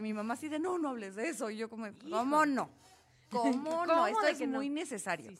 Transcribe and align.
mi 0.00 0.12
mamá 0.12 0.34
así 0.34 0.48
de, 0.48 0.58
no, 0.58 0.78
no 0.78 0.90
hables 0.90 1.16
de 1.16 1.28
eso. 1.30 1.50
Y 1.50 1.56
yo 1.56 1.68
como, 1.68 1.86
¿cómo 2.10 2.44
no? 2.44 2.70
¿Cómo 3.30 3.86
no? 3.86 4.06
Esto 4.06 4.26
es 4.26 4.46
muy 4.46 4.68
necesario. 4.68 5.32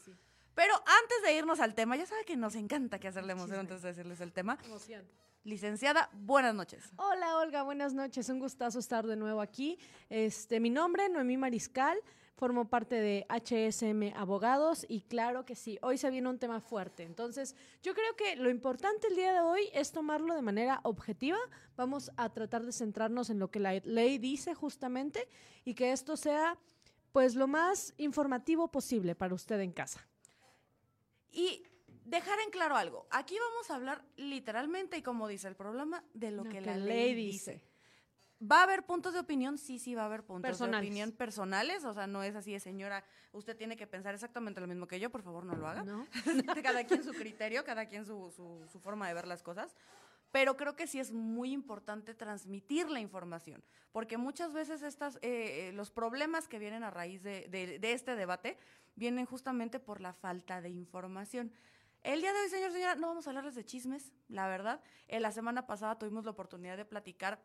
Pero 0.55 0.75
antes 0.75 1.23
de 1.23 1.37
irnos 1.37 1.61
al 1.61 1.75
tema, 1.75 1.97
ya 1.97 2.07
sabe 2.07 2.25
que 2.25 2.37
nos 2.37 2.55
encanta 2.55 2.99
que 2.99 3.09
hacerle 3.09 3.33
emoción 3.33 3.61
antes 3.61 3.83
de 3.83 3.89
decirles 3.89 4.21
el 4.21 4.33
tema. 4.33 4.59
Emoción. 4.65 5.05
Licenciada, 5.45 6.11
buenas 6.13 6.55
noches. 6.55 6.91
Hola 6.97 7.37
Olga, 7.39 7.63
buenas 7.63 7.95
noches. 7.95 8.29
Un 8.29 8.39
gustazo 8.41 8.79
estar 8.79 9.07
de 9.07 9.17
nuevo 9.17 9.41
aquí. 9.41 9.79
Este, 10.09 10.61
mi 10.61 10.71
nombre, 10.71 11.09
Noemí 11.09 11.37
Mariscal. 11.37 11.99
Formo 12.39 12.69
parte 12.69 12.95
de 12.95 13.27
HSM 13.29 14.17
Abogados 14.17 14.87
y 14.89 15.01
claro 15.01 15.45
que 15.45 15.57
sí, 15.57 15.77
hoy 15.83 15.99
se 15.99 16.09
viene 16.09 16.29
un 16.29 16.39
tema 16.39 16.61
fuerte. 16.61 17.03
Entonces, 17.03 17.57
yo 17.83 17.95
creo 17.95 18.15
que 18.15 18.37
lo 18.37 18.49
importante 18.49 19.09
el 19.09 19.17
día 19.17 19.33
de 19.33 19.41
hoy 19.41 19.69
es 19.73 19.91
tomarlo 19.91 20.37
de 20.37 20.43
manera 20.43 20.79
objetiva. 20.85 21.39
Vamos 21.77 22.13
a 22.17 22.33
tratar 22.33 22.65
de 22.65 22.71
centrarnos 22.71 23.29
en 23.31 23.41
lo 23.41 23.51
que 23.51 23.59
la 23.59 23.73
ley 23.83 24.19
dice 24.19 24.55
justamente 24.55 25.29
y 25.65 25.75
que 25.75 25.91
esto 25.91 26.17
sea 26.17 26.57
pues 27.11 27.35
lo 27.35 27.49
más 27.49 27.93
informativo 27.97 28.69
posible 28.69 29.17
para 29.17 29.35
usted 29.35 29.59
en 29.59 29.73
casa. 29.73 30.07
Y 31.33 31.65
dejar 32.05 32.39
en 32.39 32.51
claro 32.51 32.77
algo. 32.77 33.09
Aquí 33.11 33.37
vamos 33.37 33.69
a 33.69 33.75
hablar 33.75 34.05
literalmente 34.17 34.97
y 34.97 35.03
como 35.03 35.27
dice 35.27 35.49
el 35.49 35.57
problema 35.57 36.05
de 36.15 36.31
lo, 36.31 36.45
que, 36.45 36.61
la 36.61 36.77
ley, 36.77 37.17
dice. 37.17 37.61
¿Va 38.41 38.61
a 38.61 38.63
haber 38.63 38.85
puntos 38.85 39.15
de 39.15 39.21
opinión? 39.21 39.59
Sí, 39.59 39.81
sí, 39.81 39.97
va 39.97 40.03
a 40.03 40.07
haber 40.07 40.23
puntos 40.23 40.59
de 40.59 40.65
opinión 40.65 41.11
personales. 41.11 41.85
O 41.85 41.93
sea, 41.93 42.07
no 42.07 42.23
es 42.23 42.37
así 42.37 42.53
de 42.53 42.61
señora, 42.61 43.05
usted 43.33 43.57
tiene 43.57 43.77
que 43.77 43.87
pensar 43.87 44.15
exactamente 44.15 44.61
lo 44.61 44.69
mismo 44.69 44.87
que 44.87 45.01
yo, 45.01 45.11
por 45.11 45.23
favor 45.23 45.45
no 45.45 45.57
lo 45.57 45.67
haga. 45.67 45.83
¿No? 45.83 46.07
cada 46.63 46.85
quien 46.85 47.03
su 47.03 47.13
criterio, 47.13 47.65
cada 47.65 47.87
quien 47.87 48.05
su, 48.05 48.31
su, 48.71 48.81
forma 48.81 49.09
de 49.09 49.15
ver 49.15 49.27
las 49.27 49.43
cosas. 49.43 49.75
Pero 50.31 50.57
creo 50.57 50.77
que 50.77 50.87
sí 50.87 51.01
es 51.01 51.11
muy 51.11 51.53
importante 51.53 52.15
transmitir 52.15 52.91
la 52.91 53.01
información, 53.01 53.65
porque 53.93 54.19
muchas 54.19 54.53
veces 54.53 54.83
estas, 54.83 55.17
eh, 55.17 55.69
eh, 55.69 55.73
los 55.73 55.91
problemas 55.91 56.49
que 56.49 56.59
vienen 56.59 56.85
a 56.85 56.91
raíz 56.91 57.23
de, 57.23 57.49
de, 57.49 57.93
este 57.93 58.15
debate 58.15 58.59
vienen 58.95 59.25
justamente 59.25 59.81
por 59.81 60.01
la 60.03 60.13
falta 60.13 60.61
de 60.61 60.69
información. 60.69 61.51
El 62.03 62.21
día 62.21 62.33
de 62.33 62.41
hoy, 62.41 62.49
señor, 62.51 62.73
señora, 62.73 62.95
no 62.95 63.09
vamos 63.09 63.27
a 63.27 63.31
hablarles 63.31 63.55
de 63.55 63.65
chismes, 63.65 64.13
la 64.29 64.47
verdad. 64.47 64.81
En 65.09 65.23
la 65.23 65.33
semana 65.33 65.67
pasada 65.67 65.99
tuvimos 65.99 66.25
la 66.25 66.31
oportunidad 66.33 66.77
de 66.77 66.85
platicar 66.85 67.41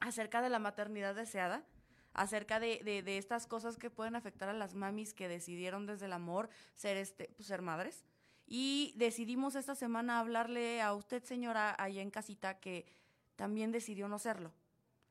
acerca 0.00 0.42
de 0.42 0.50
la 0.50 0.58
maternidad 0.58 1.14
deseada, 1.14 1.64
acerca 2.12 2.58
de, 2.58 2.82
de, 2.82 3.18
estas 3.18 3.46
cosas 3.46 3.76
que 3.76 3.90
pueden 3.90 4.16
afectar 4.16 4.48
a 4.48 4.52
las 4.52 4.74
mamis 4.74 5.14
que 5.14 5.28
decidieron 5.28 5.86
desde 5.86 6.06
el 6.06 6.12
amor 6.12 6.48
ser, 6.74 6.96
este, 6.96 7.30
pues, 7.36 7.46
ser 7.46 7.62
madres. 7.62 8.04
Y 8.46 8.94
decidimos 8.96 9.54
esta 9.54 9.76
semana 9.76 10.18
hablarle 10.18 10.82
a 10.82 10.92
usted, 10.94 11.22
señora, 11.22 11.76
allá 11.78 12.02
en 12.02 12.10
casita, 12.10 12.58
que 12.58 12.86
también 13.36 13.70
decidió 13.70 14.08
no 14.08 14.18
serlo. 14.18 14.52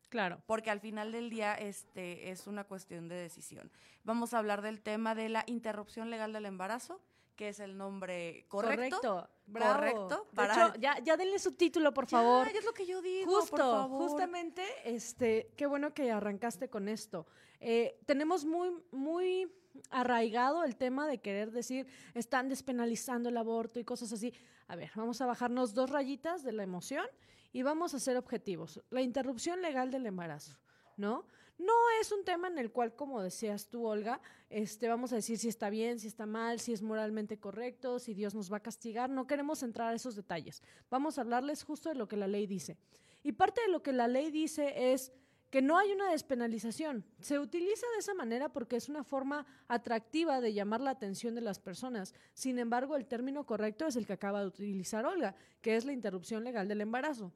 Claro. 0.10 0.42
Porque 0.46 0.72
al 0.72 0.82
final 0.82 1.12
del 1.12 1.30
día 1.30 1.54
este, 1.54 2.32
es 2.32 2.48
una 2.48 2.64
cuestión 2.64 3.08
de 3.08 3.16
decisión. 3.16 3.72
Vamos 4.04 4.34
a 4.34 4.40
hablar 4.40 4.62
del 4.62 4.82
tema 4.82 5.16
de 5.16 5.30
la 5.30 5.44
interrupción 5.48 6.10
legal 6.10 6.34
del 6.34 6.48
embarazo 6.48 7.00
que 7.40 7.48
es 7.48 7.62
el 7.62 7.78
nombre 7.78 8.44
correcto. 8.50 9.00
Correcto, 9.00 9.30
Correcto. 9.50 10.28
De 10.34 10.44
hecho, 10.44 10.74
ya, 10.78 11.00
ya 11.02 11.16
denle 11.16 11.40
su 11.40 11.54
título, 11.54 11.94
por 11.94 12.06
favor. 12.06 12.46
es 12.50 12.66
lo 12.66 12.74
que 12.74 12.86
yo 12.86 13.02
digo, 13.02 13.32
Justo, 13.32 13.56
por 13.56 13.60
favor. 13.60 14.10
justamente, 14.10 14.62
este, 14.84 15.50
qué 15.56 15.66
bueno 15.66 15.94
que 15.94 16.12
arrancaste 16.12 16.70
con 16.70 16.90
esto. 16.90 17.28
Eh, 17.62 17.98
tenemos 18.06 18.44
muy, 18.44 18.84
muy 18.92 19.50
arraigado 19.90 20.66
el 20.66 20.76
tema 20.76 21.08
de 21.08 21.20
querer 21.20 21.52
decir, 21.52 21.88
están 22.14 22.50
despenalizando 22.50 23.30
el 23.30 23.38
aborto 23.38 23.80
y 23.80 23.86
cosas 23.86 24.12
así. 24.12 24.34
A 24.68 24.76
ver, 24.76 24.92
vamos 24.94 25.22
a 25.22 25.26
bajarnos 25.26 25.74
dos 25.74 25.90
rayitas 25.90 26.44
de 26.44 26.52
la 26.52 26.64
emoción 26.64 27.06
y 27.54 27.62
vamos 27.64 27.94
a 27.94 28.00
ser 28.00 28.18
objetivos. 28.18 28.82
La 28.90 29.02
interrupción 29.02 29.62
legal 29.62 29.92
del 29.92 30.06
embarazo, 30.06 30.58
¿no? 31.00 31.26
No 31.58 31.74
es 32.00 32.12
un 32.14 32.24
tema 32.24 32.48
en 32.48 32.58
el 32.58 32.72
cual, 32.72 32.96
como 32.96 33.22
decías 33.22 33.68
tú, 33.68 33.86
Olga, 33.86 34.22
este, 34.50 34.88
vamos 34.88 35.12
a 35.12 35.16
decir 35.16 35.38
si 35.38 35.50
está 35.50 35.70
bien, 35.70 36.00
si 36.00 36.08
está 36.08 36.26
mal, 36.26 36.60
si 36.60 36.72
es 36.72 36.82
moralmente 36.82 37.38
correcto, 37.38 38.00
si 38.00 38.14
Dios 38.14 38.34
nos 38.34 38.52
va 38.52 38.58
a 38.58 38.62
castigar. 38.62 39.10
No 39.10 39.28
queremos 39.28 39.62
entrar 39.62 39.90
a 39.90 39.96
esos 39.96 40.16
detalles. 40.16 40.64
Vamos 40.90 41.18
a 41.18 41.22
hablarles 41.22 41.64
justo 41.64 41.90
de 41.90 41.96
lo 41.96 42.08
que 42.08 42.16
la 42.16 42.28
ley 42.28 42.48
dice. 42.48 42.78
Y 43.24 43.34
parte 43.34 43.62
de 43.62 43.68
lo 43.68 43.84
que 43.84 43.92
la 43.92 44.08
ley 44.08 44.32
dice 44.32 44.94
es 44.94 45.12
que 45.50 45.62
no 45.62 45.78
hay 45.78 45.92
una 45.92 46.12
despenalización. 46.12 47.04
Se 47.20 47.40
utiliza 47.40 47.86
de 47.94 48.00
esa 48.00 48.14
manera 48.14 48.50
porque 48.50 48.78
es 48.78 48.88
una 48.88 49.04
forma 49.04 49.46
atractiva 49.68 50.40
de 50.40 50.54
llamar 50.54 50.80
la 50.80 50.92
atención 50.92 51.36
de 51.36 51.42
las 51.42 51.60
personas. 51.60 52.14
Sin 52.34 52.60
embargo, 52.60 52.96
el 52.96 53.06
término 53.06 53.46
correcto 53.46 53.86
es 53.86 53.98
el 53.98 54.06
que 54.06 54.14
acaba 54.14 54.40
de 54.42 54.48
utilizar 54.48 55.06
Olga, 55.06 55.36
que 55.62 55.76
es 55.76 55.84
la 55.84 55.92
interrupción 55.92 56.46
legal 56.46 56.68
del 56.68 56.82
embarazo. 56.82 57.34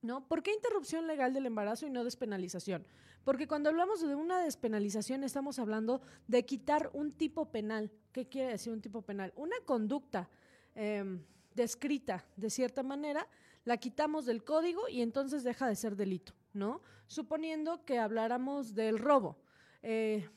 ¿No? 0.00 0.26
¿Por 0.28 0.42
qué 0.42 0.52
interrupción 0.52 1.06
legal 1.06 1.34
del 1.34 1.46
embarazo 1.46 1.86
y 1.86 1.90
no 1.90 2.04
despenalización? 2.04 2.86
Porque 3.24 3.48
cuando 3.48 3.68
hablamos 3.68 4.00
de 4.00 4.14
una 4.14 4.40
despenalización 4.40 5.24
estamos 5.24 5.58
hablando 5.58 6.00
de 6.28 6.44
quitar 6.44 6.90
un 6.92 7.12
tipo 7.12 7.50
penal. 7.50 7.90
¿Qué 8.12 8.28
quiere 8.28 8.52
decir 8.52 8.72
un 8.72 8.80
tipo 8.80 9.02
penal? 9.02 9.32
Una 9.36 9.56
conducta 9.64 10.30
em, 10.74 11.22
descrita 11.54 12.24
de 12.36 12.48
cierta 12.48 12.82
manera, 12.82 13.26
la 13.64 13.76
quitamos 13.76 14.24
del 14.24 14.44
código 14.44 14.88
y 14.88 15.02
entonces 15.02 15.42
deja 15.42 15.66
de 15.66 15.74
ser 15.74 15.96
delito, 15.96 16.32
¿no? 16.52 16.80
Suponiendo 17.06 17.84
que 17.84 17.98
habláramos 17.98 18.74
del 18.74 18.98
robo. 18.98 19.36
Eh, 19.82 20.28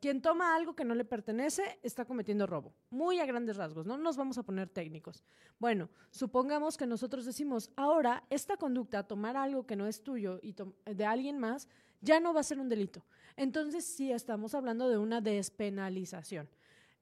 quien 0.00 0.22
toma 0.22 0.54
algo 0.54 0.74
que 0.74 0.84
no 0.84 0.94
le 0.94 1.04
pertenece 1.04 1.78
está 1.82 2.04
cometiendo 2.04 2.46
robo. 2.46 2.72
Muy 2.90 3.20
a 3.20 3.26
grandes 3.26 3.56
rasgos, 3.56 3.86
no 3.86 3.96
nos 3.96 4.16
vamos 4.16 4.38
a 4.38 4.42
poner 4.42 4.68
técnicos. 4.68 5.22
Bueno, 5.58 5.90
supongamos 6.10 6.76
que 6.76 6.86
nosotros 6.86 7.24
decimos, 7.24 7.70
ahora 7.76 8.24
esta 8.30 8.56
conducta, 8.56 9.06
tomar 9.06 9.36
algo 9.36 9.66
que 9.66 9.76
no 9.76 9.86
es 9.86 10.02
tuyo 10.02 10.40
y 10.42 10.54
de 10.84 11.04
alguien 11.04 11.38
más, 11.38 11.68
ya 12.00 12.20
no 12.20 12.32
va 12.32 12.40
a 12.40 12.44
ser 12.44 12.60
un 12.60 12.68
delito. 12.68 13.04
Entonces 13.36 13.84
sí 13.84 14.12
estamos 14.12 14.54
hablando 14.54 14.88
de 14.88 14.98
una 14.98 15.20
despenalización. 15.20 16.48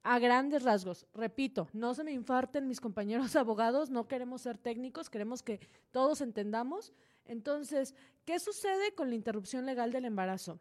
A 0.02 0.20
grandes 0.20 0.62
rasgos, 0.62 1.06
repito, 1.14 1.68
no 1.72 1.92
se 1.92 2.04
me 2.04 2.12
infarten 2.12 2.68
mis 2.68 2.80
compañeros 2.80 3.34
abogados, 3.36 3.90
no 3.90 4.06
queremos 4.06 4.42
ser 4.42 4.56
técnicos, 4.56 5.10
queremos 5.10 5.42
que 5.42 5.60
todos 5.90 6.20
entendamos. 6.20 6.92
Entonces, 7.24 7.94
¿qué 8.24 8.38
sucede 8.38 8.94
con 8.94 9.08
la 9.08 9.16
interrupción 9.16 9.66
legal 9.66 9.90
del 9.90 10.04
embarazo? 10.04 10.60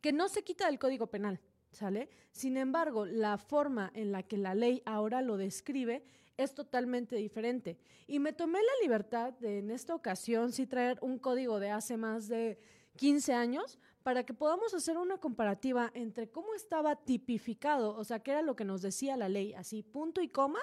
Que 0.00 0.12
no 0.12 0.28
se 0.28 0.42
quita 0.42 0.66
del 0.66 0.78
Código 0.78 1.06
Penal, 1.08 1.40
¿sale? 1.72 2.08
Sin 2.32 2.56
embargo, 2.56 3.06
la 3.06 3.38
forma 3.38 3.90
en 3.94 4.12
la 4.12 4.22
que 4.22 4.36
la 4.36 4.54
ley 4.54 4.82
ahora 4.84 5.22
lo 5.22 5.36
describe 5.36 6.04
es 6.36 6.54
totalmente 6.54 7.16
diferente. 7.16 7.78
Y 8.06 8.18
me 8.18 8.32
tomé 8.32 8.58
la 8.58 8.82
libertad 8.82 9.32
de 9.34 9.58
en 9.58 9.70
esta 9.70 9.94
ocasión 9.94 10.52
sí 10.52 10.66
traer 10.66 10.98
un 11.00 11.18
código 11.18 11.60
de 11.60 11.70
hace 11.70 11.96
más 11.96 12.28
de 12.28 12.58
15 12.96 13.32
años 13.32 13.78
para 14.02 14.24
que 14.24 14.34
podamos 14.34 14.72
hacer 14.74 14.98
una 14.98 15.18
comparativa 15.18 15.90
entre 15.94 16.30
cómo 16.30 16.54
estaba 16.54 16.96
tipificado, 16.96 17.96
o 17.96 18.04
sea, 18.04 18.20
qué 18.20 18.32
era 18.32 18.42
lo 18.42 18.54
que 18.54 18.64
nos 18.64 18.82
decía 18.82 19.16
la 19.16 19.28
ley, 19.28 19.52
así 19.54 19.82
punto 19.82 20.20
y 20.20 20.28
coma, 20.28 20.60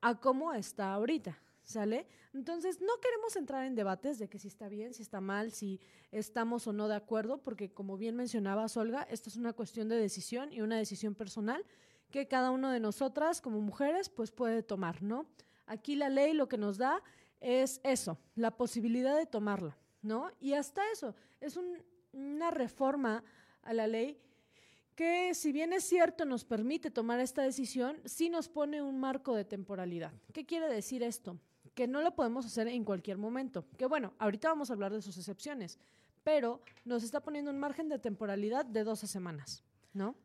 a 0.00 0.20
cómo 0.20 0.52
está 0.52 0.92
ahorita. 0.92 1.40
¿Sale? 1.66 2.06
Entonces, 2.32 2.80
no 2.80 3.00
queremos 3.02 3.34
entrar 3.34 3.66
en 3.66 3.74
debates 3.74 4.20
de 4.20 4.28
que 4.28 4.38
si 4.38 4.46
está 4.46 4.68
bien, 4.68 4.94
si 4.94 5.02
está 5.02 5.20
mal, 5.20 5.50
si 5.50 5.80
estamos 6.12 6.64
o 6.68 6.72
no 6.72 6.86
de 6.86 6.94
acuerdo, 6.94 7.42
porque 7.42 7.72
como 7.72 7.96
bien 7.96 8.14
mencionaba 8.14 8.66
Olga, 8.76 9.02
esto 9.10 9.28
es 9.28 9.36
una 9.36 9.52
cuestión 9.52 9.88
de 9.88 9.96
decisión 9.96 10.52
y 10.52 10.60
una 10.60 10.76
decisión 10.76 11.16
personal 11.16 11.64
que 12.12 12.28
cada 12.28 12.52
uno 12.52 12.70
de 12.70 12.78
nosotras 12.78 13.40
como 13.40 13.60
mujeres 13.60 14.08
pues 14.08 14.30
puede 14.30 14.62
tomar, 14.62 15.02
¿no? 15.02 15.26
Aquí 15.66 15.96
la 15.96 16.08
ley 16.08 16.34
lo 16.34 16.48
que 16.48 16.56
nos 16.56 16.78
da 16.78 17.02
es 17.40 17.80
eso, 17.82 18.16
la 18.36 18.56
posibilidad 18.56 19.16
de 19.16 19.26
tomarla, 19.26 19.76
¿no? 20.02 20.30
Y 20.38 20.52
hasta 20.52 20.88
eso, 20.92 21.16
es 21.40 21.58
una 22.12 22.52
reforma 22.52 23.24
a 23.62 23.74
la 23.74 23.88
ley 23.88 24.20
que 24.94 25.34
si 25.34 25.50
bien 25.50 25.72
es 25.72 25.82
cierto 25.82 26.24
nos 26.24 26.44
permite 26.44 26.92
tomar 26.92 27.18
esta 27.18 27.42
decisión, 27.42 28.00
sí 28.04 28.30
nos 28.30 28.48
pone 28.48 28.82
un 28.82 29.00
marco 29.00 29.34
de 29.34 29.44
temporalidad. 29.44 30.12
¿Qué 30.32 30.46
quiere 30.46 30.68
decir 30.68 31.02
esto? 31.02 31.40
Que 31.76 31.86
no 31.86 32.00
lo 32.00 32.14
podemos 32.14 32.46
hacer 32.46 32.66
en 32.68 32.84
cualquier 32.84 33.18
momento. 33.18 33.66
Que 33.76 33.84
bueno, 33.84 34.14
ahorita 34.18 34.48
vamos 34.48 34.70
a 34.70 34.72
hablar 34.72 34.94
de 34.94 35.02
sus 35.02 35.18
excepciones, 35.18 35.78
pero 36.24 36.62
nos 36.86 37.04
está 37.04 37.20
poniendo 37.20 37.50
un 37.50 37.58
margen 37.58 37.90
de 37.90 37.98
temporalidad 37.98 38.64
de 38.64 38.82
12 38.82 39.06
semanas, 39.06 39.62
¿no? 39.92 40.16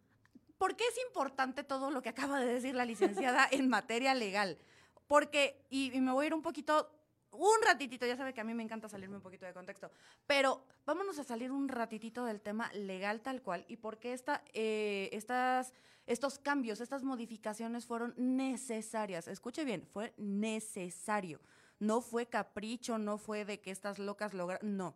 ¿Por 0.58 0.78
qué 0.78 0.86
es 0.86 0.96
importante 1.06 1.66
todo 1.66 1.92
lo 1.92 2.02
que 2.02 2.08
acaba 2.08 2.40
de 2.40 2.54
decir 2.54 2.74
la 2.74 2.86
licenciada 2.86 3.48
en 3.52 3.68
materia 3.68 4.16
legal? 4.16 4.58
Porque, 5.08 5.62
y, 5.70 5.92
y 5.94 6.00
me 6.00 6.14
voy 6.14 6.24
a 6.24 6.28
ir 6.28 6.34
un 6.34 6.42
poquito 6.42 6.90
un 7.32 7.62
ratitito, 7.66 8.06
ya 8.06 8.18
sabe 8.18 8.34
que 8.34 8.42
a 8.42 8.44
mí 8.44 8.54
me 8.54 8.64
encanta 8.64 8.90
salirme 8.90 9.16
un 9.16 9.22
poquito 9.22 9.46
de 9.46 9.54
contexto, 9.54 9.92
pero 10.28 10.66
vámonos 10.86 11.18
a 11.20 11.24
salir 11.24 11.52
un 11.52 11.70
ratitito 11.70 12.26
del 12.26 12.42
tema 12.42 12.72
legal 12.74 13.22
tal 13.22 13.42
cual 13.42 13.66
y 13.68 13.78
por 13.78 14.00
qué 14.00 14.14
esta, 14.14 14.44
eh, 14.54 15.10
estas, 15.14 15.74
estos 16.06 16.40
cambios, 16.40 16.82
estas 16.82 17.04
modificaciones 17.04 17.86
fueron 17.86 18.14
necesarias. 18.18 19.28
Escuche 19.28 19.64
bien, 19.64 19.88
fue 19.92 20.14
necesario. 20.18 21.40
No 21.80 22.02
fue 22.02 22.28
capricho, 22.28 22.98
no 22.98 23.18
fue 23.18 23.44
de 23.46 23.60
que 23.60 23.72
estas 23.72 23.98
locas 23.98 24.34
lograron, 24.34 24.78
no. 24.78 24.96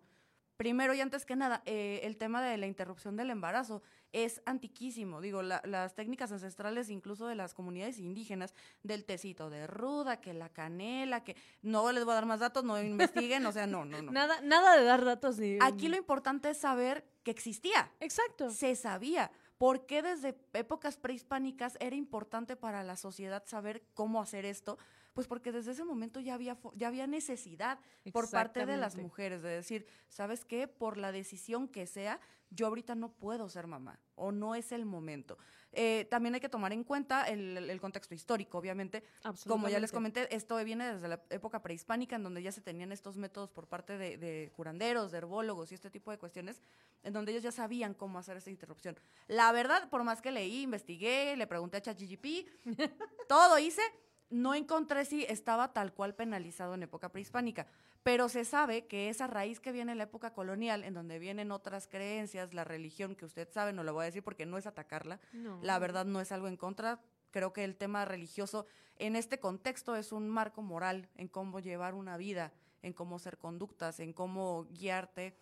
Primero 0.58 0.94
y 0.94 1.02
antes 1.02 1.26
que 1.26 1.36
nada, 1.36 1.62
eh, 1.66 2.00
el 2.04 2.16
tema 2.16 2.42
de 2.42 2.58
la 2.58 2.68
interrupción 2.68 3.18
del 3.18 3.30
embarazo 3.30 3.82
es 4.16 4.42
antiquísimo. 4.46 5.20
Digo, 5.20 5.42
las 5.42 5.94
técnicas 5.94 6.32
ancestrales, 6.32 6.90
incluso 6.90 7.28
de 7.28 7.36
las 7.36 7.54
comunidades 7.54 8.00
indígenas, 8.00 8.54
del 8.82 9.04
tecito 9.04 9.50
de 9.50 9.68
ruda, 9.68 10.22
que 10.22 10.34
la 10.34 10.48
canela, 10.48 11.26
que 11.26 11.36
no 11.62 11.92
les 11.92 12.06
voy 12.06 12.14
a 12.14 12.16
dar 12.16 12.26
más 12.26 12.40
datos, 12.40 12.64
no 12.64 12.82
investiguen, 12.82 13.46
o 13.46 13.52
sea, 13.52 13.68
no, 13.68 13.84
no, 13.84 14.02
no. 14.02 14.14
Nada, 14.14 14.40
nada 14.42 14.78
de 14.78 14.86
dar 14.86 15.04
datos 15.04 15.38
ni. 15.38 15.58
Aquí 15.62 15.90
lo 15.90 15.98
importante 15.98 16.50
es 16.50 16.58
saber 16.58 17.06
que 17.24 17.32
existía. 17.32 17.92
Exacto. 18.00 18.52
Se 18.52 18.76
sabía. 18.78 19.32
¿Por 19.58 19.86
qué 19.86 20.02
desde 20.02 20.38
épocas 20.54 20.96
prehispánicas 20.96 21.78
era 21.82 21.98
importante 21.98 22.56
para 22.56 22.84
la 22.84 22.96
sociedad 22.96 23.44
saber 23.46 23.84
cómo 23.94 24.22
hacer 24.22 24.46
esto? 24.46 24.78
Pues 25.16 25.28
porque 25.28 25.54
desde 25.54 25.72
ese 25.72 25.86
momento 25.86 26.20
ya 26.20 26.34
había, 26.34 26.58
ya 26.74 26.90
había 26.90 27.08
necesidad 27.08 27.80
por 28.12 28.30
parte 28.30 28.66
de 28.66 28.76
las 28.76 28.98
mujeres 28.98 29.42
de 29.42 29.48
decir, 29.48 29.88
¿sabes 30.10 30.44
qué? 30.44 30.68
Por 30.68 30.98
la 30.98 31.14
decisión 31.14 31.70
que 31.70 31.88
sea, 31.88 32.20
yo 32.50 32.68
ahorita 32.68 32.96
no 32.96 33.14
puedo 33.14 33.48
ser 33.48 33.66
mamá 33.66 33.98
o 34.16 34.34
no 34.34 34.56
es 34.56 34.74
el 34.74 34.86
momento. 34.86 35.38
Eh, 35.72 36.06
también 36.12 36.36
hay 36.36 36.42
que 36.42 36.50
tomar 36.50 36.74
en 36.74 36.84
cuenta 36.84 37.24
el, 37.30 37.80
contexto 37.80 38.14
histórico, 38.14 38.58
obviamente. 38.58 39.06
Como 39.48 39.70
ya 39.70 39.80
les 39.80 39.94
comenté, 39.94 40.34
esto 40.36 40.62
viene 40.66 40.96
desde 40.96 41.08
la 41.08 41.22
época 41.30 41.62
prehispánica, 41.62 42.18
en 42.18 42.24
donde 42.24 42.44
ya 42.44 42.52
se 42.52 42.60
tenían 42.60 42.92
estos 42.92 43.16
métodos 43.16 43.50
por 43.52 43.68
parte 43.68 43.98
de, 43.98 44.18
de, 44.18 44.52
curanderos, 44.54 45.14
de 45.14 45.20
herbólogos 45.20 45.72
y 45.72 45.76
este 45.76 45.90
tipo 45.90 46.12
de 46.12 46.18
cuestiones, 46.18 46.62
en 47.04 47.14
donde 47.14 47.32
ellos 47.32 47.44
ya 47.44 47.54
sabían 47.54 47.94
cómo 47.94 48.20
hacer 48.20 48.36
esa 48.36 48.50
interrupción. 48.50 48.98
La 49.28 49.54
verdad, 49.54 49.90
por 49.90 50.04
más 50.04 50.22
que 50.22 50.32
leí, 50.32 50.64
investigué, 50.64 51.38
le 51.38 51.48
pregunté 51.48 51.78
a 51.78 51.82
ChatGPT, 51.82 52.48
todo 53.30 53.58
hice, 53.60 53.82
no 54.30 54.56
encontré 54.56 55.06
si 55.06 55.24
estaba 55.24 55.74
tal 55.74 55.94
cual 55.94 56.16
penalizado 56.16 56.74
en 56.74 56.84
época 56.84 57.10
prehispánica, 57.10 57.68
pero 58.04 58.30
se 58.30 58.46
sabe 58.46 58.86
que 58.86 59.10
esa 59.10 59.28
raíz 59.28 59.60
que 59.60 59.72
viene 59.72 59.92
en 59.92 59.98
la 59.98 60.04
época 60.06 60.34
colonial, 60.34 60.84
en 60.84 60.94
donde 60.94 61.18
vienen 61.20 61.52
otras 61.52 61.88
creencias, 61.88 62.54
la 62.54 62.64
religión 62.64 63.16
que 63.16 63.26
usted 63.26 63.50
sabe, 63.52 63.74
no 63.74 63.84
lo 63.84 63.94
voy 63.94 64.04
a 64.04 64.06
decir 64.06 64.24
porque 64.24 64.46
no 64.46 64.58
es 64.58 64.68
atacarla, 64.68 65.20
la 65.62 65.80
verdad 65.80 66.06
no 66.06 66.22
es 66.22 66.32
algo 66.32 66.48
en 66.48 66.58
contra, 66.58 67.02
creo 67.32 67.52
que 67.52 67.64
el 67.64 67.76
tema 67.76 68.06
religioso 68.06 68.66
en 68.98 69.16
este 69.16 69.40
contexto 69.40 69.96
es 69.96 70.12
un 70.12 70.30
marco 70.30 70.62
moral 70.62 71.10
en 71.16 71.28
cómo 71.28 71.60
llevar 71.60 71.96
una 71.96 72.16
vida, 72.18 72.54
en 72.82 72.94
cómo 72.94 73.20
ser 73.20 73.38
conductas, 73.38 74.00
en 74.00 74.14
cómo 74.14 74.66
guiarte. 74.66 75.36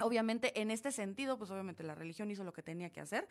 Obviamente, 0.00 0.60
en 0.60 0.70
este 0.70 0.90
sentido, 0.90 1.38
pues 1.38 1.50
obviamente 1.50 1.82
la 1.84 1.94
religión 1.94 2.30
hizo 2.30 2.44
lo 2.44 2.52
que 2.52 2.62
tenía 2.62 2.90
que 2.90 3.00
hacer, 3.00 3.28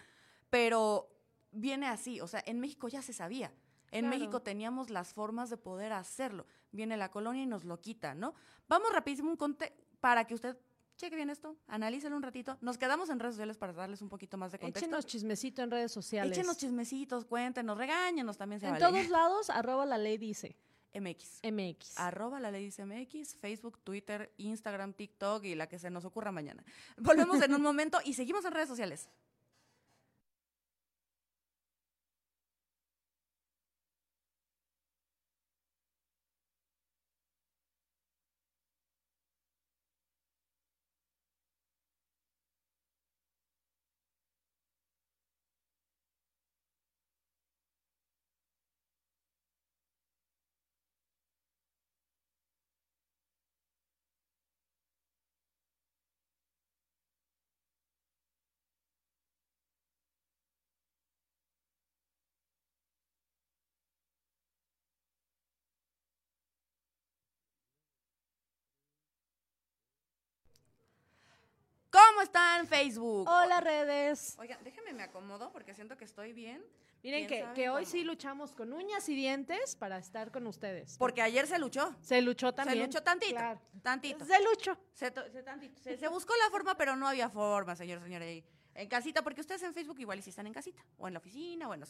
pero 0.49 1.09
viene 1.51 1.87
así, 1.87 2.21
o 2.21 2.27
sea, 2.27 2.43
en 2.45 2.59
México 2.59 2.87
ya 2.87 3.01
se 3.01 3.13
sabía. 3.13 3.51
En 3.93 4.09
México 4.09 4.41
teníamos 4.41 4.89
las 4.89 5.13
formas 5.13 5.49
de 5.49 5.57
poder 5.57 5.93
hacerlo. 5.93 6.45
Viene 6.71 6.97
la 6.97 7.09
colonia 7.09 7.43
y 7.43 7.47
nos 7.47 7.63
lo 7.63 7.79
quita, 7.79 8.15
¿no? 8.15 8.33
Vamos 8.67 8.91
rapidísimo 8.91 9.29
un 9.29 9.37
conte 9.37 9.73
para 9.99 10.25
que 10.25 10.33
usted 10.33 10.57
cheque 10.97 11.15
bien 11.15 11.29
esto, 11.29 11.57
analícelo 11.67 12.15
un 12.15 12.23
ratito. 12.23 12.57
Nos 12.61 12.77
quedamos 12.77 13.09
en 13.09 13.19
redes 13.19 13.35
sociales 13.35 13.57
para 13.57 13.73
darles 13.73 14.01
un 14.01 14.09
poquito 14.09 14.37
más 14.37 14.51
de 14.51 14.59
contexto. 14.59 14.85
Échenos 14.85 15.05
chismecito 15.05 15.61
en 15.61 15.71
redes 15.71 15.91
sociales. 15.91 16.37
Échenos 16.37 16.57
chismecitos, 16.57 17.25
cuéntenos, 17.25 17.77
regáñenos 17.77 18.37
también 18.37 18.59
se 18.59 18.67
En 18.67 18.77
todos 18.77 19.09
lados, 19.09 19.49
arroba 19.49 19.85
la 19.85 19.97
ley 19.97 20.17
dice. 20.17 20.57
MX. 20.93 21.41
MX. 21.43 21.99
Arroba 21.99 22.39
la 22.39 22.51
ley 22.51 22.65
dice 22.65 22.85
MX, 22.85 23.35
Facebook, 23.35 23.79
Twitter, 23.83 24.31
Instagram, 24.37 24.93
TikTok 24.93 25.43
y 25.43 25.55
la 25.55 25.67
que 25.67 25.79
se 25.79 25.89
nos 25.89 26.05
ocurra 26.05 26.31
mañana. 26.31 26.63
Volvemos 26.97 27.41
en 27.41 27.53
un 27.53 27.61
momento 27.61 27.99
y 28.03 28.13
seguimos 28.13 28.45
en 28.45 28.51
redes 28.51 28.69
sociales. 28.69 29.09
Están 72.23 72.67
Facebook? 72.67 73.27
Hola 73.29 73.59
redes. 73.59 74.35
Oigan, 74.39 74.63
déjenme 74.63 74.93
me 74.93 75.03
acomodo 75.03 75.51
porque 75.51 75.73
siento 75.73 75.97
que 75.97 76.05
estoy 76.05 76.31
bien. 76.31 76.63
Miren 77.03 77.27
que, 77.27 77.69
hoy 77.69 77.85
sí 77.85 78.05
luchamos 78.05 78.55
con 78.55 78.71
uñas 78.71 79.09
y 79.09 79.15
dientes 79.15 79.75
para 79.75 79.97
estar 79.97 80.31
con 80.31 80.47
ustedes. 80.47 80.97
Porque 80.97 81.21
ayer 81.21 81.45
se 81.47 81.59
luchó. 81.59 81.93
Se 82.01 82.21
luchó 82.21 82.53
también. 82.53 82.79
Se 82.79 82.85
luchó 82.85 83.03
tantito. 83.03 83.41
Tantito. 83.81 84.23
Se 84.23 84.41
luchó. 84.41 84.77
Se, 84.93 86.07
buscó 86.07 86.33
la 86.37 86.49
forma, 86.49 86.77
pero 86.77 86.95
no 86.95 87.09
había 87.09 87.29
forma, 87.29 87.75
señor, 87.75 88.01
señora. 88.01 88.25
En 88.25 88.87
casita, 88.87 89.21
porque 89.21 89.41
ustedes 89.41 89.61
en 89.63 89.73
Facebook 89.73 89.99
igual 89.99 90.19
y 90.19 90.21
si 90.21 90.29
están 90.29 90.47
en 90.47 90.53
casita, 90.53 90.81
o 90.97 91.07
en 91.09 91.13
la 91.13 91.19
oficina, 91.19 91.67
o 91.67 91.73
en 91.73 91.83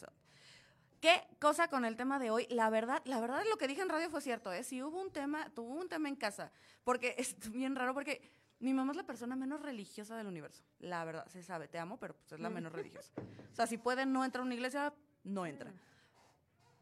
¿Qué 1.00 1.22
cosa 1.38 1.68
con 1.68 1.84
el 1.84 1.96
tema 1.96 2.18
de 2.18 2.30
hoy? 2.30 2.46
La 2.50 2.70
verdad, 2.70 3.02
la 3.04 3.20
verdad 3.20 3.44
lo 3.48 3.56
que 3.56 3.68
dije 3.68 3.82
en 3.82 3.88
radio 3.88 4.10
fue 4.10 4.20
cierto, 4.20 4.52
¿eh? 4.52 4.64
Si 4.64 4.82
hubo 4.82 5.00
un 5.00 5.12
tema, 5.12 5.48
tuvo 5.50 5.74
un 5.74 5.88
tema 5.88 6.08
en 6.08 6.16
casa, 6.16 6.50
porque 6.82 7.14
es 7.18 7.36
bien 7.52 7.76
raro, 7.76 7.94
porque 7.94 8.20
mi 8.60 8.72
mamá 8.72 8.92
es 8.92 8.96
la 8.96 9.06
persona 9.06 9.36
menos 9.36 9.60
religiosa 9.60 10.16
del 10.16 10.26
universo. 10.26 10.62
La 10.78 11.04
verdad, 11.04 11.26
se 11.28 11.42
sabe, 11.42 11.68
te 11.68 11.78
amo, 11.78 11.98
pero 11.98 12.14
pues 12.14 12.32
es 12.32 12.40
la 12.40 12.50
menos 12.50 12.72
religiosa. 12.72 13.12
O 13.52 13.54
sea, 13.54 13.66
si 13.66 13.78
puede 13.78 14.06
no 14.06 14.24
entrar 14.24 14.42
a 14.42 14.44
una 14.44 14.54
iglesia, 14.54 14.94
no 15.24 15.46
entra. 15.46 15.72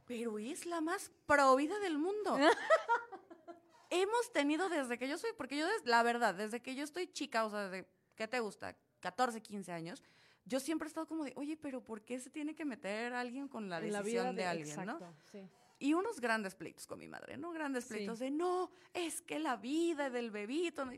Pero 0.07 0.39
es 0.39 0.67
la 0.67 0.81
más 0.81 1.11
provida 1.27 1.79
del 1.79 1.99
mundo. 1.99 2.39
Hemos 3.91 4.33
tenido 4.33 4.69
desde 4.69 4.99
que 4.99 5.09
yo 5.09 5.19
soy, 5.19 5.31
porque 5.37 5.57
yo, 5.57 5.67
la 5.85 6.03
verdad, 6.03 6.35
desde 6.35 6.61
que 6.61 6.75
yo 6.75 6.85
estoy 6.85 7.07
chica, 7.09 7.45
o 7.45 7.51
sea, 7.51 7.69
de, 7.69 7.87
¿qué 8.15 8.27
te 8.27 8.41
gusta? 8.41 8.77
14, 9.01 9.43
15 9.43 9.73
años, 9.73 10.03
yo 10.45 10.61
siempre 10.61 10.87
he 10.87 10.89
estado 10.89 11.07
como 11.07 11.25
de, 11.25 11.33
oye, 11.37 11.57
pero 11.57 11.83
¿por 11.83 12.03
qué 12.03 12.19
se 12.19 12.31
tiene 12.31 12.55
que 12.55 12.65
meter 12.65 13.13
alguien 13.13 13.49
con 13.49 13.69
la 13.69 13.81
decisión 13.81 14.35
de, 14.35 14.45
alguien, 14.45 14.69
exacto, 14.69 15.01
no? 15.01 15.15
Sí 15.31 15.49
y 15.83 15.95
unos 15.95 16.21
grandes 16.21 16.55
pleitos 16.55 16.87
con 16.87 17.01
mi 17.01 17.09
madre, 17.09 17.37
¿no? 17.37 17.51
Grandes 17.51 17.87
pleitos 17.87 18.21
de, 18.21 18.31
no, 18.31 18.71
es 18.95 19.21
que 19.21 19.41
la 19.41 19.57
vida 19.57 20.11
del 20.11 20.31
bebito, 20.31 20.85
no, 20.85 20.93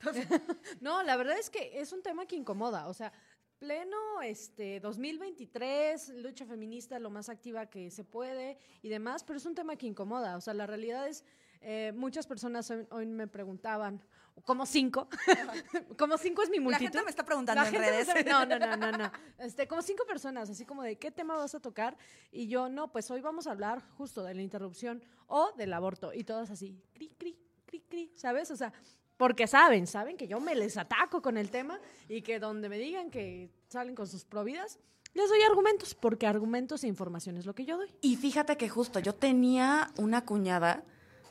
no, 0.80 1.02
la 1.02 1.16
verdad 1.16 1.38
es 1.38 1.50
que 1.50 1.78
es 1.78 1.92
un 1.92 2.02
tema 2.02 2.24
que 2.24 2.36
incomoda, 2.36 2.88
o 2.88 2.94
sea, 2.94 3.12
pleno 3.58 4.22
este 4.22 4.80
2023, 4.80 6.14
lucha 6.16 6.46
feminista 6.46 6.98
lo 6.98 7.10
más 7.10 7.28
activa 7.28 7.66
que 7.66 7.90
se 7.90 8.04
puede 8.04 8.56
y 8.80 8.88
demás, 8.88 9.22
pero 9.22 9.36
es 9.36 9.44
un 9.44 9.54
tema 9.54 9.76
que 9.76 9.86
incomoda, 9.86 10.38
o 10.38 10.40
sea, 10.40 10.54
la 10.54 10.66
realidad 10.66 11.06
es 11.06 11.24
eh, 11.60 11.92
muchas 11.94 12.26
personas 12.26 12.72
hoy, 12.88 13.04
me 13.04 13.28
preguntaban, 13.28 14.02
como 14.44 14.66
cinco, 14.66 15.08
como 15.98 16.18
cinco 16.18 16.42
es 16.42 16.50
mi 16.50 16.58
multitud. 16.58 16.84
La 16.84 16.90
gente 16.90 17.04
me 17.04 17.10
está 17.10 17.24
preguntando 17.24 17.64
en 17.64 17.72
redes. 17.72 18.08
no, 18.26 18.44
no, 18.44 18.58
no, 18.58 18.76
no, 18.76 18.92
no. 18.92 19.12
Este, 19.38 19.66
como 19.66 19.82
cinco 19.82 20.04
personas, 20.06 20.50
así 20.50 20.64
como 20.64 20.82
de, 20.82 20.96
¿qué 20.96 21.10
tema 21.10 21.36
vas 21.36 21.54
a 21.54 21.60
tocar? 21.60 21.96
Y 22.30 22.48
yo, 22.48 22.68
no, 22.68 22.90
pues 22.92 23.10
hoy 23.10 23.20
vamos 23.20 23.46
a 23.46 23.52
hablar 23.52 23.82
justo 23.96 24.22
de 24.22 24.34
la 24.34 24.42
interrupción 24.42 25.02
o 25.26 25.52
del 25.56 25.72
aborto. 25.72 26.12
Y 26.12 26.24
todas 26.24 26.50
así, 26.50 26.80
cri, 26.92 27.08
cri, 27.18 27.38
cri, 27.66 27.80
cri, 27.80 28.12
¿sabes? 28.14 28.50
O 28.50 28.56
sea, 28.56 28.72
porque 29.16 29.46
saben, 29.46 29.86
saben 29.86 30.16
que 30.16 30.26
yo 30.26 30.40
me 30.40 30.54
les 30.54 30.76
ataco 30.76 31.22
con 31.22 31.36
el 31.36 31.50
tema 31.50 31.80
y 32.08 32.22
que 32.22 32.38
donde 32.38 32.68
me 32.68 32.78
digan 32.78 33.10
que 33.10 33.50
salen 33.68 33.94
con 33.94 34.06
sus 34.06 34.24
providas, 34.24 34.78
les 35.14 35.28
doy 35.28 35.42
argumentos, 35.42 35.94
porque 35.94 36.26
argumentos 36.26 36.84
e 36.84 36.88
información 36.88 37.36
es 37.36 37.46
lo 37.46 37.54
que 37.54 37.64
yo 37.64 37.76
doy. 37.76 37.88
Y 38.00 38.16
fíjate 38.16 38.56
que 38.56 38.68
justo 38.68 38.98
yo 38.98 39.14
tenía 39.14 39.90
una 39.98 40.24
cuñada 40.24 40.84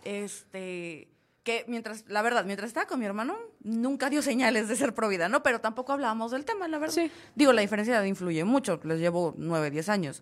este, 0.04 1.10
que 1.44 1.66
mientras, 1.68 2.06
la 2.08 2.22
verdad, 2.22 2.46
mientras 2.46 2.68
estaba 2.68 2.86
con 2.86 3.00
mi 3.00 3.06
hermano, 3.06 3.36
nunca 3.64 4.10
dio 4.10 4.22
señales 4.22 4.68
de 4.68 4.76
ser 4.76 4.94
provida, 4.94 5.28
¿no? 5.28 5.42
Pero 5.44 5.60
tampoco 5.60 5.94
hablábamos 5.94 6.32
del 6.32 6.46
tema, 6.46 6.68
la 6.68 6.78
verdad. 6.78 6.94
Sí. 6.94 7.12
Digo, 7.36 7.52
la 7.54 7.62
diferencia 7.62 8.00
de 8.00 8.08
influye 8.08 8.44
mucho, 8.44 8.80
les 8.84 9.00
llevo 9.00 9.34
nueve, 9.38 9.72
diez 9.72 9.90
años. 9.90 10.22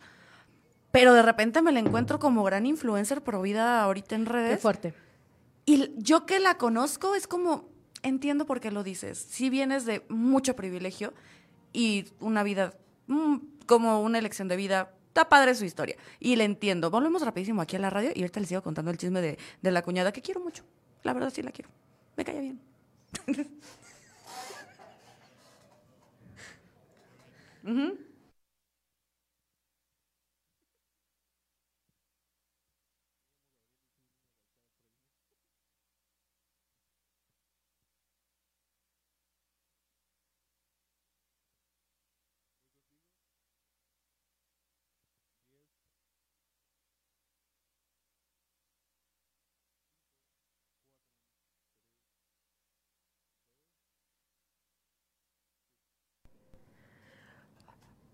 Pero 0.91 1.13
de 1.13 1.21
repente 1.21 1.61
me 1.61 1.71
la 1.71 1.79
encuentro 1.79 2.19
como 2.19 2.43
gran 2.43 2.65
influencer 2.65 3.21
provida 3.21 3.83
ahorita 3.83 4.15
en 4.15 4.25
redes. 4.25 4.57
Qué 4.57 4.61
fuerte. 4.61 4.93
Y 5.65 5.91
yo 5.97 6.25
que 6.25 6.39
la 6.39 6.57
conozco 6.57 7.13
es 7.15 7.27
como, 7.27 7.69
entiendo 8.01 8.45
por 8.45 8.59
qué 8.59 8.71
lo 8.71 8.83
dices. 8.83 9.19
Si 9.19 9.49
vienes 9.49 9.85
de 9.85 10.03
mucho 10.09 10.55
privilegio 10.55 11.13
y 11.73 12.05
una 12.19 12.43
vida, 12.43 12.73
mm, 13.07 13.37
como 13.67 14.01
una 14.01 14.17
elección 14.17 14.47
de 14.47 14.55
vida 14.55 14.93
está 15.09 15.29
padre 15.29 15.53
su 15.53 15.65
historia. 15.65 15.97
Y 16.19 16.37
le 16.37 16.45
entiendo. 16.45 16.89
Volvemos 16.89 17.21
rapidísimo 17.21 17.61
aquí 17.61 17.75
a 17.75 17.79
la 17.79 17.89
radio 17.89 18.11
y 18.15 18.21
ahorita 18.21 18.39
les 18.39 18.49
sigo 18.49 18.63
contando 18.63 18.89
el 18.89 18.97
chisme 18.97 19.21
de, 19.21 19.37
de 19.61 19.71
la 19.71 19.83
cuñada 19.83 20.11
que 20.11 20.21
quiero 20.21 20.39
mucho. 20.39 20.63
La 21.03 21.13
verdad 21.13 21.31
sí 21.33 21.41
la 21.41 21.51
quiero. 21.51 21.69
Me 22.15 22.25
cae 22.25 22.41
bien. 22.41 22.59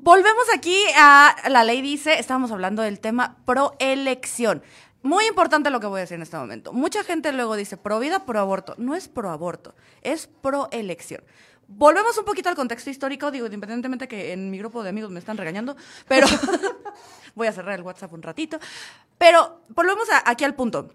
volvemos 0.05 0.45
aquí 0.53 0.77
a 0.95 1.35
la 1.49 1.63
ley 1.63 1.81
dice, 1.81 2.19
estábamos 2.19 2.51
hablando 2.51 2.83
del 2.83 2.99
tema 2.99 3.37
proelección. 3.43 4.61
Muy 5.01 5.25
importante 5.25 5.71
lo 5.71 5.79
que 5.79 5.87
voy 5.87 5.97
a 5.97 6.01
decir 6.01 6.15
en 6.15 6.21
este 6.21 6.37
momento. 6.37 6.73
Mucha 6.73 7.03
gente 7.03 7.31
luego 7.31 7.55
dice 7.55 7.75
pro 7.75 7.99
vida, 7.99 8.23
pro 8.23 8.39
aborto. 8.39 8.75
No 8.77 8.95
es 8.95 9.07
pro 9.07 9.31
aborto, 9.31 9.73
es 10.03 10.27
pro 10.27 10.69
elección. 10.71 11.23
Volvemos 11.67 12.15
un 12.19 12.25
poquito 12.25 12.49
al 12.49 12.55
contexto 12.55 12.91
histórico, 12.91 13.31
digo, 13.31 13.47
independientemente 13.47 14.07
que 14.07 14.31
en 14.31 14.51
mi 14.51 14.59
grupo 14.59 14.83
de 14.83 14.89
amigos 14.89 15.09
me 15.09 15.17
están 15.17 15.37
regañando, 15.37 15.75
pero 16.07 16.27
voy 17.35 17.47
a 17.47 17.51
cerrar 17.51 17.73
el 17.73 17.81
WhatsApp 17.81 18.13
un 18.13 18.21
ratito. 18.21 18.59
Pero 19.17 19.61
volvemos 19.69 20.07
aquí 20.23 20.43
al 20.43 20.53
punto. 20.53 20.93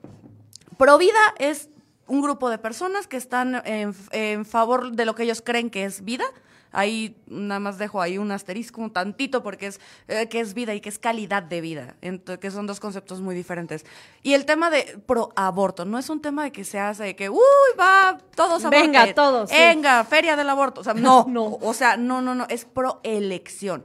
Pro 0.79 0.99
vida 0.99 1.35
es 1.39 1.69
un 2.07 2.23
grupo 2.23 2.49
de 2.49 2.59
personas 2.59 3.09
que 3.09 3.17
están 3.17 3.61
en 3.65 4.45
favor 4.45 4.93
de 4.93 5.05
lo 5.05 5.17
que 5.17 5.25
ellos 5.25 5.43
creen 5.43 5.69
que 5.69 5.85
es 5.85 6.05
vida, 6.05 6.27
Ahí 6.73 7.17
nada 7.27 7.61
más 7.61 7.79
dejo 7.79 8.01
ahí 8.01 8.19
un 8.19 8.31
asterisco 8.31 8.81
un 8.81 8.91
tantito 8.91 9.43
porque 9.43 9.67
es 9.67 9.81
eh, 10.09 10.29
que 10.29 10.41
es 10.41 10.55
vida 10.55 10.75
y 10.75 10.81
que 10.81 10.89
es 10.89 10.99
calidad 10.99 11.43
de 11.43 11.61
vida, 11.61 11.97
que 12.41 12.51
son 12.51 12.67
dos 12.67 12.81
conceptos 12.81 13.21
muy 13.21 13.35
diferentes. 13.35 13.85
Y 14.23 14.35
el 14.35 14.45
tema 14.45 14.71
de 14.71 14.99
pro 15.07 15.31
aborto 15.37 15.85
no 15.85 15.99
es 15.99 16.09
un 16.11 16.21
tema 16.21 16.45
de 16.45 16.53
que 16.53 16.65
se 16.65 16.79
hace 16.79 17.05
de 17.05 17.17
que 17.17 17.29
uy, 17.29 17.41
va 17.79 18.19
todos 18.35 18.65
a 18.65 18.71
Venga, 18.71 19.13
todos. 19.15 19.51
Venga, 19.51 20.05
feria 20.05 20.37
del 20.37 20.49
aborto, 20.49 20.81
o 20.81 20.85
sea, 20.85 20.95
no, 20.95 21.27
no. 21.29 21.59
O 21.61 21.75
sea, 21.75 21.97
no, 21.97 22.23
no, 22.23 22.35
no, 22.35 22.47
es 22.49 22.65
pro 22.65 23.01
elección. 23.03 23.85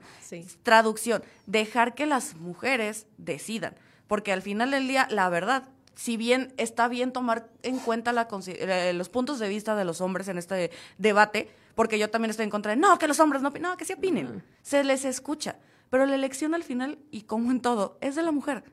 Traducción, 0.64 1.24
dejar 1.46 1.96
que 1.96 2.06
las 2.06 2.36
mujeres 2.36 3.08
decidan, 3.18 3.76
porque 4.08 4.34
al 4.34 4.42
final 4.42 4.72
del 4.72 4.88
día 4.88 5.08
la 5.10 5.30
verdad 5.30 5.70
si 5.96 6.18
bien 6.18 6.54
está 6.58 6.88
bien 6.88 7.12
tomar 7.12 7.48
en 7.64 7.80
cuenta 7.80 8.12
la, 8.12 8.28
eh, 8.48 8.94
los 8.94 9.10
puntos 9.10 9.40
de 9.40 9.48
vista 9.48 9.76
de 9.76 9.86
los 9.86 10.02
hombres 10.02 10.28
en 10.28 10.38
este 10.38 10.72
debate, 10.98 11.50
porque 11.76 12.00
yo 12.00 12.10
también 12.10 12.32
estoy 12.32 12.46
en 12.46 12.50
contra 12.50 12.72
de, 12.72 12.78
no, 12.78 12.98
que 12.98 13.08
los 13.08 13.20
hombres 13.20 13.42
no 13.42 13.50
opinen, 13.50 13.70
no, 13.70 13.78
que 13.78 13.86
se 13.86 13.94
opinen, 13.94 14.44
se 14.62 14.84
les 14.84 15.06
escucha, 15.06 15.58
pero 15.90 16.06
la 16.06 16.16
elección 16.16 16.56
al 16.56 16.64
final, 16.64 16.98
y 17.12 17.24
como 17.24 17.52
en 17.52 17.62
todo, 17.62 17.98
es 18.02 18.16
de 18.16 18.24
la 18.24 18.32
mujer. 18.32 18.64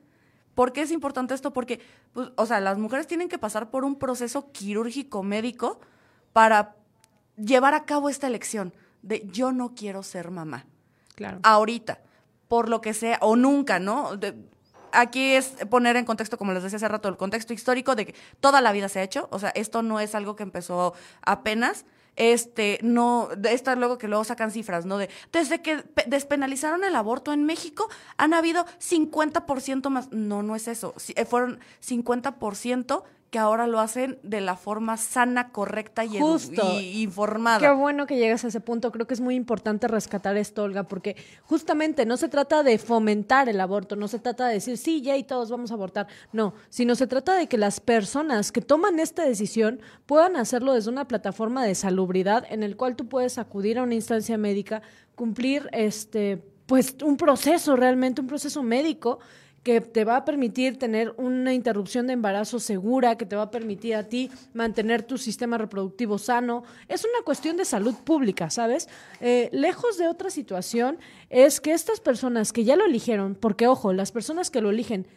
¿Por 0.55 0.71
qué 0.71 0.81
es 0.81 0.91
importante 0.91 1.33
esto? 1.33 1.51
Porque, 1.51 1.79
pues, 2.13 2.29
o 2.35 2.45
sea, 2.45 2.59
las 2.59 2.77
mujeres 2.77 3.07
tienen 3.07 3.29
que 3.29 3.37
pasar 3.37 3.69
por 3.71 3.83
un 3.83 3.95
proceso 3.97 4.51
quirúrgico 4.51 5.23
médico 5.23 5.79
para 6.31 6.75
llevar 7.37 7.73
a 7.73 7.85
cabo 7.85 8.09
esta 8.09 8.27
elección 8.27 8.73
de 9.01 9.27
yo 9.31 9.51
no 9.51 9.73
quiero 9.73 10.03
ser 10.03 10.31
mamá. 10.31 10.65
Claro. 11.15 11.39
Ahorita, 11.43 12.01
por 12.47 12.69
lo 12.69 12.81
que 12.81 12.93
sea, 12.93 13.17
o 13.21 13.35
nunca, 13.35 13.79
¿no? 13.79 14.11
aquí 14.93 15.33
es 15.33 15.55
poner 15.69 15.95
en 15.95 16.05
contexto, 16.05 16.37
como 16.37 16.53
les 16.53 16.63
decía 16.63 16.77
hace 16.77 16.87
rato, 16.87 17.09
el 17.09 17.17
contexto 17.17 17.53
histórico 17.53 17.95
de 17.95 18.05
que 18.05 18.15
toda 18.39 18.61
la 18.61 18.71
vida 18.71 18.87
se 18.89 18.99
ha 18.99 19.03
hecho. 19.03 19.27
O 19.31 19.39
sea, 19.39 19.49
esto 19.49 19.81
no 19.81 19.99
es 19.99 20.15
algo 20.15 20.35
que 20.35 20.43
empezó 20.43 20.93
apenas. 21.21 21.85
Este, 22.15 22.79
no, 22.81 23.29
esta 23.49 23.75
luego 23.75 23.97
que 23.97 24.07
luego 24.07 24.23
sacan 24.23 24.51
cifras, 24.51 24.85
¿no? 24.85 24.97
De, 24.97 25.09
desde 25.31 25.61
que 25.61 25.83
despenalizaron 26.07 26.83
el 26.83 26.95
aborto 26.95 27.33
en 27.33 27.43
México, 27.43 27.89
han 28.17 28.33
habido 28.33 28.65
50% 28.79 29.89
más. 29.89 30.11
No, 30.11 30.43
no 30.43 30.55
es 30.55 30.67
eso. 30.67 30.93
Eh, 31.15 31.25
fueron 31.25 31.59
50% 31.85 33.03
que 33.33 33.39
ahora 33.39 33.65
lo 33.65 33.79
hacen 33.79 34.19
de 34.21 34.41
la 34.41 34.55
forma 34.55 34.95
sana, 34.95 35.49
correcta 35.49 36.05
y, 36.05 36.17
informada. 37.01 37.57
Qué 37.57 37.71
bueno 37.71 38.05
que 38.05 38.15
llegas 38.15 38.45
a 38.45 38.49
ese 38.49 38.59
punto. 38.59 38.91
Creo 38.91 39.07
que 39.07 39.15
es 39.15 39.21
muy 39.21 39.33
importante 39.33 39.87
rescatar 39.87 40.37
esto, 40.37 40.61
Olga, 40.61 40.83
porque 40.83 41.15
justamente 41.41 42.05
no 42.05 42.15
se 42.15 42.29
trata 42.29 42.61
de 42.61 42.77
fomentar 42.77 43.49
el 43.49 43.59
aborto, 43.59 43.95
no 43.95 44.07
se 44.07 44.19
trata 44.19 44.47
de 44.47 44.53
decir, 44.53 44.77
sí, 44.77 45.01
ya 45.01 45.17
y 45.17 45.23
todos 45.23 45.49
vamos 45.49 45.71
a 45.71 45.73
abortar. 45.73 46.05
No, 46.31 46.53
sino 46.69 46.93
se 46.93 47.07
trata 47.07 47.33
de 47.35 47.47
que 47.47 47.57
las 47.57 47.79
personas 47.79 48.51
que 48.51 48.61
toman 48.61 48.99
esta 48.99 49.25
decisión 49.25 49.81
puedan 50.05 50.35
hacerlo 50.35 50.75
desde 50.75 50.91
una 50.91 51.07
plataforma 51.07 51.65
de 51.65 51.73
salubridad 51.73 52.45
en 52.51 52.61
el 52.61 52.77
cual 52.77 52.95
tú 52.95 53.09
puedes 53.09 53.39
acudir 53.39 53.79
a 53.79 53.83
una 53.83 53.95
instancia 53.95 54.37
médica, 54.37 54.83
cumplir 55.15 55.69
este 55.71 56.43
pues 56.67 56.97
un 57.03 57.17
proceso 57.17 57.75
realmente, 57.75 58.21
un 58.21 58.27
proceso 58.27 58.61
médico 58.61 59.17
que 59.63 59.79
te 59.81 60.03
va 60.03 60.17
a 60.17 60.25
permitir 60.25 60.77
tener 60.77 61.13
una 61.17 61.53
interrupción 61.53 62.05
de 62.07 62.13
embarazo 62.13 62.59
segura, 62.59 63.17
que 63.17 63.25
te 63.25 63.35
va 63.35 63.43
a 63.43 63.51
permitir 63.51 63.95
a 63.95 64.03
ti 64.03 64.29
mantener 64.53 65.03
tu 65.03 65.17
sistema 65.17 65.57
reproductivo 65.57 66.17
sano. 66.17 66.63
Es 66.89 67.05
una 67.05 67.23
cuestión 67.23 67.55
de 67.55 67.65
salud 67.65 67.95
pública, 68.03 68.49
¿sabes? 68.49 68.89
Eh, 69.21 69.49
lejos 69.53 69.97
de 69.97 70.07
otra 70.07 70.29
situación 70.29 70.97
es 71.29 71.61
que 71.61 71.73
estas 71.73 72.01
personas 72.01 72.51
que 72.51 72.65
ya 72.65 72.75
lo 72.75 72.85
eligieron, 72.85 73.35
porque 73.35 73.67
ojo, 73.67 73.93
las 73.93 74.11
personas 74.11 74.51
que 74.51 74.61
lo 74.61 74.69
eligen, 74.69 75.07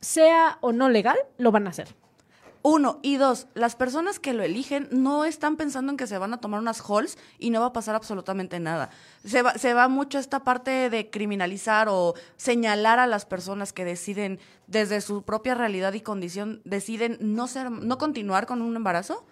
sea 0.00 0.58
o 0.60 0.72
no 0.72 0.88
legal, 0.88 1.18
lo 1.36 1.50
van 1.50 1.66
a 1.66 1.70
hacer. 1.70 1.88
Uno. 2.62 2.98
Y 3.02 3.16
dos, 3.16 3.46
las 3.54 3.76
personas 3.76 4.18
que 4.18 4.32
lo 4.32 4.42
eligen 4.42 4.88
no 4.90 5.24
están 5.24 5.56
pensando 5.56 5.92
en 5.92 5.96
que 5.96 6.06
se 6.06 6.18
van 6.18 6.34
a 6.34 6.40
tomar 6.40 6.60
unas 6.60 6.80
halls 6.80 7.18
y 7.38 7.50
no 7.50 7.60
va 7.60 7.66
a 7.66 7.72
pasar 7.72 7.94
absolutamente 7.94 8.60
nada. 8.60 8.90
Se 9.24 9.42
va, 9.42 9.54
se 9.54 9.74
va 9.74 9.88
mucho 9.88 10.18
esta 10.18 10.44
parte 10.44 10.90
de 10.90 11.10
criminalizar 11.10 11.88
o 11.88 12.14
señalar 12.36 12.98
a 12.98 13.06
las 13.06 13.26
personas 13.26 13.72
que 13.72 13.84
deciden 13.84 14.38
desde 14.66 15.00
su 15.00 15.22
propia 15.22 15.54
realidad 15.54 15.92
y 15.92 16.00
condición, 16.00 16.60
deciden 16.64 17.18
no, 17.20 17.46
ser, 17.46 17.70
no 17.70 17.98
continuar 17.98 18.46
con 18.46 18.62
un 18.62 18.76
embarazo. 18.76 19.24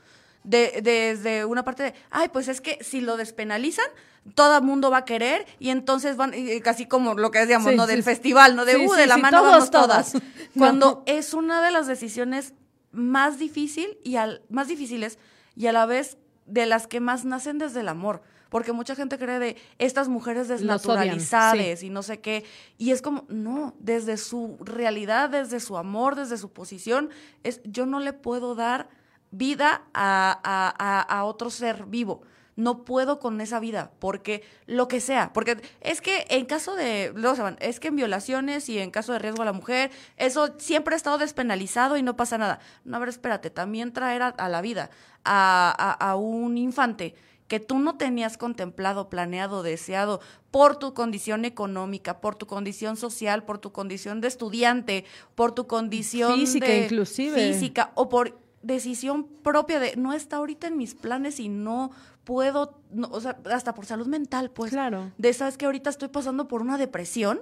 De, 0.45 0.80
desde 0.80 1.45
una 1.45 1.64
parte 1.64 1.83
de, 1.83 1.95
ay, 2.12 2.28
pues 2.28 2.47
es 2.47 2.61
que 2.61 2.78
si 2.80 3.00
lo 3.00 3.16
despenalizan, 3.16 3.87
todo 4.35 4.56
el 4.56 4.62
mundo 4.62 4.90
va 4.90 4.99
a 4.99 5.04
querer 5.04 5.45
y 5.59 5.71
entonces 5.71 6.16
van, 6.16 6.33
casi 6.62 6.87
como 6.87 7.14
lo 7.14 7.30
que 7.30 7.40
decíamos, 7.40 7.75
¿no? 7.75 7.87
Del 7.87 8.02
festival, 8.02 8.54
¿no? 8.56 8.64
De, 8.64 8.76
uh, 8.76 8.92
de 8.95 9.06
la 9.06 9.16
mano 9.16 9.42
vamos 9.42 9.71
todas. 9.71 10.12
Cuando 10.56 11.02
es 11.06 11.35
una 11.35 11.64
de 11.64 11.73
las 11.73 11.87
decisiones 11.87 12.54
más 12.93 13.38
difícil 13.38 13.99
y 14.05 14.16
al, 14.16 14.43
más 14.49 14.69
difíciles 14.69 15.19
y 15.55 15.66
a 15.66 15.73
la 15.73 15.87
vez 15.87 16.19
de 16.47 16.66
las 16.66 16.87
que 16.87 17.00
más 17.00 17.25
nacen 17.25 17.59
desde 17.59 17.81
el 17.81 17.88
amor. 17.88 18.23
Porque 18.49 18.73
mucha 18.73 18.95
gente 18.95 19.19
cree 19.19 19.38
de 19.40 19.57
estas 19.78 20.09
mujeres 20.09 20.47
desnaturalizadas 20.49 21.83
y 21.83 21.90
no 21.90 22.02
sé 22.02 22.21
qué. 22.21 22.45
Y 22.78 22.93
es 22.93 23.02
como, 23.02 23.25
no, 23.28 23.75
desde 23.81 24.16
su 24.16 24.57
realidad, 24.61 25.31
desde 25.31 25.59
su 25.59 25.76
amor, 25.76 26.14
desde 26.14 26.38
su 26.38 26.52
posición, 26.52 27.11
es 27.43 27.61
yo 27.64 27.87
no 27.87 27.99
le 27.99 28.12
puedo 28.12 28.55
dar 28.55 28.88
vida 29.33 29.83
a, 29.93 30.40
a, 30.45 31.00
a 31.00 31.25
otro 31.25 31.50
ser 31.50 31.87
vivo 31.87 32.23
no 32.56 32.84
puedo 32.84 33.20
con 33.20 33.40
esa 33.40 33.60
vida, 33.60 33.92
porque 33.98 34.42
lo 34.66 34.88
que 34.88 35.00
sea, 35.00 35.32
porque 35.32 35.60
es 35.82 36.00
que 36.00 36.26
en 36.30 36.46
caso 36.46 36.75
de, 36.75 37.12
luego 37.14 37.36
se 37.36 37.42
van, 37.42 37.56
es 37.60 37.78
que 37.80 37.88
en 37.88 37.96
violaciones 37.96 38.68
y 38.68 38.78
en 38.78 38.90
caso 38.90 39.12
de 39.12 39.18
riesgo 39.18 39.42
a 39.42 39.44
la 39.44 39.52
mujer, 39.52 39.90
eso 40.16 40.54
siempre 40.58 40.94
ha 40.94 40.96
estado 40.96 41.18
despenalizado 41.18 41.96
y 41.96 42.02
no 42.02 42.16
pasa 42.16 42.38
nada. 42.38 42.58
No, 42.84 42.96
a 42.96 43.00
ver, 43.00 43.10
espérate, 43.10 43.50
también 43.50 43.92
traer 43.92 44.22
a, 44.22 44.48
la 44.48 44.60
vida 44.62 44.90
a, 45.25 45.92
a, 46.00 46.16
un 46.16 46.56
infante 46.56 47.14
que 47.46 47.60
tú 47.60 47.78
no 47.78 47.96
tenías 47.96 48.38
contemplado, 48.38 49.08
planeado, 49.08 49.62
deseado 49.62 50.20
por 50.50 50.76
tu 50.78 50.94
condición 50.94 51.44
económica, 51.44 52.20
por 52.20 52.34
tu 52.34 52.46
condición 52.46 52.96
social, 52.96 53.44
por 53.44 53.58
tu 53.58 53.70
condición 53.70 54.20
de 54.20 54.28
estudiante, 54.28 55.04
por 55.34 55.52
tu 55.52 55.66
condición 55.66 56.34
física 56.34 56.75
inclusive 56.75 57.52
física 57.52 57.92
o 57.94 58.08
por 58.08 58.38
decisión 58.62 59.28
propia 59.44 59.78
de 59.78 59.94
no 59.96 60.12
está 60.12 60.36
ahorita 60.36 60.66
en 60.66 60.76
mis 60.76 60.94
planes 60.94 61.38
y 61.38 61.48
no 61.48 61.92
puedo, 62.26 62.80
o 63.11 63.21
sea, 63.21 63.38
hasta 63.50 63.73
por 63.73 63.87
salud 63.87 64.09
mental, 64.09 64.50
pues. 64.50 64.73
Claro. 64.73 65.12
De, 65.16 65.33
sabes 65.33 65.56
que 65.56 65.64
ahorita 65.64 65.88
estoy 65.88 66.09
pasando 66.09 66.49
por 66.49 66.61
una 66.61 66.76
depresión, 66.76 67.40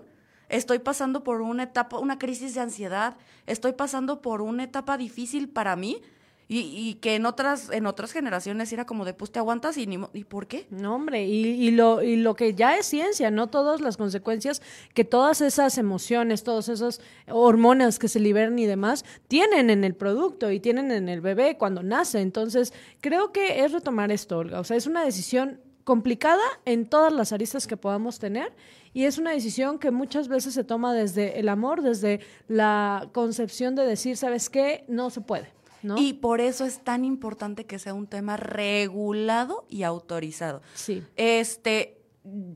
estoy 0.51 0.79
pasando 0.79 1.25
por 1.25 1.41
una 1.41 1.65
etapa, 1.65 1.99
una 1.99 2.19
crisis 2.19 2.55
de 2.55 2.61
ansiedad, 2.61 3.17
estoy 3.47 3.73
pasando 3.73 4.21
por 4.21 4.43
una 4.43 4.63
etapa 4.63 4.97
difícil 4.99 5.49
para 5.49 5.75
mí 5.75 6.03
y, 6.47 6.61
y, 6.61 6.95
que 6.95 7.15
en 7.15 7.25
otras, 7.25 7.71
en 7.71 7.87
otras 7.87 8.13
generaciones 8.13 8.73
era 8.73 8.85
como 8.85 9.05
de, 9.05 9.15
pues 9.15 9.31
te 9.31 9.39
aguantas 9.39 9.79
y 9.79 9.87
ni, 9.87 9.99
¿y 10.13 10.25
por 10.25 10.47
qué? 10.47 10.67
No, 10.71 10.95
hombre, 10.95 11.27
y, 11.27 11.47
y, 11.47 11.71
lo, 11.71 12.03
y 12.03 12.17
lo 12.17 12.35
que 12.37 12.55
ya 12.55 12.77
es 12.77 12.87
ciencia, 12.87 13.31
no 13.31 13.49
todas 13.49 13.81
las 13.81 13.97
consecuencias 13.97 14.61
que 14.93 15.05
todas 15.05 15.41
esas 15.41 15.79
emociones, 15.79 16.45
todas 16.45 16.69
esas 16.69 17.01
hormonas 17.29 17.99
que 17.99 18.09
se 18.09 18.21
liberan 18.21 18.59
y 18.59 18.67
demás, 18.67 19.05
tienen 19.29 19.71
en 19.71 19.85
el 19.85 19.95
producto 19.95 20.51
y 20.51 20.61
tienen 20.61 20.91
en 20.91 21.09
el 21.09 21.21
bebé 21.21 21.57
cuando 21.57 21.83
nace. 21.83 22.21
Entonces, 22.21 22.73
creo 23.01 23.33
que 23.33 23.65
es 23.65 23.73
retomar 23.73 24.13
esto, 24.13 24.39
Olga. 24.39 24.61
O 24.61 24.65
sea, 24.65 24.77
es 24.77 24.87
una 24.87 25.05
decisión 25.05 25.61
complicada 25.85 26.43
en 26.65 26.87
todas 26.87 27.13
las 27.13 27.33
aristas 27.33 27.67
que 27.67 27.77
podamos 27.77 28.19
tener 28.19 28.53
y 28.93 29.05
es 29.05 29.19
una 29.19 29.33
decisión 29.33 29.79
que 29.79 29.91
muchas 29.91 30.29
veces 30.29 30.55
se 30.55 30.65
toma 30.65 30.95
desde 30.95 31.39
el 31.39 31.49
amor, 31.49 31.83
desde 31.83 32.21
la 32.49 33.09
concepción 33.13 33.75
de 33.75 33.85
decir, 33.85 34.17
¿sabes 34.17 34.49
qué? 34.49 34.85
No 34.89 35.11
se 35.11 35.21
puede. 35.21 35.53
Y 35.97 36.15
por 36.15 36.41
eso 36.41 36.65
es 36.65 36.83
tan 36.83 37.05
importante 37.05 37.67
que 37.67 37.79
sea 37.79 37.95
un 37.95 38.07
tema 38.07 38.37
regulado 38.37 39.67
y 39.69 39.83
autorizado. 39.83 40.63
Sí. 40.75 41.05
Este, 41.17 42.01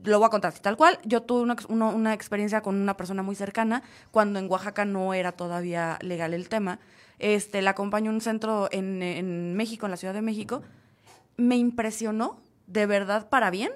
lo 0.03 0.19
voy 0.19 0.27
a 0.27 0.29
contar 0.29 0.53
tal 0.59 0.77
cual. 0.77 0.99
Yo 1.05 1.21
tuve 1.21 1.53
una, 1.69 2.13
experiencia 2.13 2.61
con 2.61 2.75
una 2.75 2.97
persona 2.97 3.21
muy 3.21 3.35
cercana 3.35 3.83
cuando 4.11 4.39
en 4.39 4.49
Oaxaca 4.49 4.85
no 4.85 5.13
era 5.13 5.31
todavía 5.33 5.99
legal 6.01 6.33
el 6.33 6.49
tema. 6.49 6.79
Este, 7.19 7.61
la 7.61 7.71
acompañó 7.71 8.11
a 8.11 8.13
un 8.13 8.21
centro 8.21 8.69
en, 8.71 9.03
en 9.03 9.55
México, 9.55 9.85
en 9.85 9.91
la 9.91 9.97
Ciudad 9.97 10.13
de 10.13 10.21
México. 10.21 10.61
Me 11.37 11.57
impresionó, 11.57 12.39
de 12.67 12.85
verdad, 12.85 13.29
para 13.29 13.51
bien, 13.51 13.71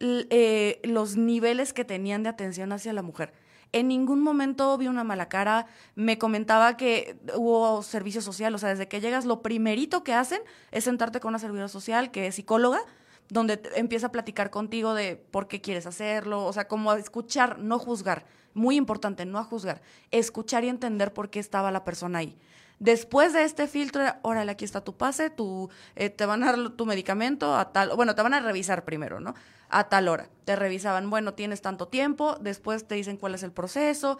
eh, 0.00 0.80
los 0.84 1.16
niveles 1.16 1.72
que 1.72 1.84
tenían 1.84 2.22
de 2.22 2.28
atención 2.28 2.72
hacia 2.72 2.92
la 2.92 3.02
mujer 3.02 3.32
en 3.76 3.88
ningún 3.88 4.22
momento 4.22 4.76
vi 4.78 4.88
una 4.88 5.04
mala 5.04 5.28
cara. 5.28 5.66
Me 5.94 6.18
comentaba 6.18 6.76
que 6.76 7.16
hubo 7.34 7.82
servicio 7.82 8.20
social, 8.20 8.54
o 8.54 8.58
sea, 8.58 8.70
desde 8.70 8.88
que 8.88 9.00
llegas, 9.00 9.24
lo 9.24 9.42
primerito 9.42 10.04
que 10.04 10.14
hacen 10.14 10.40
es 10.72 10.84
sentarte 10.84 11.20
con 11.20 11.30
una 11.30 11.38
servidora 11.38 11.68
social 11.68 12.10
que 12.10 12.26
es 12.26 12.34
psicóloga 12.34 12.80
donde 13.28 13.60
empieza 13.74 14.08
a 14.08 14.12
platicar 14.12 14.50
contigo 14.50 14.94
de 14.94 15.16
por 15.16 15.48
qué 15.48 15.60
quieres 15.60 15.86
hacerlo, 15.86 16.44
o 16.44 16.52
sea, 16.52 16.68
como 16.68 16.92
escuchar, 16.92 17.58
no 17.58 17.78
juzgar. 17.78 18.24
Muy 18.54 18.76
importante, 18.76 19.26
no 19.26 19.38
a 19.38 19.44
juzgar. 19.44 19.82
Escuchar 20.10 20.64
y 20.64 20.68
entender 20.68 21.12
por 21.12 21.28
qué 21.28 21.40
estaba 21.40 21.70
la 21.70 21.84
persona 21.84 22.20
ahí. 22.20 22.38
Después 22.78 23.32
de 23.32 23.44
este 23.44 23.66
filtro, 23.68 24.02
órale, 24.22 24.52
aquí 24.52 24.64
está 24.64 24.82
tu 24.82 24.96
pase, 24.96 25.30
tu, 25.30 25.70
eh, 25.94 26.10
te 26.10 26.26
van 26.26 26.42
a 26.42 26.52
dar 26.52 26.70
tu 26.70 26.86
medicamento 26.86 27.56
a 27.56 27.72
tal, 27.72 27.90
bueno, 27.96 28.14
te 28.14 28.22
van 28.22 28.34
a 28.34 28.40
revisar 28.40 28.84
primero, 28.84 29.18
¿no? 29.18 29.34
A 29.68 29.88
tal 29.88 30.08
hora. 30.08 30.28
Te 30.44 30.56
revisaban, 30.56 31.10
bueno, 31.10 31.34
tienes 31.34 31.62
tanto 31.62 31.88
tiempo, 31.88 32.36
después 32.40 32.86
te 32.86 32.94
dicen 32.94 33.16
cuál 33.16 33.34
es 33.34 33.42
el 33.42 33.52
proceso, 33.52 34.18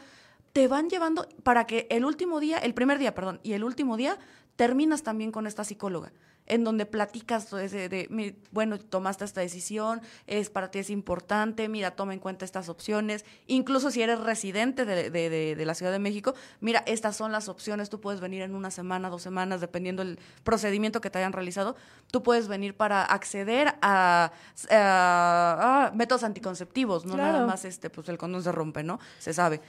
te 0.53 0.69
van 0.69 0.89
llevando 0.89 1.29
para 1.43 1.67
que 1.67 1.87
el 1.91 2.05
último 2.05 2.41
día, 2.41 2.59
el 2.59 2.75
primer 2.75 2.99
día, 2.99 3.15
perdón, 3.15 3.41
y 3.43 3.53
el 3.53 3.65
último 3.65 3.97
día 3.97 4.19
terminas 4.57 5.03
también 5.03 5.31
con 5.33 5.47
esta 5.47 5.65
psicóloga 5.65 6.13
en 6.47 6.65
donde 6.65 6.87
platicas 6.87 7.51
de, 7.51 7.89
de, 7.89 8.37
bueno, 8.51 8.79
tomaste 8.79 9.25
esta 9.25 9.41
decisión, 9.41 10.01
es 10.27 10.51
para 10.51 10.71
ti 10.71 10.79
es 10.79 10.91
importante, 10.91 11.69
mira, 11.69 11.93
toma 11.93 12.15
en 12.15 12.21
cuenta 12.21 12.45
estas 12.45 12.69
opciones, 12.69 13.25
incluso 13.47 13.91
si 13.91 14.03
eres 14.03 14.21
residente 14.21 14.85
de, 14.85 15.11
de, 15.11 15.67
la 15.67 15.75
Ciudad 15.75 15.93
de 15.93 15.99
México, 15.99 16.35
mira, 16.61 16.83
estas 16.87 17.17
son 17.17 17.33
las 17.33 17.49
opciones, 17.49 17.91
tú 17.91 18.01
puedes 18.01 18.21
venir 18.21 18.43
en 18.43 18.55
una 18.55 18.71
semana, 18.71 19.11
dos 19.11 19.23
semanas, 19.23 19.61
dependiendo 19.61 20.05
del 20.05 20.19
procedimiento 20.45 21.01
que 21.01 21.11
te 21.11 21.19
hayan 21.19 21.33
realizado, 21.33 21.77
tú 22.11 22.23
puedes 22.23 22.49
venir 22.49 22.77
para 22.77 23.03
acceder 23.03 23.75
a, 23.83 24.31
métodos 25.95 26.23
anticonceptivos, 26.25 27.05
no 27.05 27.17
nada 27.17 27.47
más 27.47 27.65
este, 27.65 27.91
pues 27.91 28.09
el 28.09 28.19
condón 28.19 28.43
se 28.43 28.53
rompe, 28.53 28.83
¿no? 28.83 29.01
Se 29.19 29.33
sabe 29.33 29.61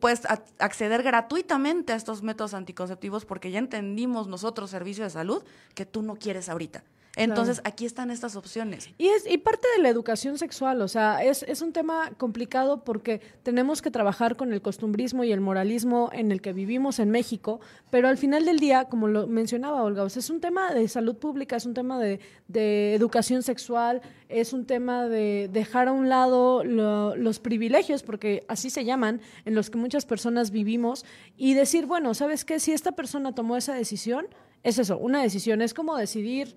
puedes 0.00 0.22
acceder 0.58 1.02
gratuitamente 1.02 1.92
a 1.92 1.96
estos 1.96 2.22
métodos 2.22 2.54
anticonceptivos 2.54 3.24
porque 3.24 3.50
ya 3.50 3.58
entendimos 3.58 4.28
nosotros, 4.28 4.70
servicio 4.70 5.04
de 5.04 5.10
salud, 5.10 5.42
que 5.74 5.86
tú 5.86 6.02
no 6.02 6.16
quieres 6.16 6.48
ahorita. 6.48 6.84
Entonces, 7.16 7.60
aquí 7.64 7.86
están 7.86 8.10
estas 8.10 8.36
opciones. 8.36 8.90
Y 8.98 9.06
es 9.06 9.30
y 9.30 9.38
parte 9.38 9.68
de 9.76 9.82
la 9.82 9.88
educación 9.88 10.38
sexual, 10.38 10.82
o 10.82 10.88
sea, 10.88 11.22
es, 11.22 11.44
es 11.44 11.62
un 11.62 11.72
tema 11.72 12.10
complicado 12.16 12.82
porque 12.82 13.20
tenemos 13.42 13.82
que 13.82 13.90
trabajar 13.90 14.36
con 14.36 14.52
el 14.52 14.62
costumbrismo 14.62 15.22
y 15.24 15.32
el 15.32 15.40
moralismo 15.40 16.10
en 16.12 16.32
el 16.32 16.40
que 16.40 16.52
vivimos 16.52 16.98
en 16.98 17.10
México, 17.10 17.60
pero 17.90 18.08
al 18.08 18.18
final 18.18 18.44
del 18.44 18.58
día, 18.58 18.86
como 18.86 19.06
lo 19.06 19.26
mencionaba 19.26 19.82
Olga, 19.82 20.02
o 20.02 20.08
sea, 20.08 20.20
es 20.20 20.30
un 20.30 20.40
tema 20.40 20.74
de 20.74 20.88
salud 20.88 21.16
pública, 21.16 21.56
es 21.56 21.66
un 21.66 21.74
tema 21.74 22.00
de, 22.00 22.20
de 22.48 22.94
educación 22.94 23.42
sexual, 23.42 24.02
es 24.28 24.52
un 24.52 24.66
tema 24.66 25.06
de 25.06 25.48
dejar 25.52 25.88
a 25.88 25.92
un 25.92 26.08
lado 26.08 26.64
los 26.64 27.38
privilegios, 27.38 28.02
porque 28.02 28.44
así 28.48 28.70
se 28.70 28.84
llaman, 28.84 29.20
en 29.44 29.54
los 29.54 29.70
que 29.70 29.78
muchas 29.78 30.04
personas 30.06 30.50
vivimos, 30.50 31.04
y 31.36 31.54
decir, 31.54 31.86
bueno, 31.86 32.14
¿sabes 32.14 32.44
qué? 32.44 32.58
Si 32.58 32.72
esta 32.72 32.92
persona 32.92 33.34
tomó 33.34 33.56
esa 33.56 33.74
decisión, 33.74 34.26
es 34.62 34.78
eso, 34.78 34.98
una 34.98 35.22
decisión, 35.22 35.62
es 35.62 35.74
como 35.74 35.96
decidir 35.96 36.56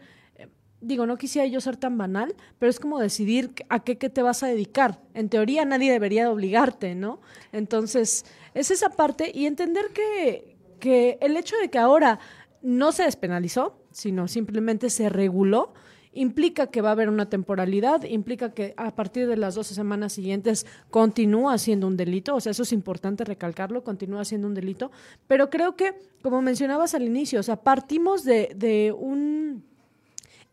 digo, 0.81 1.05
no 1.05 1.17
quisiera 1.17 1.48
yo 1.48 1.60
ser 1.62 1.77
tan 1.77 1.98
banal, 1.98 2.36
pero 2.60 2.69
es 2.69 2.79
como 2.79 3.00
decidir 3.00 3.51
a 3.69 3.79
qué, 3.79 3.96
te 3.96 4.22
vas 4.22 4.43
a 4.43 4.48
dedicar. 4.48 5.01
En 5.13 5.29
teoría 5.29 5.65
nadie 5.65 5.91
debería 5.91 6.29
obligarte, 6.31 6.96
¿no? 6.96 7.19
Entonces, 7.51 8.25
es 8.53 8.72
esa 8.72 8.89
parte 8.89 9.31
y 9.34 9.46
entender 9.46 9.88
que, 9.93 10.57
que 10.79 11.17
el 11.22 11.36
hecho 11.38 11.55
de 11.57 11.69
que 11.69 11.79
ahora 11.79 12.19
no 12.62 12.91
se 12.91 13.03
despenalizó, 13.03 13.81
sino 13.91 14.27
simplemente 14.27 14.89
se 14.89 15.10
reguló, 15.10 15.74
implica 16.13 16.67
que 16.67 16.81
va 16.81 16.89
a 16.89 16.91
haber 16.93 17.10
una 17.10 17.29
temporalidad, 17.29 18.03
implica 18.03 18.53
que 18.53 18.74
a 18.77 18.96
partir 18.96 19.27
de 19.27 19.38
las 19.38 19.55
12 19.55 19.75
semanas 19.75 20.13
siguientes 20.13 20.65
continúa 20.89 21.57
siendo 21.60 21.86
un 21.86 21.96
delito, 21.96 22.36
o 22.36 22.39
sea, 22.39 22.51
eso 22.51 22.63
es 22.63 22.74
importante 22.74 23.24
recalcarlo, 23.24 23.84
continúa 23.84 24.25
siendo 24.25 24.48
un 24.48 24.55
delito, 24.55 24.91
pero 25.27 25.50
creo 25.50 25.75
que, 25.75 25.93
como 26.24 26.41
mencionabas 26.41 26.96
al 26.96 27.03
inicio, 27.03 27.39
o 27.39 27.43
sea, 27.43 27.57
partimos 27.57 28.24
de, 28.24 28.51
de 28.55 28.91
un 28.91 29.63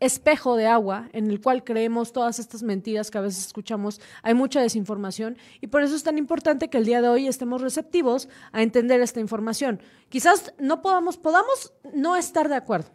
espejo 0.05 0.55
de 0.55 0.67
agua 0.67 1.09
en 1.13 1.29
el 1.29 1.41
cual 1.41 1.63
creemos 1.63 2.13
todas 2.13 2.39
estas 2.39 2.63
mentiras 2.63 3.11
que 3.11 3.17
a 3.17 3.21
veces 3.21 3.45
escuchamos. 3.45 4.01
Hay 4.23 4.33
mucha 4.33 4.61
desinformación 4.61 5.37
y 5.61 5.67
por 5.67 5.81
eso 5.81 5.95
es 5.95 6.03
tan 6.03 6.17
importante 6.17 6.69
que 6.69 6.77
el 6.77 6.85
día 6.85 7.01
de 7.01 7.09
hoy 7.09 7.27
estemos 7.27 7.61
receptivos 7.61 8.29
a 8.51 8.61
entender 8.61 9.01
esta 9.01 9.19
información. 9.19 9.81
Quizás 10.09 10.53
no 10.59 10.81
podamos, 10.81 11.17
podamos 11.17 11.73
no 11.93 12.15
estar 12.15 12.49
de 12.49 12.55
acuerdo. 12.55 12.89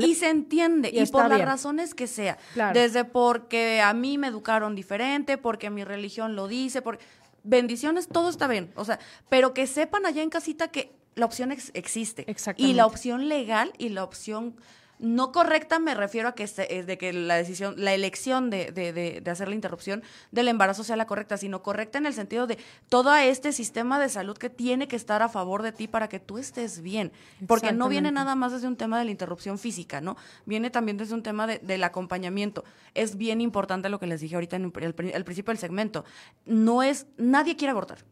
Y 0.00 0.14
se 0.14 0.28
entiende, 0.28 0.90
y, 0.92 1.06
por 1.06 1.28
las 1.28 1.40
razones 1.40 1.94
que 1.94 2.06
sea. 2.06 2.36
Desde 2.74 3.04
porque 3.04 3.80
a 3.80 3.94
mí 3.94 4.18
me 4.18 4.26
educaron 4.26 4.74
diferente, 4.74 5.38
porque 5.38 5.70
mi 5.70 5.84
religión 5.84 6.36
lo 6.36 6.48
dice, 6.48 6.82
por 6.82 6.98
bendiciones, 7.44 8.06
todo 8.08 8.28
está 8.28 8.46
bien. 8.46 8.72
O 8.76 8.84
sea, 8.84 8.98
pero 9.30 9.54
que 9.54 9.66
sepan 9.66 10.04
allá 10.04 10.22
en 10.22 10.28
casita 10.28 10.68
que 10.68 10.92
la 11.14 11.24
opción 11.24 11.50
existe. 11.52 12.26
Y 12.56 12.74
la 12.74 12.84
opción 12.84 13.28
legal 13.28 13.72
y 13.78 13.88
la 13.88 14.04
opción 14.04 14.56
no 15.00 15.32
correcta 15.32 15.78
me 15.78 15.94
refiero 15.94 16.28
a 16.28 16.34
que, 16.34 16.44
es 16.44 16.56
de 16.56 16.98
que 16.98 17.12
la 17.12 17.36
decisión, 17.36 17.74
la 17.78 17.94
elección 17.94 18.50
de, 18.50 18.70
de, 18.70 18.92
de, 18.92 19.30
hacer 19.30 19.48
la 19.48 19.54
interrupción 19.54 20.02
del 20.30 20.48
embarazo 20.48 20.84
sea 20.84 20.96
la 20.96 21.06
correcta, 21.06 21.38
sino 21.38 21.62
correcta 21.62 21.98
en 21.98 22.06
el 22.06 22.12
sentido 22.12 22.46
de 22.46 22.58
todo 22.88 23.14
este 23.16 23.52
sistema 23.52 23.98
de 23.98 24.10
salud 24.10 24.36
que 24.36 24.50
tiene 24.50 24.88
que 24.88 24.96
estar 24.96 25.22
a 25.22 25.28
favor 25.28 25.62
de 25.62 25.72
ti 25.72 25.88
para 25.88 26.08
que 26.08 26.20
tú 26.20 26.36
estés 26.36 26.82
bien. 26.82 27.12
Porque 27.46 27.72
no 27.72 27.88
viene 27.88 28.12
nada 28.12 28.34
más 28.34 28.52
desde 28.52 28.68
un 28.68 28.76
tema 28.76 28.98
de 28.98 29.06
la 29.06 29.10
interrupción 29.10 29.58
física, 29.58 30.02
¿no? 30.02 30.16
Viene 30.44 30.68
también 30.70 30.98
desde 30.98 31.14
un 31.14 31.22
tema 31.22 31.46
del 31.46 31.84
acompañamiento. 31.84 32.64
Es 32.94 33.16
bien 33.16 33.40
importante 33.40 33.88
lo 33.88 33.98
que 33.98 34.06
les 34.06 34.20
dije 34.20 34.34
ahorita 34.34 34.56
en 34.56 34.64
el, 34.64 35.24
principio 35.24 35.52
del 35.52 35.58
segmento. 35.58 36.04
No 36.44 36.82
es, 36.82 37.06
nadie 37.16 37.56
quiere 37.56 37.70
abortar. 37.70 38.04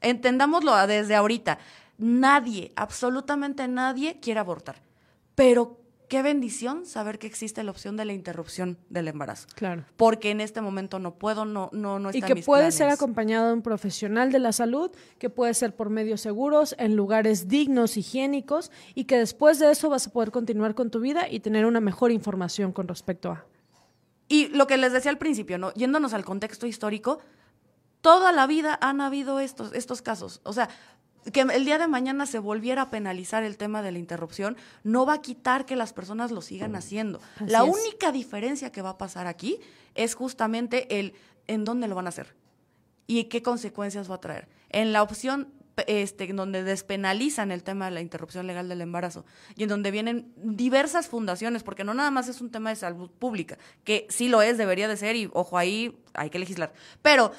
Entendámoslo 0.00 0.86
desde 0.86 1.16
ahorita. 1.16 1.58
Nadie, 1.98 2.72
absolutamente 2.76 3.66
nadie 3.66 4.20
quiere 4.20 4.40
abortar. 4.40 4.76
Pero 5.34 5.80
qué 6.10 6.22
bendición 6.22 6.86
saber 6.86 7.20
que 7.20 7.28
existe 7.28 7.62
la 7.62 7.70
opción 7.70 7.96
de 7.96 8.04
la 8.04 8.12
interrupción 8.12 8.76
del 8.88 9.06
embarazo. 9.06 9.46
Claro. 9.54 9.84
Porque 9.96 10.32
en 10.32 10.40
este 10.40 10.60
momento 10.60 10.98
no 10.98 11.14
puedo, 11.14 11.44
no, 11.44 11.70
no, 11.72 12.00
no 12.00 12.10
está 12.10 12.18
Y 12.18 12.34
que 12.34 12.42
puede 12.42 12.72
ser 12.72 12.88
acompañado 12.88 13.46
de 13.46 13.52
un 13.52 13.62
profesional 13.62 14.32
de 14.32 14.40
la 14.40 14.52
salud, 14.52 14.90
que 15.20 15.30
puede 15.30 15.54
ser 15.54 15.76
por 15.76 15.88
medios 15.88 16.20
seguros, 16.20 16.74
en 16.78 16.96
lugares 16.96 17.46
dignos, 17.46 17.96
higiénicos, 17.96 18.72
y 18.96 19.04
que 19.04 19.18
después 19.18 19.60
de 19.60 19.70
eso 19.70 19.88
vas 19.88 20.08
a 20.08 20.10
poder 20.10 20.32
continuar 20.32 20.74
con 20.74 20.90
tu 20.90 20.98
vida 20.98 21.28
y 21.30 21.38
tener 21.38 21.64
una 21.64 21.78
mejor 21.80 22.10
información 22.10 22.72
con 22.72 22.88
respecto 22.88 23.30
a. 23.30 23.46
Y 24.26 24.48
lo 24.48 24.66
que 24.66 24.78
les 24.78 24.92
decía 24.92 25.12
al 25.12 25.18
principio, 25.18 25.58
¿no? 25.58 25.72
Yéndonos 25.74 26.12
al 26.12 26.24
contexto 26.24 26.66
histórico, 26.66 27.20
toda 28.00 28.32
la 28.32 28.48
vida 28.48 28.76
han 28.82 29.00
habido 29.00 29.38
estos, 29.38 29.72
estos 29.74 30.02
casos. 30.02 30.40
O 30.42 30.52
sea, 30.52 30.70
que 31.32 31.40
el 31.40 31.64
día 31.64 31.78
de 31.78 31.88
mañana 31.88 32.26
se 32.26 32.38
volviera 32.38 32.82
a 32.82 32.90
penalizar 32.90 33.42
el 33.42 33.56
tema 33.56 33.82
de 33.82 33.92
la 33.92 33.98
interrupción, 33.98 34.56
no 34.84 35.06
va 35.06 35.14
a 35.14 35.22
quitar 35.22 35.66
que 35.66 35.76
las 35.76 35.92
personas 35.92 36.30
lo 36.30 36.42
sigan 36.42 36.76
haciendo. 36.76 37.20
la 37.46 37.64
única 37.64 38.12
diferencia 38.12 38.72
que 38.72 38.82
va 38.82 38.90
a 38.90 38.98
pasar 38.98 39.26
aquí 39.26 39.58
es 39.94 40.14
justamente 40.14 40.98
el 40.98 41.14
en 41.46 41.64
dónde 41.64 41.88
lo 41.88 41.94
van 41.94 42.06
a 42.06 42.10
hacer 42.10 42.34
y 43.06 43.24
qué 43.24 43.42
consecuencias 43.42 44.10
va 44.10 44.14
a 44.16 44.20
traer. 44.20 44.48
En 44.68 44.92
la 44.92 45.02
opción 45.02 45.48
este, 45.86 46.24
en 46.24 46.36
donde 46.36 46.62
despenalizan 46.62 47.50
el 47.50 47.62
tema 47.62 47.86
de 47.86 47.90
la 47.92 48.00
interrupción 48.00 48.46
legal 48.46 48.68
del 48.68 48.80
embarazo 48.80 49.24
y 49.56 49.64
en 49.64 49.68
donde 49.68 49.90
vienen 49.90 50.32
diversas 50.36 51.08
fundaciones, 51.08 51.62
porque 51.62 51.84
no 51.84 51.94
nada 51.94 52.10
más 52.10 52.28
es 52.28 52.40
un 52.40 52.50
tema 52.50 52.70
de 52.70 52.76
salud 52.76 53.10
pública, 53.10 53.58
que 53.84 54.06
sí 54.10 54.28
lo 54.28 54.42
es, 54.42 54.58
debería 54.58 54.88
de 54.88 54.96
ser 54.96 55.16
y 55.16 55.30
ojo 55.32 55.58
ahí, 55.58 55.98
hay 56.14 56.30
que 56.30 56.38
legislar. 56.38 56.72
Pero 57.02 57.32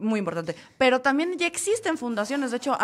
muy 0.00 0.18
importante. 0.18 0.56
Pero 0.78 1.00
también 1.00 1.36
ya 1.38 1.46
existen 1.46 1.96
fundaciones. 1.96 2.50
De 2.50 2.56
hecho, 2.56 2.76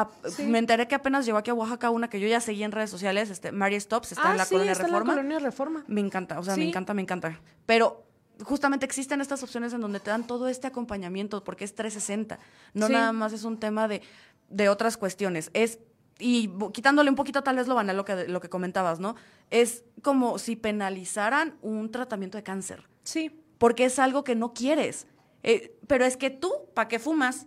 me 0.46 0.58
enteré 0.58 0.86
que 0.86 0.94
apenas 0.94 1.26
llegó 1.26 1.38
aquí 1.38 1.50
a 1.50 1.54
Oaxaca 1.54 1.90
una 1.90 2.08
que 2.08 2.20
yo 2.20 2.28
ya 2.28 2.40
seguí 2.40 2.62
en 2.62 2.72
redes 2.72 2.90
sociales, 2.90 3.30
este, 3.30 3.52
Mary 3.52 3.80
Stops, 3.80 4.12
está 4.12 4.32
en 4.32 4.38
la 4.38 4.46
Colonia 4.46 4.74
Reforma. 4.74 4.98
En 4.98 5.06
la 5.06 5.14
Colonia 5.14 5.38
Reforma. 5.38 5.84
Me 5.86 6.00
encanta, 6.00 6.38
o 6.38 6.44
sea, 6.44 6.56
me 6.56 6.68
encanta, 6.68 6.94
me 6.94 7.02
encanta. 7.02 7.40
Pero 7.66 8.04
justamente 8.44 8.86
existen 8.86 9.20
estas 9.20 9.42
opciones 9.42 9.72
en 9.72 9.80
donde 9.80 10.00
te 10.00 10.10
dan 10.10 10.26
todo 10.26 10.48
este 10.48 10.66
acompañamiento, 10.66 11.42
porque 11.42 11.64
es 11.64 11.74
360. 11.74 12.38
No 12.74 12.88
nada 12.88 13.12
más 13.12 13.32
es 13.32 13.44
un 13.44 13.58
tema 13.58 13.88
de, 13.88 14.02
de 14.50 14.68
otras 14.68 14.96
cuestiones. 14.96 15.50
Es 15.54 15.78
y 16.18 16.50
quitándole 16.72 17.10
un 17.10 17.16
poquito 17.16 17.42
tal 17.42 17.56
vez 17.56 17.68
lo 17.68 17.74
banal 17.74 17.96
lo 17.96 18.04
que, 18.04 18.26
lo 18.28 18.40
que 18.40 18.48
comentabas, 18.48 19.00
¿no? 19.00 19.16
Es 19.50 19.84
como 20.02 20.38
si 20.38 20.56
penalizaran 20.56 21.56
un 21.60 21.90
tratamiento 21.90 22.38
de 22.38 22.42
cáncer. 22.42 22.88
Sí. 23.02 23.42
Porque 23.58 23.84
es 23.84 23.98
algo 23.98 24.24
que 24.24 24.34
no 24.34 24.54
quieres. 24.54 25.06
Eh, 25.46 25.78
pero 25.86 26.04
es 26.04 26.16
que 26.16 26.30
tú, 26.30 26.52
¿para 26.74 26.88
qué 26.88 26.98
fumas? 26.98 27.46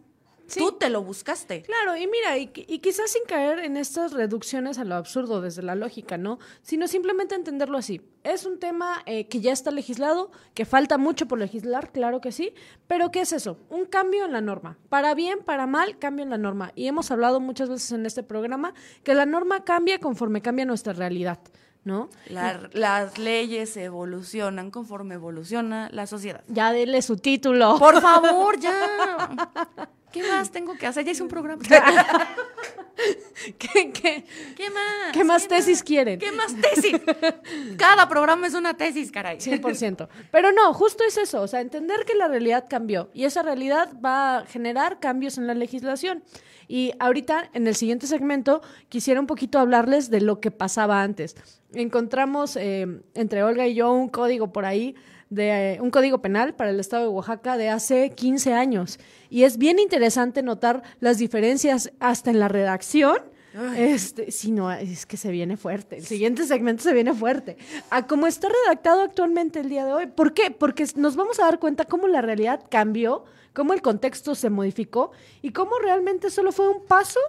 Tú 0.58 0.72
te 0.72 0.90
lo 0.90 1.04
buscaste. 1.04 1.62
Claro, 1.62 1.96
y 1.96 2.08
mira, 2.08 2.38
y, 2.38 2.48
quizás 2.48 3.12
sin 3.12 3.24
caer 3.28 3.60
en 3.60 3.78
estas 3.78 4.14
reducciones 4.14 4.80
a 4.80 4.84
lo 4.84 4.96
absurdo 4.96 5.42
desde 5.42 5.62
la 5.62 5.76
lógica, 5.76 6.18
¿no? 6.18 6.40
Sino 6.64 6.88
simplemente 6.88 7.36
entenderlo 7.36 7.78
así. 7.78 8.02
Es 8.24 8.46
un 8.46 8.58
tema 8.58 9.04
eh, 9.06 9.28
que 9.28 9.42
ya 9.42 9.52
está 9.52 9.70
legislado, 9.70 10.32
que 10.56 10.66
falta 10.66 10.98
mucho 10.98 11.28
por 11.28 11.38
legislar, 11.38 11.92
claro 11.92 12.20
que 12.20 12.32
sí, 12.32 12.54
pero 12.88 13.12
¿qué 13.12 13.22
es 13.22 13.34
eso? 13.34 13.60
Un 13.70 13.86
cambio 13.86 14.26
en 14.26 14.32
la 14.32 14.42
norma. 14.42 14.80
Para 14.90 15.14
bien, 15.14 15.40
para 15.46 15.68
mal, 15.68 16.00
cambio 16.00 16.24
en 16.24 16.32
la 16.32 16.38
norma. 16.40 16.72
Y 16.74 16.88
hemos 16.88 17.12
hablado 17.12 17.40
muchas 17.40 17.70
veces 17.70 17.92
en 17.92 18.06
este 18.06 18.24
programa 18.24 18.74
que 19.04 19.14
la 19.14 19.28
norma 19.28 19.64
cambia 19.66 20.00
conforme 20.00 20.42
cambia 20.42 20.66
nuestra 20.66 20.94
realidad. 20.94 21.40
¿No? 21.84 22.10
las 22.30 23.18
leyes 23.18 23.76
evolucionan 23.78 24.72
conforme 24.72 25.16
evoluciona 25.16 25.90
la 25.92 26.08
sociedad. 26.08 26.44
Ya 26.48 26.72
dele 26.72 27.02
su 27.02 27.18
título. 27.18 27.78
Por 27.80 28.02
favor, 28.02 28.60
ya. 28.60 29.30
¿Qué 30.12 30.24
más 30.24 30.52
tengo 30.52 30.76
que 30.76 30.88
hacer? 30.88 31.06
Ya 31.06 31.12
hice 31.12 31.24
un 31.24 31.30
programa. 31.30 31.62
¿Qué, 34.02 34.24
qué, 34.24 34.24
¿Qué 34.56 34.70
más? 34.70 35.14
¿Qué 35.14 35.24
más 35.24 35.48
tesis 35.48 35.84
quieren? 35.84 36.20
¿Qué 36.20 36.32
más 36.32 36.56
tesis? 36.56 36.96
Cada 37.78 38.08
programa 38.08 38.48
es 38.48 38.54
una 38.54 38.76
tesis, 38.76 39.12
caray. 39.12 39.38
100%. 39.38 40.08
Pero 40.32 40.52
no, 40.52 40.74
justo 40.74 41.04
es 41.08 41.18
eso, 41.18 41.42
o 41.42 41.48
sea, 41.48 41.62
entender 41.62 42.06
que 42.06 42.16
la 42.16 42.28
realidad 42.28 42.66
cambió 42.70 43.10
y 43.14 43.26
esa 43.26 43.42
realidad 43.42 43.90
va 44.04 44.38
a 44.38 44.46
generar 44.46 45.00
cambios 45.00 45.38
en 45.38 45.48
la 45.48 45.54
legislación. 45.54 46.24
Y 46.68 46.92
ahorita, 47.00 47.50
en 47.54 47.68
el 47.68 47.76
siguiente 47.76 48.06
segmento, 48.06 48.62
quisiera 48.90 49.20
un 49.20 49.28
poquito 49.28 49.58
hablarles 49.58 50.12
de 50.12 50.22
lo 50.22 50.40
que 50.40 50.52
pasaba 50.52 51.02
antes. 51.02 51.36
Encontramos 51.74 52.56
eh, 52.56 53.02
entre 53.16 53.44
Olga 53.44 53.68
y 53.68 53.74
yo 53.74 53.92
un 53.92 54.08
código 54.08 54.52
por 54.54 54.66
ahí 54.66 54.96
de 55.30 55.78
un 55.82 55.92
código 55.92 56.22
penal 56.22 56.56
para 56.56 56.72
el 56.72 56.80
estado 56.80 57.04
de 57.04 57.10
Oaxaca 57.10 57.58
de 57.58 57.70
hace 57.70 58.12
15 58.12 58.54
años. 58.54 59.00
Y 59.30 59.44
es 59.44 59.58
bien 59.58 59.80
interesante 59.80 60.44
notar 60.44 60.84
las 61.00 61.18
diferencias 61.18 61.92
hasta 62.00 62.32
en 62.32 62.40
la 62.40 62.48
redacción. 62.48 63.18
Este, 63.76 64.32
si 64.32 64.52
no, 64.52 64.72
es 64.72 65.06
que 65.06 65.18
se 65.18 65.32
viene 65.32 65.58
fuerte. 65.58 65.98
El 65.98 66.06
siguiente 66.06 66.46
segmento 66.46 66.84
se 66.84 66.94
viene 66.94 67.14
fuerte. 67.14 67.58
A 67.90 68.06
cómo 68.06 68.28
está 68.28 68.48
redactado 68.48 69.02
actualmente 69.02 69.60
el 69.60 69.70
día 69.70 69.86
de 69.86 69.94
hoy. 69.94 70.08
¿Por 70.08 70.34
qué? 70.34 70.52
Porque 70.52 70.86
nos 70.96 71.16
vamos 71.16 71.40
a 71.40 71.46
dar 71.46 71.60
cuenta 71.60 71.86
cómo 71.86 72.08
la 72.08 72.22
realidad 72.22 72.64
cambió, 72.70 73.24
cómo 73.54 73.74
el 73.74 73.82
contexto 73.82 74.36
se 74.36 74.50
modificó 74.50 75.12
y 75.42 75.52
cómo 75.52 75.80
realmente 75.80 76.30
solo 76.30 76.52
fue 76.52 76.70
un 76.70 76.86
paso 76.86 77.20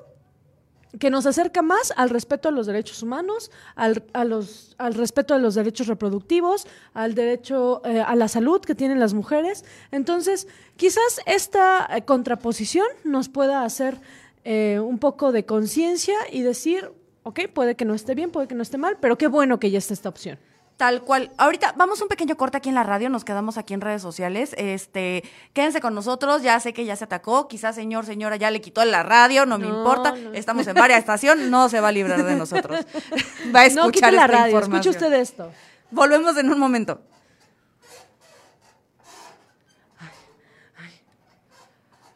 que 0.98 1.10
nos 1.10 1.24
acerca 1.26 1.62
más 1.62 1.92
al 1.96 2.10
respeto 2.10 2.48
a 2.48 2.52
los 2.52 2.66
derechos 2.66 3.02
humanos, 3.02 3.50
al, 3.76 4.04
a 4.12 4.24
los, 4.24 4.74
al 4.78 4.94
respeto 4.94 5.34
a 5.34 5.38
los 5.38 5.54
derechos 5.54 5.86
reproductivos, 5.86 6.66
al 6.94 7.14
derecho 7.14 7.80
eh, 7.84 8.00
a 8.00 8.16
la 8.16 8.28
salud 8.28 8.60
que 8.60 8.74
tienen 8.74 8.98
las 8.98 9.14
mujeres. 9.14 9.64
Entonces, 9.92 10.48
quizás 10.76 11.20
esta 11.26 11.88
eh, 11.96 12.04
contraposición 12.04 12.86
nos 13.04 13.28
pueda 13.28 13.64
hacer 13.64 14.00
eh, 14.44 14.80
un 14.80 14.98
poco 14.98 15.32
de 15.32 15.44
conciencia 15.44 16.16
y 16.30 16.42
decir, 16.42 16.90
ok, 17.22 17.40
puede 17.52 17.76
que 17.76 17.84
no 17.84 17.94
esté 17.94 18.14
bien, 18.14 18.30
puede 18.30 18.48
que 18.48 18.54
no 18.54 18.62
esté 18.62 18.78
mal, 18.78 18.98
pero 19.00 19.18
qué 19.18 19.26
bueno 19.26 19.58
que 19.58 19.70
ya 19.70 19.78
está 19.78 19.94
esta 19.94 20.08
opción. 20.08 20.38
Tal 20.80 21.02
cual. 21.02 21.30
Ahorita 21.36 21.74
vamos 21.76 22.00
un 22.00 22.08
pequeño 22.08 22.38
corte 22.38 22.56
aquí 22.56 22.70
en 22.70 22.74
la 22.74 22.84
radio, 22.84 23.10
nos 23.10 23.22
quedamos 23.22 23.58
aquí 23.58 23.74
en 23.74 23.82
redes 23.82 24.00
sociales. 24.00 24.54
Este, 24.56 25.22
quédense 25.52 25.82
con 25.82 25.94
nosotros, 25.94 26.42
ya 26.42 26.58
sé 26.58 26.72
que 26.72 26.86
ya 26.86 26.96
se 26.96 27.04
atacó, 27.04 27.48
quizás 27.48 27.74
señor, 27.74 28.06
señora 28.06 28.36
ya 28.36 28.50
le 28.50 28.62
quitó 28.62 28.82
la 28.86 29.02
radio, 29.02 29.44
no, 29.44 29.58
me 29.58 29.66
importa. 29.66 30.14
Estamos 30.32 30.66
en 30.66 30.74
varias 30.74 31.00
estaciones, 31.00 31.50
no 31.50 31.68
se 31.68 31.80
va 31.80 31.88
a 31.88 31.92
librar 31.92 32.24
de 32.24 32.34
nosotros. 32.34 32.80
Va 33.54 33.60
a 33.60 33.66
escuchar 33.66 34.14
no, 34.14 34.20
la 34.20 34.26
radio, 34.26 34.58
escuche 34.58 34.88
usted 34.88 35.12
esto. 35.12 35.50
Volvemos 35.90 36.38
en 36.38 36.50
un 36.50 36.58
momento. 36.58 37.02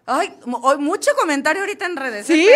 Ay, 0.07 0.35
mucho 0.79 1.11
comentario 1.17 1.62
ahorita 1.62 1.87
en 1.87 1.97
redes. 1.97 2.29
¿eh? 2.31 2.35
¿Sí? 2.35 2.49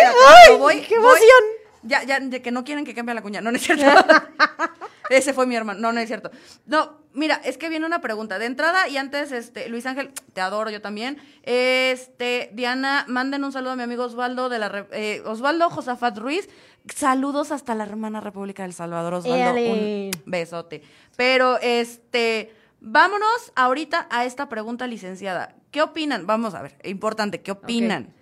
¡Ay, 0.67 0.85
qué 0.87 0.95
emoción! 0.95 1.59
ya, 1.83 2.03
ya, 2.03 2.19
de 2.19 2.41
que 2.41 2.51
no 2.51 2.63
quieren 2.63 2.85
que 2.85 2.93
cambie 2.93 3.15
la 3.15 3.21
cuña. 3.21 3.41
No, 3.41 3.51
no 3.51 3.57
es 3.57 3.63
cierto. 3.63 3.85
Ese 5.09 5.33
fue 5.33 5.47
mi 5.47 5.55
hermano. 5.55 5.79
No, 5.79 5.91
no 5.91 5.99
es 5.99 6.07
cierto. 6.07 6.29
No, 6.65 6.99
mira, 7.13 7.41
es 7.43 7.57
que 7.57 7.69
viene 7.69 7.85
una 7.85 8.01
pregunta. 8.01 8.37
De 8.37 8.45
entrada, 8.45 8.87
y 8.87 8.97
antes, 8.97 9.31
este, 9.31 9.67
Luis 9.69 9.85
Ángel, 9.85 10.11
te 10.33 10.41
adoro 10.41 10.69
yo 10.69 10.81
también. 10.81 11.17
Este, 11.43 12.51
Diana, 12.53 13.05
manden 13.07 13.43
un 13.43 13.51
saludo 13.51 13.71
a 13.71 13.75
mi 13.75 13.83
amigo 13.83 14.03
Osvaldo 14.03 14.49
de 14.49 14.59
la 14.59 14.87
eh, 14.91 15.23
Osvaldo 15.25 15.69
Josafat 15.69 16.17
Ruiz. 16.17 16.49
Saludos 16.93 17.51
hasta 17.51 17.75
la 17.75 17.83
hermana 17.83 18.21
República 18.21 18.63
del 18.63 18.73
Salvador, 18.73 19.15
Osvaldo. 19.15 19.59
Un 19.59 20.11
besote. 20.25 20.83
Pero, 21.15 21.59
este, 21.61 22.53
vámonos 22.79 23.51
ahorita 23.55 24.07
a 24.11 24.25
esta 24.25 24.47
pregunta, 24.47 24.85
licenciada. 24.85 25.55
¿Qué 25.71 25.81
opinan? 25.81 26.25
Vamos 26.25 26.55
a 26.55 26.61
ver, 26.61 26.77
importante, 26.83 27.41
¿qué 27.41 27.51
opinan? 27.51 28.13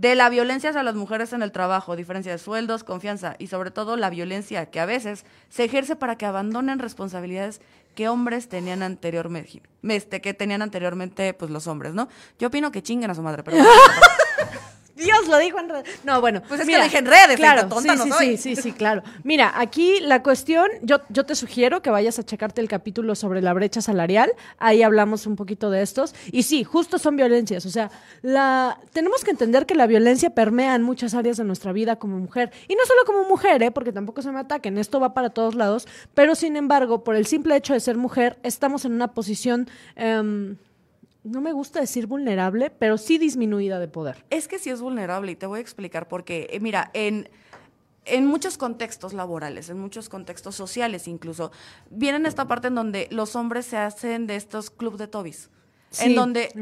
de 0.00 0.14
la 0.14 0.30
violencia 0.30 0.70
hacia 0.70 0.82
las 0.82 0.94
mujeres 0.94 1.34
en 1.34 1.42
el 1.42 1.52
trabajo, 1.52 1.94
diferencia 1.94 2.32
de 2.32 2.38
sueldos, 2.38 2.84
confianza 2.84 3.36
y 3.38 3.48
sobre 3.48 3.70
todo 3.70 3.98
la 3.98 4.08
violencia 4.08 4.70
que 4.70 4.80
a 4.80 4.86
veces 4.86 5.26
se 5.50 5.64
ejerce 5.64 5.94
para 5.94 6.16
que 6.16 6.24
abandonen 6.24 6.78
responsabilidades 6.78 7.60
que 7.94 8.08
hombres 8.08 8.48
tenían 8.48 8.82
anteriormente, 8.82 9.62
este, 9.82 10.22
que 10.22 10.32
tenían 10.32 10.62
anteriormente 10.62 11.34
pues 11.34 11.50
los 11.50 11.66
hombres, 11.66 11.92
¿no? 11.92 12.08
Yo 12.38 12.48
opino 12.48 12.72
que 12.72 12.82
chinguen 12.82 13.10
a 13.10 13.14
su 13.14 13.20
madre, 13.20 13.42
pero 13.42 13.58
Dios 15.00 15.28
lo 15.28 15.38
dijo 15.38 15.58
en 15.58 15.68
redes. 15.68 16.00
No, 16.04 16.20
bueno. 16.20 16.42
Pues 16.46 16.60
es 16.60 16.66
que 16.66 16.82
dije 16.82 16.98
en 16.98 17.06
redes, 17.06 17.36
claro, 17.36 17.68
tonta 17.68 17.96
sí, 17.96 18.10
sí, 18.18 18.36
sí, 18.36 18.56
sí, 18.56 18.72
claro. 18.72 19.02
Mira, 19.24 19.52
aquí 19.56 20.00
la 20.00 20.22
cuestión, 20.22 20.68
yo, 20.82 20.98
yo 21.08 21.24
te 21.24 21.34
sugiero 21.34 21.82
que 21.82 21.90
vayas 21.90 22.18
a 22.18 22.22
checarte 22.22 22.60
el 22.60 22.68
capítulo 22.68 23.14
sobre 23.14 23.42
la 23.42 23.52
brecha 23.52 23.80
salarial. 23.80 24.32
Ahí 24.58 24.82
hablamos 24.82 25.26
un 25.26 25.36
poquito 25.36 25.70
de 25.70 25.82
estos. 25.82 26.14
Y 26.30 26.42
sí, 26.42 26.64
justo 26.64 26.98
son 26.98 27.16
violencias. 27.16 27.66
O 27.66 27.70
sea, 27.70 27.90
la, 28.22 28.78
tenemos 28.92 29.24
que 29.24 29.30
entender 29.30 29.66
que 29.66 29.74
la 29.74 29.86
violencia 29.86 30.30
permea 30.30 30.74
en 30.74 30.82
muchas 30.82 31.14
áreas 31.14 31.36
de 31.36 31.44
nuestra 31.44 31.72
vida 31.72 31.96
como 31.96 32.18
mujer. 32.18 32.52
Y 32.68 32.74
no 32.74 32.84
solo 32.86 33.00
como 33.06 33.28
mujer, 33.28 33.62
¿eh? 33.62 33.70
porque 33.70 33.92
tampoco 33.92 34.22
se 34.22 34.30
me 34.30 34.40
ataquen. 34.40 34.78
Esto 34.78 35.00
va 35.00 35.14
para 35.14 35.30
todos 35.30 35.54
lados. 35.54 35.86
Pero 36.14 36.34
sin 36.34 36.56
embargo, 36.56 37.04
por 37.04 37.16
el 37.16 37.26
simple 37.26 37.56
hecho 37.56 37.72
de 37.72 37.80
ser 37.80 37.96
mujer, 37.96 38.38
estamos 38.42 38.84
en 38.84 38.92
una 38.92 39.08
posición. 39.08 39.68
Em, 39.96 40.56
no 41.24 41.40
me 41.40 41.52
gusta 41.52 41.80
decir 41.80 42.06
vulnerable, 42.06 42.70
pero 42.70 42.98
sí 42.98 43.18
disminuida 43.18 43.78
de 43.78 43.88
poder. 43.88 44.24
Es 44.30 44.48
que 44.48 44.58
sí 44.58 44.70
es 44.70 44.80
vulnerable 44.80 45.32
y 45.32 45.36
te 45.36 45.46
voy 45.46 45.58
a 45.58 45.62
explicar 45.62 46.08
por 46.08 46.24
qué. 46.24 46.48
Eh, 46.50 46.60
mira, 46.60 46.90
en, 46.94 47.28
en 48.04 48.26
muchos 48.26 48.58
contextos 48.58 49.12
laborales, 49.12 49.68
en 49.68 49.78
muchos 49.78 50.08
contextos 50.08 50.54
sociales 50.54 51.08
incluso, 51.08 51.52
vienen 51.90 52.26
esta 52.26 52.48
parte 52.48 52.68
en 52.68 52.74
donde 52.74 53.08
los 53.10 53.36
hombres 53.36 53.66
se 53.66 53.76
hacen 53.76 54.26
de 54.26 54.36
estos 54.36 54.70
club 54.70 54.96
de 54.96 55.06
tobis 55.06 55.50
en 55.98 56.14
donde 56.14 56.52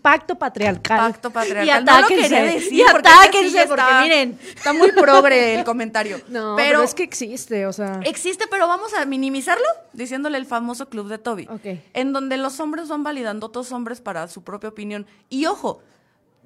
pacto 0.00 0.36
patriarcal. 0.36 1.12
Pacto 1.12 1.30
patriarcal. 1.30 1.82
Y 1.82 1.84
no 1.84 2.00
lo 2.00 2.52
decir 2.52 2.72
y 2.72 2.82
atáquense 2.82 3.66
porque, 3.66 3.82
miren, 4.02 4.38
está 4.54 4.72
muy 4.72 4.92
progre 4.92 5.58
el 5.58 5.64
comentario. 5.64 6.20
No, 6.30 6.54
pero, 6.56 6.82
es 6.82 6.94
que 6.94 7.02
existe, 7.02 7.66
o 7.66 7.72
sea. 7.72 8.00
Existe, 8.04 8.44
pero 8.48 8.68
vamos 8.68 8.94
a 8.94 9.04
minimizarlo 9.04 9.66
diciéndole 9.92 10.38
el 10.38 10.46
famoso 10.46 10.88
club 10.88 11.08
de 11.08 11.18
Toby. 11.18 11.48
En 11.92 12.12
donde 12.12 12.36
los 12.36 12.60
hombres 12.60 12.88
van 12.88 13.02
validando 13.02 13.46
a 13.46 13.48
otros 13.48 13.72
hombres 13.72 14.00
para 14.00 14.28
su 14.28 14.44
propia 14.44 14.68
opinión. 14.68 15.06
Y 15.28 15.46
ojo, 15.46 15.82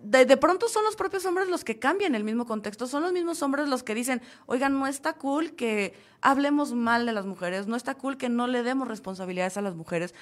de, 0.02 0.24
de, 0.24 0.36
pronto 0.36 0.68
son 0.68 0.84
los 0.84 0.96
propios 0.96 1.26
hombres 1.26 1.48
los 1.48 1.64
que 1.64 1.78
cambian 1.78 2.14
el 2.14 2.24
mismo 2.24 2.46
contexto, 2.46 2.86
son 2.86 3.02
los 3.02 3.12
mismos 3.12 3.42
hombres 3.42 3.68
los 3.68 3.82
que 3.82 3.94
dicen, 3.94 4.22
oigan, 4.46 4.78
no 4.78 4.86
está 4.86 5.14
cool 5.14 5.54
que 5.54 5.94
hablemos 6.22 6.72
mal 6.72 7.04
de 7.04 7.12
las 7.12 7.26
mujeres, 7.26 7.66
no 7.66 7.76
está 7.76 7.94
cool 7.94 8.16
que 8.16 8.28
no 8.28 8.46
le 8.46 8.62
demos 8.62 8.88
responsabilidades 8.88 9.56
a 9.56 9.62
las 9.62 9.74
mujeres, 9.74 10.14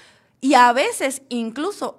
y 0.42 0.54
a 0.54 0.72
veces 0.72 1.22
incluso, 1.28 1.98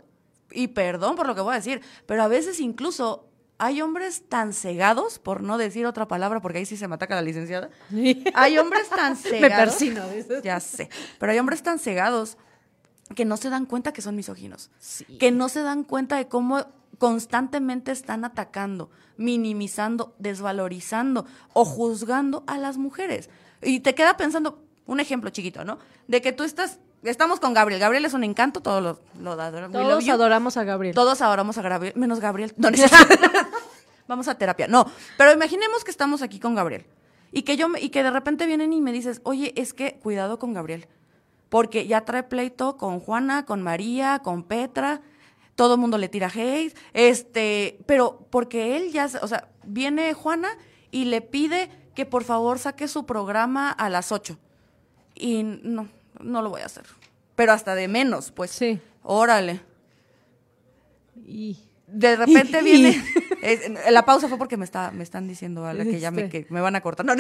y 0.52 0.68
perdón 0.68 1.16
por 1.16 1.26
lo 1.26 1.34
que 1.34 1.42
voy 1.42 1.54
a 1.54 1.56
decir, 1.56 1.82
pero 2.06 2.22
a 2.22 2.28
veces 2.28 2.60
incluso 2.60 3.30
hay 3.58 3.82
hombres 3.82 4.28
tan 4.28 4.52
cegados, 4.52 5.18
por 5.18 5.42
no 5.42 5.58
decir 5.58 5.86
otra 5.86 6.10
palabra, 6.10 6.42
porque 6.42 6.58
ahí 6.58 6.66
sí 6.66 6.76
se 6.76 6.88
me 6.90 6.96
ataca 6.96 7.16
la 7.16 7.22
licenciada. 7.22 7.70
Hay 8.34 8.58
hombres 8.58 8.90
tan 8.90 9.16
cegados. 9.18 9.42
me 9.42 9.50
persino, 9.50 10.04
Ya 10.44 10.60
sé. 10.60 10.90
Pero 11.20 11.32
hay 11.32 11.40
hombres 11.40 11.64
tan 11.64 11.80
cegados 11.80 12.38
que 13.16 13.24
no 13.24 13.38
se 13.38 13.50
dan 13.50 13.66
cuenta 13.66 13.94
que 13.94 14.02
son 14.02 14.18
misóginos. 14.18 14.70
Que 15.20 15.32
no 15.32 15.48
se 15.48 15.62
dan 15.62 15.86
cuenta 15.86 16.18
de 16.18 16.28
cómo 16.28 16.66
constantemente 16.98 17.94
están 17.94 18.26
atacando, 18.26 18.90
minimizando, 19.16 20.16
desvalorizando 20.20 21.26
o 21.54 21.64
juzgando 21.64 22.44
a 22.48 22.58
las 22.58 22.78
mujeres. 22.78 23.30
Y 23.62 23.80
te 23.80 23.96
queda 23.96 24.18
pensando, 24.18 24.62
un 24.86 25.00
ejemplo 25.00 25.30
chiquito, 25.30 25.64
¿no? 25.64 25.80
De 26.10 26.22
que 26.22 26.34
tú 26.34 26.44
estás 26.44 26.80
estamos 27.04 27.40
con 27.40 27.54
Gabriel. 27.54 27.80
Gabriel 27.80 28.06
es 28.06 28.14
un 28.14 28.24
encanto, 28.24 28.62
todos 28.62 28.82
lo, 28.82 29.00
lo 29.22 29.36
Todos 29.70 30.10
adoramos 30.10 30.58
a 30.58 30.64
Gabriel. 30.64 30.96
Todos 30.96 31.22
adoramos 31.22 31.58
a 31.58 31.62
Gabriel, 31.62 31.94
menos 31.96 32.20
Gabriel. 32.20 32.54
Vamos 34.08 34.28
a 34.28 34.36
terapia. 34.36 34.68
No, 34.68 34.86
pero 35.18 35.32
imaginemos 35.32 35.84
que 35.84 35.92
estamos 35.92 36.22
aquí 36.22 36.40
con 36.40 36.56
Gabriel 36.56 36.86
y 37.32 37.44
que 37.44 37.56
yo 37.58 37.68
y 37.80 37.90
que 37.90 38.04
de 38.04 38.12
repente 38.12 38.46
vienen 38.46 38.74
y 38.74 38.82
me 38.82 38.92
dices, 38.92 39.22
"Oye, 39.24 39.54
es 39.56 39.74
que 39.74 40.00
cuidado 40.02 40.40
con 40.40 40.54
Gabriel." 40.54 40.88
Porque 41.50 41.86
ya 41.88 42.02
trae 42.02 42.24
pleito 42.24 42.78
con 42.78 43.00
Juana, 43.00 43.46
con 43.46 43.62
María, 43.62 44.20
con 44.20 44.44
Petra. 44.44 45.02
Todo 45.56 45.76
el 45.76 45.80
mundo 45.80 46.00
le 46.00 46.10
tira 46.10 46.32
hate, 46.34 46.76
este, 46.94 47.78
pero 47.86 48.26
porque 48.32 48.76
él 48.76 48.92
ya, 48.92 49.08
o 49.22 49.28
sea, 49.28 49.50
viene 49.64 50.14
Juana 50.14 50.50
y 50.90 51.06
le 51.06 51.22
pide 51.22 51.70
que 51.94 52.08
por 52.08 52.24
favor 52.24 52.58
saque 52.58 52.88
su 52.88 53.06
programa 53.06 53.70
a 53.72 53.90
las 53.90 54.12
8. 54.12 54.38
Y 55.14 55.44
no, 55.44 55.88
no 56.20 56.42
lo 56.42 56.50
voy 56.50 56.62
a 56.62 56.66
hacer. 56.66 56.86
Pero 57.36 57.52
hasta 57.52 57.76
de 57.76 57.88
menos, 57.88 58.32
pues. 58.32 58.52
Sí. 58.52 58.80
Órale. 59.04 59.62
Y 61.26 61.58
de 61.88 62.16
repente 62.16 62.62
viene. 62.64 63.04
la 63.92 64.04
pausa 64.04 64.28
fue 64.28 64.38
porque 64.38 64.58
me 64.58 64.66
está, 64.66 64.92
me 64.92 65.04
están 65.04 65.28
diciendo 65.28 65.66
a 65.66 65.74
la 65.74 65.84
que 65.84 66.00
ya 66.00 66.12
me, 66.12 66.24
este. 66.24 66.46
que 66.46 66.54
me 66.54 66.62
van 66.62 66.76
a 66.76 66.82
cortar. 66.82 67.06
No, 67.06 67.14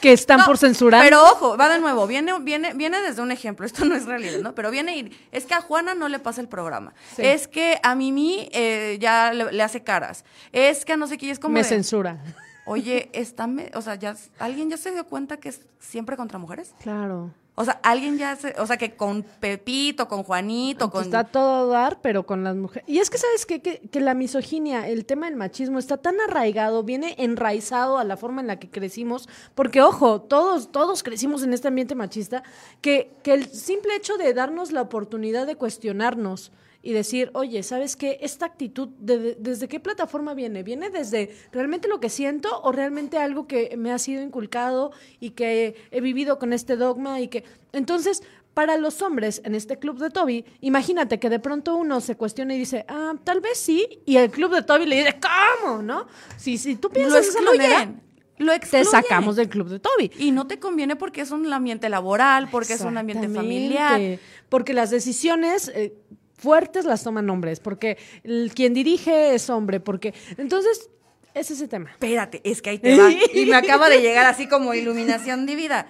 que 0.00 0.12
están 0.12 0.44
por 0.44 0.58
censurar. 0.58 1.02
Pero 1.02 1.22
ojo, 1.22 1.56
va 1.56 1.68
de 1.68 1.78
nuevo, 1.80 2.06
viene, 2.06 2.38
viene, 2.40 2.74
viene 2.74 3.00
desde 3.00 3.22
un 3.22 3.30
ejemplo, 3.30 3.64
esto 3.64 3.84
no 3.84 3.94
es 3.94 4.04
realidad, 4.04 4.40
¿no? 4.40 4.54
Pero 4.54 4.70
viene 4.70 4.96
y 4.96 5.12
es 5.32 5.46
que 5.46 5.54
a 5.54 5.60
Juana 5.60 5.94
no 5.94 6.08
le 6.08 6.18
pasa 6.18 6.40
el 6.40 6.48
programa. 6.48 6.92
Es 7.16 7.48
que 7.48 7.78
a 7.82 7.94
Mimi 7.94 8.48
eh, 8.52 8.98
ya 9.00 9.32
le, 9.32 9.62
hace 9.62 9.82
caras. 9.82 10.24
Es 10.52 10.84
que 10.84 10.92
a 10.92 10.96
no 10.96 11.06
sé 11.06 11.16
qué 11.18 11.30
es 11.30 11.38
como. 11.38 11.54
Me 11.54 11.64
censura. 11.64 12.22
Oye, 12.66 13.10
está, 13.12 13.48
o 13.74 13.82
sea, 13.82 13.94
ya, 13.96 14.16
¿alguien 14.38 14.70
ya 14.70 14.78
se 14.78 14.90
dio 14.90 15.04
cuenta 15.06 15.36
que 15.36 15.50
es 15.50 15.66
siempre 15.78 16.16
contra 16.16 16.38
mujeres? 16.38 16.74
Claro. 16.82 17.30
O 17.56 17.64
sea, 17.64 17.78
alguien 17.84 18.18
ya 18.18 18.34
se, 18.34 18.52
o 18.58 18.66
sea, 18.66 18.76
que 18.76 18.96
con 18.96 19.22
Pepito, 19.22 20.08
con 20.08 20.24
Juanito, 20.24 20.90
con... 20.90 21.04
Está 21.04 21.22
todo 21.22 21.68
dar, 21.68 22.00
pero 22.00 22.26
con 22.26 22.42
las 22.42 22.56
mujeres. 22.56 22.88
Y 22.88 22.98
es 22.98 23.10
que, 23.10 23.18
¿sabes 23.18 23.46
qué? 23.46 23.62
Que, 23.62 23.78
que, 23.78 24.00
la 24.00 24.14
misoginia, 24.14 24.88
el 24.88 25.06
tema 25.06 25.26
del 25.26 25.36
machismo, 25.36 25.78
está 25.78 25.96
tan 25.96 26.20
arraigado, 26.20 26.82
viene 26.82 27.14
enraizado 27.16 27.98
a 27.98 28.04
la 28.04 28.16
forma 28.16 28.40
en 28.40 28.48
la 28.48 28.58
que 28.58 28.68
crecimos, 28.68 29.28
porque, 29.54 29.82
ojo, 29.82 30.20
todos, 30.20 30.72
todos 30.72 31.04
crecimos 31.04 31.44
en 31.44 31.54
este 31.54 31.68
ambiente 31.68 31.94
machista, 31.94 32.42
que, 32.80 33.12
que 33.22 33.32
el 33.34 33.46
simple 33.46 33.94
hecho 33.94 34.16
de 34.16 34.34
darnos 34.34 34.72
la 34.72 34.82
oportunidad 34.82 35.46
de 35.46 35.54
cuestionarnos, 35.54 36.50
y 36.84 36.92
decir, 36.92 37.30
oye, 37.32 37.62
¿sabes 37.62 37.96
qué? 37.96 38.18
Esta 38.20 38.44
actitud, 38.44 38.90
¿desde 38.98 39.68
qué 39.68 39.80
plataforma 39.80 40.34
viene? 40.34 40.62
¿Viene 40.62 40.90
desde 40.90 41.34
realmente 41.50 41.88
lo 41.88 41.98
que 41.98 42.10
siento 42.10 42.60
o 42.62 42.72
realmente 42.72 43.16
algo 43.16 43.46
que 43.46 43.74
me 43.78 43.90
ha 43.90 43.98
sido 43.98 44.22
inculcado 44.22 44.92
y 45.18 45.30
que 45.30 45.76
he 45.90 46.00
vivido 46.02 46.38
con 46.38 46.52
este 46.52 46.76
dogma 46.76 47.20
y 47.22 47.28
que... 47.28 47.42
Entonces, 47.72 48.22
para 48.52 48.76
los 48.76 49.00
hombres 49.00 49.40
en 49.46 49.54
este 49.54 49.78
club 49.78 49.98
de 49.98 50.10
Toby, 50.10 50.44
imagínate 50.60 51.18
que 51.18 51.30
de 51.30 51.38
pronto 51.38 51.74
uno 51.74 52.02
se 52.02 52.16
cuestiona 52.16 52.54
y 52.54 52.58
dice, 52.58 52.84
ah, 52.86 53.14
tal 53.24 53.40
vez 53.40 53.56
sí, 53.56 54.00
y 54.04 54.18
el 54.18 54.30
club 54.30 54.54
de 54.54 54.62
Toby 54.62 54.84
le 54.84 54.96
dice, 54.96 55.18
¿cómo? 55.18 55.82
¿No? 55.82 56.06
Si, 56.36 56.58
si 56.58 56.76
tú 56.76 56.90
piensas 56.90 57.22
de 57.22 57.28
esa 57.30 57.40
manera, 57.40 57.94
lo 58.36 58.52
te 58.60 58.84
sacamos 58.84 59.36
del 59.36 59.48
club 59.48 59.68
de 59.68 59.80
Toby. 59.80 60.10
Y 60.18 60.32
no 60.32 60.46
te 60.46 60.58
conviene 60.58 60.96
porque 60.96 61.22
es 61.22 61.30
un 61.30 61.50
ambiente 61.50 61.88
laboral, 61.88 62.50
porque 62.50 62.74
es 62.74 62.82
un 62.82 62.98
ambiente 62.98 63.26
familiar. 63.28 64.18
Porque 64.50 64.74
las 64.74 64.90
decisiones... 64.90 65.72
Eh, 65.74 65.94
fuertes 66.44 66.84
las 66.84 67.02
toman 67.02 67.28
hombres, 67.30 67.58
porque 67.58 67.96
el, 68.22 68.52
quien 68.54 68.74
dirige 68.74 69.34
es 69.34 69.48
hombre, 69.48 69.80
porque 69.80 70.12
entonces 70.36 70.90
es 71.32 71.50
ese 71.50 71.66
tema. 71.66 71.90
Espérate, 71.90 72.42
es 72.44 72.60
que 72.60 72.70
ahí 72.70 72.78
te 72.78 72.96
va. 72.96 73.10
y 73.34 73.46
me 73.46 73.56
acaba 73.56 73.88
de 73.88 74.00
llegar 74.00 74.26
así 74.26 74.46
como 74.46 74.74
iluminación 74.74 75.46
divina. 75.46 75.86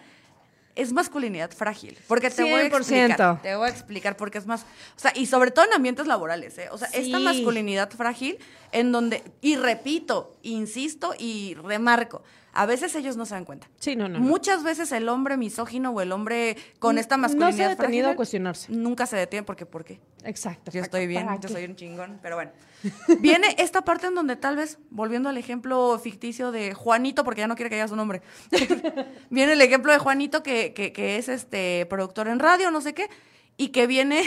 Es 0.77 0.93
masculinidad 0.93 1.51
frágil, 1.53 1.97
porque 2.09 2.31
te 2.31 2.43
voy 2.43 2.53
a 2.53 2.67
explicar, 2.67 3.41
te 3.43 3.55
voy 3.55 3.69
a 3.69 3.71
explicar 3.71 4.17
porque 4.17 4.39
es 4.39 4.47
más, 4.47 4.63
o 4.97 4.99
sea, 4.99 5.13
y 5.15 5.27
sobre 5.27 5.53
todo 5.53 5.65
en 5.67 5.73
ambientes 5.73 6.09
laborales, 6.09 6.59
¿eh? 6.59 6.69
o 6.73 6.79
sea, 6.79 6.89
esta 6.89 7.21
masculinidad 7.21 7.91
frágil 7.91 8.39
en 8.75 8.91
donde 8.91 9.23
y 9.41 9.57
repito, 9.57 10.37
insisto 10.43 11.15
y 11.17 11.55
remarco, 11.55 12.23
a 12.53 12.67
veces 12.67 12.95
ellos 12.97 13.17
no 13.17 13.25
se 13.25 13.35
dan 13.35 13.45
cuenta. 13.45 13.69
Sí, 13.79 13.95
no, 13.95 14.09
no. 14.09 14.19
Muchas 14.19 14.65
veces 14.65 14.91
el 14.91 15.09
hombre 15.09 15.37
misógino 15.37 15.91
o 15.91 16.01
el 16.01 16.11
hombre 16.11 16.57
con 16.81 16.99
esta 16.99 17.17
masculinidad. 17.17 17.51
No 17.51 17.57
se 17.57 17.65
ha 17.65 17.69
detenido 17.69 18.11
a 18.11 18.17
cuestionarse. 18.17 18.73
Nunca 18.73 19.07
se 19.07 19.17
detiene 19.17 19.45
porque, 19.45 19.65
¿por 19.65 19.85
qué? 19.85 20.01
Exacto. 20.25 20.73
Yo 20.73 20.83
estoy 20.83 21.07
bien, 21.07 21.29
yo 21.41 21.49
soy 21.49 21.65
un 21.65 21.77
chingón, 21.77 22.19
pero 22.21 22.35
bueno. 22.35 22.51
Viene 23.21 23.55
esta 23.59 23.83
parte 23.83 24.09
en 24.09 24.17
donde 24.17 24.35
tal 24.35 24.57
vez, 24.57 24.79
volviendo 24.91 25.29
al 25.29 25.39
ejemplo 25.39 25.99
ficticio 26.03 26.51
de 26.51 26.75
Juanito, 26.75 27.23
porque 27.23 27.43
ya 27.43 27.47
no 27.47 27.55
quiere 27.55 27.71
que 27.71 27.77
haya 27.77 27.89
su 27.89 27.97
nombre. 27.97 28.23
viene 29.31 29.53
el 29.53 29.61
ejemplo 29.61 29.93
de 29.93 29.99
Juanito, 29.99 30.43
que, 30.43 30.75
que, 30.75 30.93
que 30.93 31.17
es 31.17 31.29
este 31.29 31.87
productor 31.87 32.27
en 32.27 32.41
radio, 32.41 32.71
no 32.73 32.81
sé 32.81 32.93
qué, 32.93 33.09
y 33.57 33.69
que 33.69 33.87
viene 33.87 34.25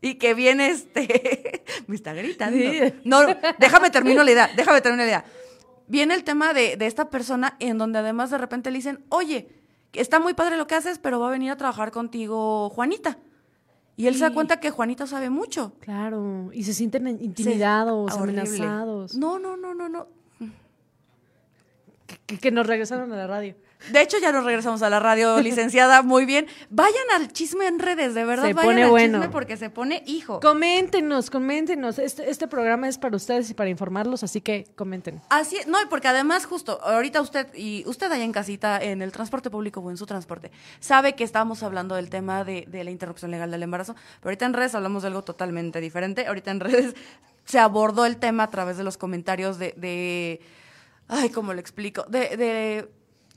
y 0.00 0.14
que 0.14 0.34
viene 0.34 0.70
este 0.70 1.64
me 1.86 1.96
está 1.96 2.12
gritando. 2.12 2.58
No, 3.04 3.20
déjame 3.58 3.90
termino 3.90 4.22
la 4.22 4.30
idea, 4.30 4.50
déjame 4.56 4.80
terminar 4.80 5.06
la 5.06 5.12
idea 5.12 5.24
viene 5.88 6.14
el 6.14 6.24
tema 6.24 6.52
de, 6.52 6.76
esta 6.80 7.10
persona 7.10 7.56
en 7.60 7.78
donde 7.78 7.98
además 7.98 8.30
de 8.30 8.38
repente 8.38 8.70
le 8.70 8.78
dicen, 8.78 9.04
oye, 9.08 9.48
está 9.92 10.20
muy 10.20 10.34
padre 10.34 10.56
lo 10.56 10.66
que 10.66 10.74
haces, 10.74 10.98
pero 10.98 11.20
va 11.20 11.28
a 11.28 11.30
venir 11.30 11.50
a 11.50 11.56
trabajar 11.56 11.90
contigo 11.90 12.70
Juanita. 12.70 13.18
Y 13.98 14.08
él 14.08 14.14
se 14.14 14.20
da 14.20 14.34
cuenta 14.34 14.60
que 14.60 14.70
Juanita 14.70 15.06
sabe 15.06 15.30
mucho. 15.30 15.72
Claro, 15.80 16.50
y 16.52 16.64
se 16.64 16.74
sienten 16.74 17.06
intimidados, 17.08 18.12
amenazados. 18.12 19.16
No, 19.16 19.38
no, 19.38 19.56
no, 19.56 19.72
no, 19.72 19.88
no. 19.88 20.08
que 22.26 22.50
nos 22.50 22.66
regresaron 22.66 23.10
a 23.12 23.16
la 23.16 23.26
radio. 23.26 23.54
De 23.90 24.02
hecho, 24.02 24.18
ya 24.18 24.32
nos 24.32 24.44
regresamos 24.44 24.82
a 24.82 24.90
la 24.90 25.00
radio, 25.00 25.40
licenciada. 25.42 26.02
Muy 26.02 26.24
bien. 26.24 26.46
Vayan 26.70 27.10
al 27.14 27.32
chisme 27.32 27.66
en 27.66 27.78
redes, 27.78 28.14
de 28.14 28.24
verdad. 28.24 28.46
Se 28.46 28.54
vayan 28.54 28.70
pone 28.70 28.82
al 28.84 28.90
bueno. 28.90 29.18
chisme 29.18 29.32
porque 29.32 29.56
se 29.56 29.70
pone 29.70 30.02
hijo. 30.06 30.40
Coméntenos, 30.40 31.30
coméntenos. 31.30 31.98
Este, 31.98 32.28
este 32.30 32.48
programa 32.48 32.88
es 32.88 32.98
para 32.98 33.16
ustedes 33.16 33.50
y 33.50 33.54
para 33.54 33.70
informarlos, 33.70 34.22
así 34.22 34.40
que 34.40 34.66
comenten. 34.74 35.20
Así, 35.28 35.58
no, 35.66 35.78
porque 35.88 36.08
además, 36.08 36.46
justo, 36.46 36.80
ahorita 36.82 37.20
usted 37.20 37.48
y 37.54 37.84
usted 37.86 38.10
allá 38.10 38.24
en 38.24 38.32
casita, 38.32 38.82
en 38.82 39.02
el 39.02 39.12
transporte 39.12 39.50
público 39.50 39.80
o 39.80 39.90
en 39.90 39.96
su 39.96 40.06
transporte, 40.06 40.50
sabe 40.80 41.14
que 41.14 41.24
estamos 41.24 41.62
hablando 41.62 41.94
del 41.94 42.10
tema 42.10 42.44
de, 42.44 42.66
la 42.72 42.90
interrupción 42.90 43.30
legal 43.30 43.50
del 43.50 43.62
embarazo, 43.62 43.94
pero 44.20 44.30
ahorita 44.30 44.46
en 44.46 44.52
redes 44.52 44.74
hablamos 44.74 45.02
de 45.02 45.08
algo 45.08 45.22
totalmente 45.22 45.80
diferente. 45.80 46.26
Ahorita 46.26 46.50
en 46.50 46.60
redes 46.60 46.94
se 47.44 47.58
abordó 47.58 48.06
el 48.06 48.16
tema 48.16 48.44
a 48.44 48.50
través 48.50 48.76
de 48.76 48.84
los 48.84 48.96
comentarios 48.96 49.58
de, 49.58 49.74
de 49.76 50.40
ay, 51.08 51.30
¿cómo 51.30 51.54
lo 51.54 51.60
explico? 51.60 52.04
De, 52.08 52.36
de 52.36 52.88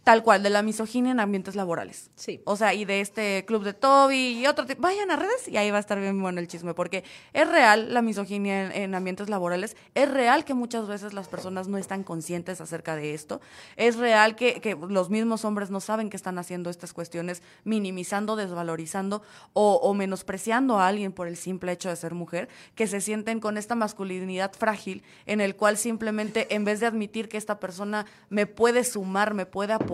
Tal 0.03 0.23
cual, 0.23 0.41
de 0.41 0.49
la 0.49 0.63
misoginia 0.63 1.11
en 1.11 1.19
ambientes 1.19 1.55
laborales. 1.55 2.09
Sí. 2.15 2.41
O 2.45 2.55
sea, 2.55 2.73
y 2.73 2.85
de 2.85 3.01
este 3.01 3.43
club 3.45 3.63
de 3.63 3.73
Toby 3.73 4.39
y 4.39 4.47
otro 4.47 4.65
tipo. 4.65 4.81
Vayan 4.81 5.11
a 5.11 5.17
redes 5.17 5.47
y 5.47 5.57
ahí 5.57 5.69
va 5.71 5.77
a 5.77 5.81
estar 5.81 5.99
bien 5.99 6.19
bueno 6.21 6.39
el 6.39 6.47
chisme, 6.47 6.73
porque 6.73 7.03
es 7.33 7.47
real 7.47 7.93
la 7.93 8.01
misoginia 8.01 8.73
en, 8.73 8.95
ambientes 8.95 9.29
laborales. 9.29 9.75
Es 9.93 10.09
real 10.09 10.45
que 10.45 10.53
muchas 10.53 10.87
veces 10.87 11.13
las 11.13 11.27
personas 11.27 11.67
no 11.67 11.77
están 11.77 12.03
conscientes 12.03 12.61
acerca 12.61 12.95
de 12.95 13.13
esto. 13.13 13.41
Es 13.75 13.97
real 13.97 14.35
que, 14.35 14.61
que 14.61 14.75
los 14.75 15.09
mismos 15.09 15.45
hombres 15.45 15.69
no 15.69 15.79
saben 15.79 16.09
que 16.09 16.17
están 16.17 16.39
haciendo 16.39 16.69
estas 16.69 16.93
cuestiones, 16.93 17.43
minimizando, 17.63 18.35
desvalorizando 18.35 19.21
o, 19.53 19.75
o 19.75 19.93
menospreciando 19.93 20.79
a 20.79 20.87
alguien 20.87 21.11
por 21.11 21.27
el 21.27 21.37
simple 21.37 21.71
hecho 21.73 21.89
de 21.89 21.95
ser 21.95 22.15
mujer, 22.15 22.49
que 22.73 22.87
se 22.87 23.01
sienten 23.01 23.39
con 23.39 23.57
esta 23.57 23.75
masculinidad 23.75 24.53
frágil 24.53 25.03
en 25.25 25.41
el 25.41 25.55
cual 25.55 25.77
simplemente 25.77 26.47
en 26.55 26.65
vez 26.65 26.79
de 26.79 26.87
admitir 26.87 27.29
que 27.29 27.37
esta 27.37 27.59
persona 27.59 28.05
me 28.29 28.45
puede 28.47 28.83
sumar, 28.83 29.33
me 29.33 29.45
puede 29.45 29.73
aportar, 29.73 29.88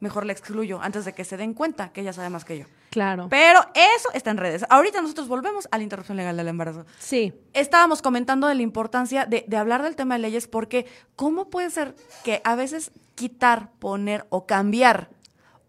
mejor 0.00 0.26
la 0.26 0.32
excluyo 0.32 0.80
antes 0.82 1.04
de 1.04 1.12
que 1.12 1.24
se 1.24 1.36
den 1.36 1.54
cuenta 1.54 1.90
que 1.92 2.02
ella 2.02 2.12
sabe 2.12 2.28
más 2.30 2.44
que 2.44 2.58
yo. 2.58 2.66
Claro. 2.90 3.28
Pero 3.30 3.60
eso 3.74 4.08
está 4.12 4.30
en 4.30 4.36
redes. 4.36 4.64
Ahorita 4.68 5.00
nosotros 5.02 5.26
volvemos 5.28 5.66
a 5.70 5.78
la 5.78 5.82
interrupción 5.82 6.16
legal 6.16 6.36
del 6.36 6.48
embarazo. 6.48 6.84
Sí. 6.98 7.32
Estábamos 7.54 8.02
comentando 8.02 8.46
de 8.46 8.54
la 8.54 8.62
importancia 8.62 9.26
de, 9.26 9.44
hablar 9.56 9.82
del 9.82 9.96
tema 9.96 10.14
de 10.14 10.20
leyes 10.20 10.46
porque 10.46 10.86
¿cómo 11.16 11.48
puede 11.50 11.70
ser 11.70 11.94
que 12.22 12.40
a 12.44 12.54
veces 12.54 12.92
quitar, 13.14 13.70
poner 13.78 14.26
o 14.28 14.46
cambiar 14.46 15.08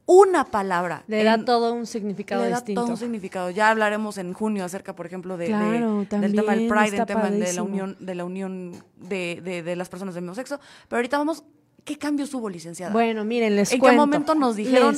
una 0.08 0.46
palabra. 0.46 1.04
Le 1.08 1.24
da 1.24 1.44
todo 1.44 1.74
un 1.74 1.88
significado 1.88 2.44
le 2.44 2.52
da 2.52 2.64
todo 2.64 2.86
un 2.86 2.98
significado. 2.98 3.50
Ya 3.50 3.72
hablaremos 3.72 4.20
en 4.20 4.34
junio 4.34 4.64
acerca, 4.64 4.96
por 4.96 5.08
ejemplo, 5.08 5.36
de, 5.36 5.48
del 5.48 6.36
tema 6.36 6.56
del 6.56 6.68
Pride, 6.68 6.92
del 6.92 7.06
tema 7.08 7.32
de 7.32 7.54
la 7.54 7.64
unión, 7.64 7.98
de 8.00 8.14
la 8.14 8.24
unión 8.24 8.84
de, 8.98 9.64
de, 9.66 9.76
las 9.76 9.90
personas 9.90 10.14
del 10.14 10.24
mismo 10.24 10.36
sexo. 10.36 10.60
Pero 10.88 10.98
ahorita 11.00 11.18
vamos 11.18 11.44
¿Qué 11.86 11.98
cambios 11.98 12.34
hubo, 12.34 12.50
licenciada? 12.50 12.92
Bueno, 12.92 13.24
miren, 13.24 13.56
les 13.56 13.70
cuento. 13.70 13.86
¿En 13.86 13.92
qué 13.92 13.98
momento 13.98 14.36
nos 14.36 14.56
dijeron 14.56 14.98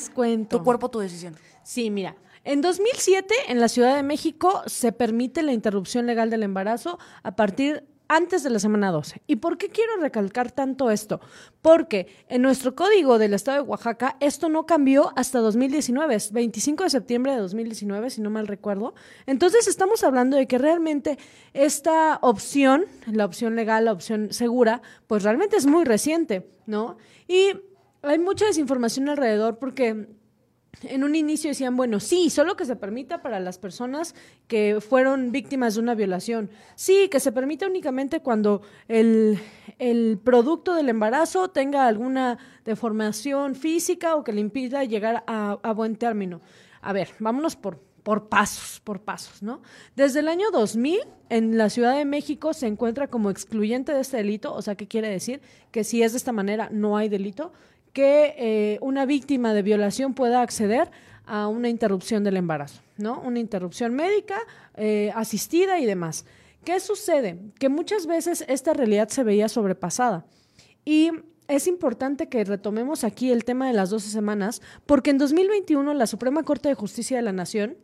tu 0.50 0.63
cuerpo, 0.63 0.89
tu 0.89 1.00
decisión? 1.00 1.36
Sí, 1.62 1.91
mira. 1.91 2.15
En 2.45 2.62
2007, 2.62 3.36
en 3.50 3.60
la 3.60 3.67
Ciudad 3.67 3.97
de 3.97 4.04
México, 4.04 4.63
se 4.67 4.93
permite 4.93 5.43
la 5.43 5.52
interrupción 5.52 6.06
legal 6.06 6.30
del 6.30 6.43
embarazo 6.43 6.97
a 7.23 7.36
partir 7.36 7.84
antes 8.07 8.43
de 8.43 8.49
la 8.49 8.59
semana 8.59 8.91
12. 8.91 9.21
¿Y 9.27 9.37
por 9.37 9.57
qué 9.57 9.69
quiero 9.69 9.97
recalcar 9.97 10.51
tanto 10.51 10.91
esto? 10.91 11.19
Porque 11.61 12.07
en 12.29 12.41
nuestro 12.41 12.75
código 12.75 13.17
del 13.17 13.33
estado 13.33 13.63
de 13.63 13.69
Oaxaca 13.69 14.17
esto 14.19 14.49
no 14.49 14.65
cambió 14.65 15.11
hasta 15.15 15.39
2019, 15.39 16.17
25 16.31 16.83
de 16.83 16.89
septiembre 16.89 17.31
de 17.33 17.39
2019, 17.39 18.09
si 18.09 18.21
no 18.21 18.29
mal 18.29 18.47
recuerdo. 18.47 18.93
Entonces 19.25 19.67
estamos 19.67 20.03
hablando 20.03 20.37
de 20.37 20.47
que 20.47 20.57
realmente 20.57 21.17
esta 21.53 22.19
opción, 22.21 22.85
la 23.05 23.25
opción 23.25 23.55
legal, 23.55 23.85
la 23.85 23.93
opción 23.93 24.33
segura, 24.33 24.81
pues 25.07 25.23
realmente 25.23 25.57
es 25.57 25.65
muy 25.65 25.85
reciente, 25.85 26.49
¿no? 26.65 26.97
Y 27.27 27.51
hay 28.01 28.19
mucha 28.19 28.45
desinformación 28.45 29.09
alrededor 29.09 29.57
porque 29.57 30.07
en 30.83 31.03
un 31.03 31.15
inicio 31.15 31.49
decían, 31.49 31.75
bueno, 31.75 31.99
sí, 31.99 32.29
solo 32.29 32.55
que 32.55 32.65
se 32.65 32.75
permita 32.75 33.21
para 33.21 33.39
las 33.39 33.57
personas 33.57 34.13
que 34.47 34.79
fueron 34.79 35.31
víctimas 35.31 35.75
de 35.75 35.81
una 35.81 35.95
violación. 35.95 36.49
Sí, 36.75 37.09
que 37.09 37.19
se 37.19 37.31
permita 37.31 37.67
únicamente 37.67 38.21
cuando 38.21 38.61
el, 38.87 39.39
producto 40.23 40.75
del 40.75 40.89
embarazo 40.89 41.49
tenga 41.49 41.87
alguna 41.87 42.37
deformación 42.65 43.55
física 43.55 44.15
o 44.15 44.23
que 44.23 44.33
le 44.33 44.41
impida 44.41 44.83
llegar 44.83 45.23
a, 45.27 45.73
buen 45.73 45.95
término. 45.95 46.41
A 46.81 46.93
ver, 46.93 47.09
vámonos 47.19 47.55
por, 47.55 47.79
por 48.03 48.29
pasos, 48.29 48.79
por 48.79 49.01
pasos, 49.01 49.41
¿no? 49.41 49.61
Desde 49.95 50.19
el 50.19 50.27
año 50.27 50.51
2000, 50.51 50.99
en 51.29 51.57
la 51.57 51.69
Ciudad 51.69 51.97
de 51.97 52.05
México 52.05 52.53
se 52.53 52.67
encuentra 52.67 53.07
como 53.07 53.31
excluyente 53.31 53.93
de 53.93 54.01
este 54.01 54.17
delito, 54.17 54.53
o 54.53 54.61
sea, 54.61 54.75
¿qué 54.75 54.87
quiere 54.87 55.09
decir? 55.09 55.41
Que 55.71 55.83
si 55.83 56.03
es 56.03 56.13
de 56.13 56.17
esta 56.17 56.31
manera 56.31 56.69
no 56.71 56.97
hay 56.97 57.09
delito 57.09 57.51
que 57.97 58.36
eh, 58.38 58.77
una 58.81 59.07
víctima 59.07 59.55
de 59.55 59.63
violación 59.63 60.13
pueda 60.13 60.43
acceder 60.43 60.91
a 61.25 61.47
una 61.47 61.67
interrupción 61.67 62.23
del 62.23 62.38
embarazo, 62.38 62.79
¿no? 62.97 63.19
Una 63.21 63.39
interrupción 63.39 63.95
médica, 63.95 64.38
eh, 64.75 65.12
asistida 65.15 65.79
y 65.79 65.88
demás. 65.88 66.23
¿Qué 66.63 66.79
sucede? 66.79 67.39
Que 67.57 67.69
muchas 67.69 68.05
veces 68.05 68.45
esta 68.47 68.73
realidad 68.73 69.10
se 69.10 69.23
veía 69.23 69.49
sobrepasada. 69.49 70.27
Y 70.86 71.10
es 71.47 71.65
importante 71.65 72.29
que 72.29 72.43
retomemos 72.43 73.03
aquí 73.03 73.31
el 73.31 73.43
tema 73.43 73.65
de 73.65 73.73
las 73.73 73.89
12 73.89 74.12
semanas, 74.12 74.62
porque 74.86 75.10
en 75.10 75.17
2021 75.17 75.91
la 75.95 76.05
Suprema 76.05 76.43
Corte 76.43 76.69
de 76.69 76.75
Justicia 76.75 77.17
de 77.17 77.23
la 77.23 77.33
Nación 77.33 77.77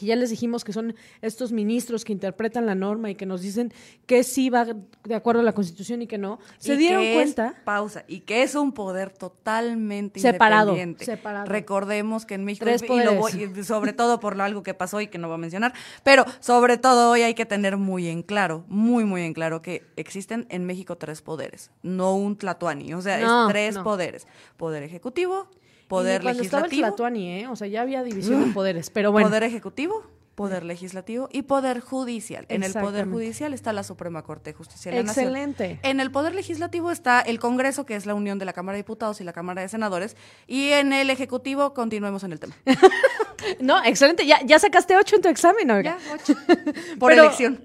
que 0.00 0.06
ya 0.06 0.16
les 0.16 0.30
dijimos 0.30 0.64
que 0.64 0.72
son 0.72 0.94
estos 1.20 1.52
ministros 1.52 2.06
que 2.06 2.12
interpretan 2.14 2.64
la 2.64 2.74
norma 2.74 3.10
y 3.10 3.16
que 3.16 3.26
nos 3.26 3.42
dicen 3.42 3.70
que 4.06 4.24
sí 4.24 4.48
va 4.48 4.64
de 4.64 5.14
acuerdo 5.14 5.42
a 5.42 5.44
la 5.44 5.52
Constitución 5.52 6.00
y 6.00 6.06
que 6.06 6.16
no, 6.16 6.38
se 6.56 6.78
dieron 6.78 7.04
cuenta. 7.12 7.54
pausa, 7.66 8.04
y 8.08 8.20
que 8.20 8.42
es 8.42 8.54
un 8.54 8.72
poder 8.72 9.10
totalmente 9.10 10.18
separado, 10.18 10.70
independiente. 10.70 11.04
Separado. 11.04 11.44
Recordemos 11.44 12.24
que 12.24 12.32
en 12.32 12.46
México, 12.46 12.64
y, 12.66 13.62
sobre 13.62 13.92
todo 13.92 14.20
por 14.20 14.40
algo 14.40 14.62
que 14.62 14.72
pasó 14.72 15.02
y 15.02 15.08
que 15.08 15.18
no 15.18 15.28
voy 15.28 15.34
a 15.34 15.38
mencionar, 15.38 15.74
pero 16.02 16.24
sobre 16.38 16.78
todo 16.78 17.10
hoy 17.10 17.20
hay 17.20 17.34
que 17.34 17.44
tener 17.44 17.76
muy 17.76 18.08
en 18.08 18.22
claro, 18.22 18.64
muy, 18.68 19.04
muy 19.04 19.20
en 19.20 19.34
claro 19.34 19.60
que 19.60 19.84
existen 19.96 20.46
en 20.48 20.64
México 20.64 20.96
tres 20.96 21.20
poderes, 21.20 21.72
no 21.82 22.14
un 22.14 22.38
tlatuani, 22.38 22.94
o 22.94 23.02
sea, 23.02 23.20
es 23.20 23.52
tres 23.52 23.76
poderes: 23.76 24.26
poder 24.56 24.82
ejecutivo, 24.82 25.50
poder 25.90 26.22
cuando 26.22 26.38
legislativo. 26.38 26.86
Estaba 26.86 27.08
el 27.08 27.16
¿eh? 27.16 27.48
O 27.48 27.56
sea, 27.56 27.66
ya 27.66 27.82
había 27.82 28.02
división 28.02 28.46
de 28.46 28.52
poderes, 28.52 28.90
pero 28.90 29.10
bueno. 29.10 29.28
Poder 29.28 29.42
ejecutivo, 29.42 30.04
poder 30.36 30.64
legislativo 30.64 31.28
y 31.32 31.42
poder 31.42 31.80
judicial. 31.80 32.46
En 32.48 32.62
el 32.62 32.72
poder 32.72 33.08
judicial 33.08 33.52
está 33.52 33.72
la 33.72 33.82
Suprema 33.82 34.22
Corte 34.22 34.50
de 34.50 34.54
Justicia 34.54 34.92
de 34.92 34.98
la 34.98 35.02
Nación. 35.02 35.26
Excelente. 35.26 35.80
En 35.82 35.98
el 35.98 36.12
poder 36.12 36.34
legislativo 36.34 36.92
está 36.92 37.20
el 37.20 37.40
Congreso, 37.40 37.84
que 37.84 37.96
es 37.96 38.06
la 38.06 38.14
unión 38.14 38.38
de 38.38 38.44
la 38.44 38.52
Cámara 38.52 38.76
de 38.76 38.84
Diputados 38.84 39.20
y 39.20 39.24
la 39.24 39.32
Cámara 39.32 39.62
de 39.62 39.68
Senadores, 39.68 40.16
y 40.46 40.68
en 40.70 40.92
el 40.92 41.10
ejecutivo 41.10 41.74
continuemos 41.74 42.22
en 42.22 42.32
el 42.32 42.38
tema. 42.38 42.54
no, 43.60 43.84
excelente. 43.84 44.24
Ya, 44.26 44.40
ya 44.46 44.60
sacaste 44.60 44.96
ocho 44.96 45.16
en 45.16 45.22
tu 45.22 45.28
examen, 45.28 45.66
¿no? 45.66 45.80
Ya, 45.80 45.98
ocho. 46.14 46.34
Por 47.00 47.12
elección. 47.12 47.62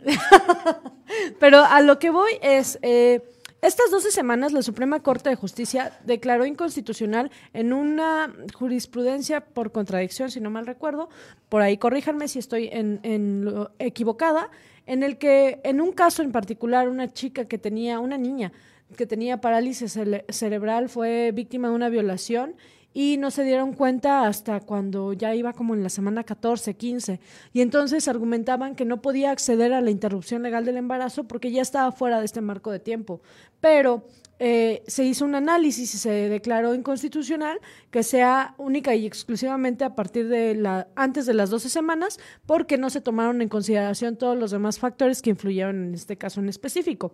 pero 1.39 1.63
a 1.63 1.79
lo 1.81 1.99
que 1.99 2.09
voy 2.09 2.31
es 2.41 2.79
eh, 2.81 3.21
estas 3.65 3.89
12 3.89 4.11
semanas 4.11 4.53
la 4.53 4.61
Suprema 4.61 5.01
Corte 5.01 5.29
de 5.29 5.35
Justicia 5.35 5.97
declaró 6.05 6.45
inconstitucional 6.45 7.31
en 7.53 7.73
una 7.73 8.31
jurisprudencia 8.53 9.41
por 9.41 9.71
contradicción, 9.71 10.29
si 10.29 10.39
no 10.39 10.51
mal 10.51 10.67
recuerdo, 10.67 11.09
por 11.49 11.61
ahí 11.61 11.77
corríjanme 11.77 12.27
si 12.27 12.37
estoy 12.37 12.69
en, 12.71 13.45
lo 13.45 13.71
equivocada, 13.79 14.51
en 14.85 15.01
el 15.01 15.17
que 15.17 15.61
en 15.63 15.81
un 15.81 15.93
caso 15.93 16.21
en 16.21 16.31
particular 16.31 16.89
una 16.89 17.11
chica 17.11 17.45
que 17.45 17.57
tenía, 17.57 17.99
una 17.99 18.17
niña 18.17 18.51
que 18.95 19.07
tenía 19.07 19.41
parálisis 19.41 19.97
cerebral 20.29 20.89
fue 20.89 21.31
víctima 21.33 21.69
de 21.69 21.75
una 21.75 21.89
violación 21.89 22.55
y 22.97 23.17
no 23.17 23.29
se 23.29 23.43
dieron 23.43 23.73
cuenta 23.73 24.25
hasta 24.25 24.61
cuando 24.61 25.11
ya 25.11 25.35
iba 25.35 25.51
como 25.51 25.75
en 25.75 25.83
la 25.83 25.89
semana 25.89 26.23
14, 26.23 26.77
15. 26.77 27.19
Y 27.51 27.59
entonces 27.59 28.07
argumentaban 28.07 28.73
que 28.73 28.85
no 28.85 29.01
podía 29.01 29.31
acceder 29.31 29.73
a 29.73 29.81
la 29.81 29.91
interrupción 29.91 30.41
legal 30.43 30.63
del 30.63 30.77
embarazo 30.77 31.25
porque 31.25 31.51
ya 31.51 31.61
estaba 31.61 31.91
fuera 31.91 32.19
de 32.19 32.25
este 32.25 32.39
marco 32.39 32.71
de 32.71 32.79
tiempo. 32.79 33.19
Pero 33.59 34.05
eh, 34.39 34.81
se 34.87 35.03
hizo 35.03 35.25
un 35.25 35.35
análisis 35.35 35.93
y 35.93 35.97
se 35.97 36.09
declaró 36.09 36.73
inconstitucional 36.73 37.59
que 37.91 38.01
sea 38.01 38.55
única 38.57 38.95
y 38.95 39.05
exclusivamente 39.05 39.83
a 39.83 39.93
partir 39.93 40.29
de 40.29 40.55
la 40.55 40.87
antes 40.95 41.25
de 41.25 41.33
las 41.33 41.49
12 41.49 41.67
semanas 41.67 42.17
porque 42.45 42.77
no 42.77 42.89
se 42.89 43.01
tomaron 43.01 43.41
en 43.41 43.49
consideración 43.49 44.15
todos 44.15 44.37
los 44.37 44.51
demás 44.51 44.79
factores 44.79 45.21
que 45.21 45.31
influyeron 45.31 45.83
en 45.83 45.95
este 45.95 46.17
caso 46.17 46.39
en 46.39 46.47
específico. 46.47 47.11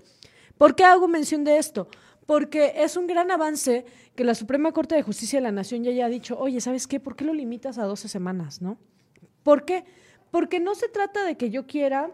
¿Por 0.59 0.75
qué 0.75 0.83
hago 0.83 1.07
mención 1.07 1.43
de 1.43 1.57
esto? 1.57 1.87
Porque 2.25 2.73
es 2.77 2.97
un 2.97 3.07
gran 3.07 3.31
avance 3.31 3.85
que 4.15 4.23
la 4.23 4.35
Suprema 4.35 4.71
Corte 4.71 4.95
de 4.95 5.03
Justicia 5.03 5.39
de 5.39 5.43
la 5.43 5.51
Nación 5.51 5.83
ya 5.83 5.91
haya 5.91 6.07
dicho, 6.07 6.37
oye, 6.39 6.61
¿sabes 6.61 6.87
qué? 6.87 6.99
¿Por 6.99 7.15
qué 7.15 7.25
lo 7.25 7.33
limitas 7.33 7.77
a 7.77 7.85
12 7.85 8.07
semanas, 8.07 8.61
no? 8.61 8.77
¿Por 9.43 9.65
qué? 9.65 9.83
Porque 10.31 10.59
no 10.59 10.75
se 10.75 10.87
trata 10.87 11.25
de 11.25 11.35
que 11.35 11.49
yo 11.49 11.67
quiera 11.67 12.11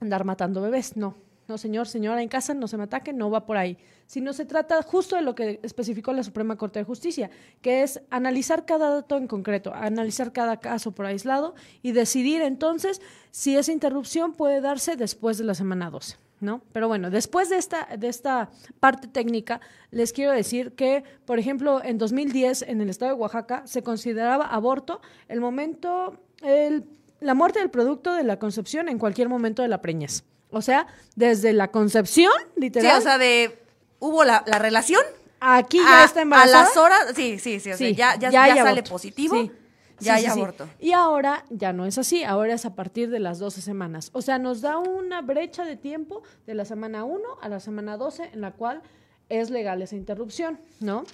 andar 0.00 0.24
matando 0.24 0.60
bebés, 0.60 0.96
no. 0.96 1.16
No, 1.48 1.56
señor, 1.56 1.88
señora, 1.88 2.20
en 2.22 2.28
casa 2.28 2.52
no 2.52 2.68
se 2.68 2.76
me 2.76 2.84
ataque, 2.84 3.14
no 3.14 3.30
va 3.30 3.46
por 3.46 3.56
ahí. 3.56 3.78
Sino 4.04 4.34
se 4.34 4.44
trata 4.44 4.82
justo 4.82 5.16
de 5.16 5.22
lo 5.22 5.34
que 5.34 5.60
especificó 5.62 6.12
la 6.12 6.22
Suprema 6.22 6.56
Corte 6.56 6.78
de 6.78 6.84
Justicia, 6.84 7.30
que 7.62 7.82
es 7.82 8.02
analizar 8.10 8.66
cada 8.66 8.90
dato 8.90 9.16
en 9.16 9.26
concreto, 9.26 9.72
analizar 9.72 10.34
cada 10.34 10.58
caso 10.58 10.92
por 10.92 11.06
aislado 11.06 11.54
y 11.80 11.92
decidir 11.92 12.42
entonces 12.42 13.00
si 13.30 13.56
esa 13.56 13.72
interrupción 13.72 14.34
puede 14.34 14.60
darse 14.60 14.96
después 14.96 15.38
de 15.38 15.44
la 15.44 15.54
semana 15.54 15.90
12. 15.90 16.27
¿No? 16.40 16.62
Pero 16.72 16.88
bueno, 16.88 17.10
después 17.10 17.48
de 17.48 17.56
esta, 17.56 17.88
de 17.96 18.08
esta 18.08 18.50
parte 18.80 19.08
técnica, 19.08 19.60
les 19.90 20.12
quiero 20.12 20.32
decir 20.32 20.72
que, 20.72 21.04
por 21.24 21.38
ejemplo, 21.38 21.82
en 21.82 21.98
2010, 21.98 22.62
en 22.62 22.80
el 22.80 22.90
estado 22.90 23.14
de 23.14 23.20
Oaxaca, 23.20 23.62
se 23.66 23.82
consideraba 23.82 24.46
aborto 24.46 25.00
el 25.28 25.40
momento, 25.40 26.20
el, 26.42 26.84
la 27.20 27.34
muerte 27.34 27.58
del 27.58 27.70
producto 27.70 28.12
de 28.14 28.24
la 28.24 28.38
concepción 28.38 28.88
en 28.88 28.98
cualquier 28.98 29.28
momento 29.28 29.62
de 29.62 29.68
la 29.68 29.80
preñez. 29.80 30.24
O 30.50 30.62
sea, 30.62 30.86
desde 31.14 31.52
la 31.52 31.68
concepción, 31.68 32.32
literal. 32.56 32.92
Sí, 32.92 32.98
o 32.98 33.02
sea, 33.02 33.18
de, 33.18 33.58
hubo 33.98 34.24
la, 34.24 34.40
relación. 34.40 35.02
Aquí 35.40 35.78
ya 35.78 36.04
está 36.04 36.22
embarazada. 36.22 36.62
A 36.62 36.64
las 36.64 36.76
horas, 36.76 36.98
sí, 37.14 37.38
sí, 37.38 37.60
sí, 37.60 37.72
o 37.72 37.76
sea, 37.76 37.90
ya, 37.90 38.16
ya, 38.18 38.30
ya, 38.30 38.62
sale 38.64 38.82
positivo. 38.82 39.36
Sí 39.40 39.52
ya 40.00 40.14
hay 40.14 40.26
aborto. 40.26 40.68
Y 40.78 40.92
ahora 40.92 41.44
ya 41.50 41.72
no 41.72 41.86
es 41.86 41.98
así, 41.98 42.24
ahora 42.24 42.54
es 42.54 42.64
a 42.64 42.74
partir 42.74 43.10
de 43.10 43.20
las 43.20 43.38
12 43.38 43.60
semanas. 43.60 44.10
O 44.12 44.22
sea, 44.22 44.38
nos 44.38 44.60
da 44.60 44.78
una 44.78 45.22
brecha 45.22 45.64
de 45.64 45.76
tiempo 45.76 46.22
de 46.46 46.54
la 46.54 46.64
semana 46.64 47.04
1 47.04 47.22
a 47.40 47.48
la 47.48 47.60
semana 47.60 47.96
12 47.96 48.30
en 48.32 48.40
la 48.40 48.52
cual 48.52 48.82
es 49.28 49.50
legal 49.50 49.82
esa 49.82 49.96
interrupción, 49.96 50.58
¿no? 50.80 51.04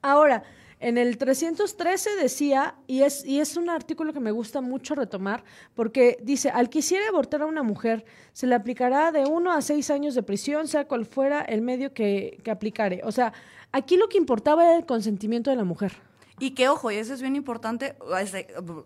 Ahora, 0.00 0.44
en 0.80 0.96
el 0.96 1.18
313 1.18 2.10
decía, 2.20 2.76
y 2.86 3.02
es, 3.02 3.24
y 3.24 3.40
es 3.40 3.56
un 3.56 3.68
artículo 3.68 4.12
que 4.12 4.20
me 4.20 4.30
gusta 4.30 4.60
mucho 4.60 4.94
retomar, 4.94 5.42
porque 5.74 6.18
dice, 6.22 6.50
al 6.50 6.70
quisiera 6.70 7.08
abortar 7.08 7.42
a 7.42 7.46
una 7.46 7.64
mujer, 7.64 8.04
se 8.32 8.46
le 8.46 8.54
aplicará 8.54 9.10
de 9.10 9.26
1 9.26 9.52
a 9.52 9.60
6 9.60 9.90
años 9.90 10.14
de 10.14 10.22
prisión, 10.22 10.68
sea 10.68 10.86
cual 10.86 11.04
fuera 11.04 11.42
el 11.42 11.62
medio 11.62 11.92
que, 11.92 12.38
que 12.44 12.50
aplicare. 12.52 13.00
O 13.04 13.10
sea, 13.10 13.32
aquí 13.72 13.96
lo 13.96 14.08
que 14.08 14.18
importaba 14.18 14.64
era 14.64 14.76
el 14.76 14.86
consentimiento 14.86 15.50
de 15.50 15.56
la 15.56 15.64
mujer. 15.64 15.92
Y 16.38 16.52
que, 16.52 16.68
ojo, 16.68 16.90
y 16.90 16.96
eso 16.96 17.14
es 17.14 17.20
bien 17.20 17.36
importante, 17.36 17.96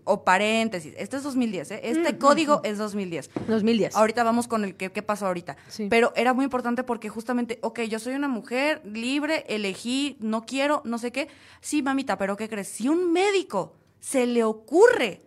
o 0.05 0.25
paréntesis, 0.25 0.95
este 0.97 1.17
es 1.17 1.23
2010, 1.23 1.71
¿eh? 1.71 1.81
este 1.85 2.19
código 2.19 2.61
es 2.65 2.79
2010. 2.79 3.31
2010. 3.49 3.97
Ahorita 3.97 4.25
vamos 4.25 4.49
con 4.49 4.65
el 4.65 4.75
que 4.75 5.03
pasó 5.03 5.27
ahorita. 5.27 5.57
Pero 5.89 6.13
era 6.17 6.33
muy 6.33 6.45
importante 6.45 6.85
porque 6.85 7.09
justamente, 7.09 7.59
ok, 7.63 7.81
yo 7.83 7.99
soy 7.99 8.15
una 8.15 8.29
mujer 8.29 8.81
libre, 8.85 9.45
elegí, 9.49 10.17
no 10.21 10.45
quiero, 10.47 10.83
no 10.85 10.99
sé 10.99 11.13
qué. 11.13 11.29
Sí, 11.61 11.83
mamita, 11.83 12.19
pero 12.19 12.37
¿qué 12.37 12.49
crees? 12.49 12.69
Si 12.69 12.89
un 12.89 13.13
médico 13.13 13.75
se 14.01 14.27
le 14.27 14.45
ocurre 14.45 15.23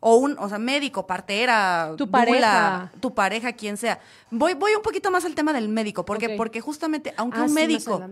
o 0.00 0.16
un, 0.16 0.36
o 0.38 0.48
sea, 0.48 0.58
médico, 0.58 1.06
partera, 1.06 1.94
tu 1.96 2.10
pareja, 2.10 2.92
tu 3.00 3.14
pareja, 3.14 3.52
quien 3.52 3.76
sea. 3.76 4.00
Voy, 4.30 4.54
voy 4.54 4.74
un 4.74 4.82
poquito 4.82 5.10
más 5.10 5.24
al 5.24 5.34
tema 5.34 5.52
del 5.52 5.68
médico, 5.68 6.04
porque, 6.04 6.30
porque 6.30 6.60
justamente, 6.60 7.14
aunque 7.16 7.38
ah, 7.38 7.44
un 7.44 7.54
médico, 7.54 8.02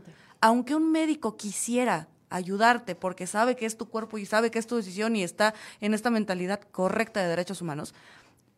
aunque 0.40 0.74
un 0.74 0.90
médico 0.90 1.36
quisiera 1.36 2.08
ayudarte 2.30 2.94
porque 2.94 3.26
sabe 3.26 3.56
que 3.56 3.66
es 3.66 3.76
tu 3.76 3.88
cuerpo 3.88 4.18
y 4.18 4.26
sabe 4.26 4.50
que 4.50 4.58
es 4.58 4.66
tu 4.66 4.76
decisión 4.76 5.16
y 5.16 5.22
está 5.22 5.54
en 5.80 5.94
esta 5.94 6.10
mentalidad 6.10 6.60
correcta 6.60 7.22
de 7.22 7.28
derechos 7.28 7.60
humanos, 7.62 7.94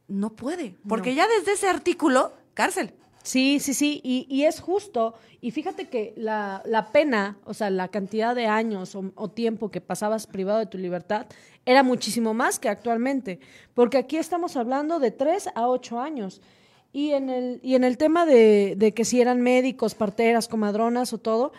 no 0.08 0.30
puede, 0.30 0.74
porque 0.88 1.14
ya 1.14 1.26
desde 1.28 1.52
ese 1.52 1.68
artículo, 1.68 2.32
cárcel. 2.54 2.94
Sí, 3.22 3.60
sí, 3.60 3.74
sí, 3.74 4.00
y, 4.02 4.44
es 4.44 4.58
justo. 4.58 5.14
Y 5.42 5.50
fíjate 5.50 5.88
que 5.88 6.14
la, 6.16 6.88
pena, 6.92 7.36
o 7.44 7.52
sea, 7.52 7.68
la 7.68 7.88
cantidad 7.88 8.34
de 8.34 8.46
años 8.46 8.96
o, 8.96 9.28
tiempo 9.28 9.70
que 9.70 9.82
pasabas 9.82 10.26
privado 10.26 10.60
de 10.60 10.66
tu 10.66 10.78
libertad 10.78 11.26
era 11.66 11.82
muchísimo 11.82 12.32
más 12.32 12.58
que 12.58 12.70
actualmente, 12.70 13.38
porque 13.74 13.98
aquí 13.98 14.16
estamos 14.16 14.56
hablando 14.56 14.98
de 14.98 15.10
tres 15.10 15.50
a 15.54 15.68
ocho 15.68 16.00
años. 16.00 16.40
Y 16.90 17.10
en 17.10 17.28
el, 17.28 17.60
y 17.62 17.74
en 17.74 17.84
el 17.84 17.98
tema 17.98 18.24
de, 18.24 18.74
de 18.78 18.94
que 18.94 19.04
si 19.04 19.20
eran 19.20 19.42
médicos, 19.42 19.94
parteras, 19.94 20.48
comadronas 20.48 21.12
o 21.12 21.18
todo, 21.18 21.52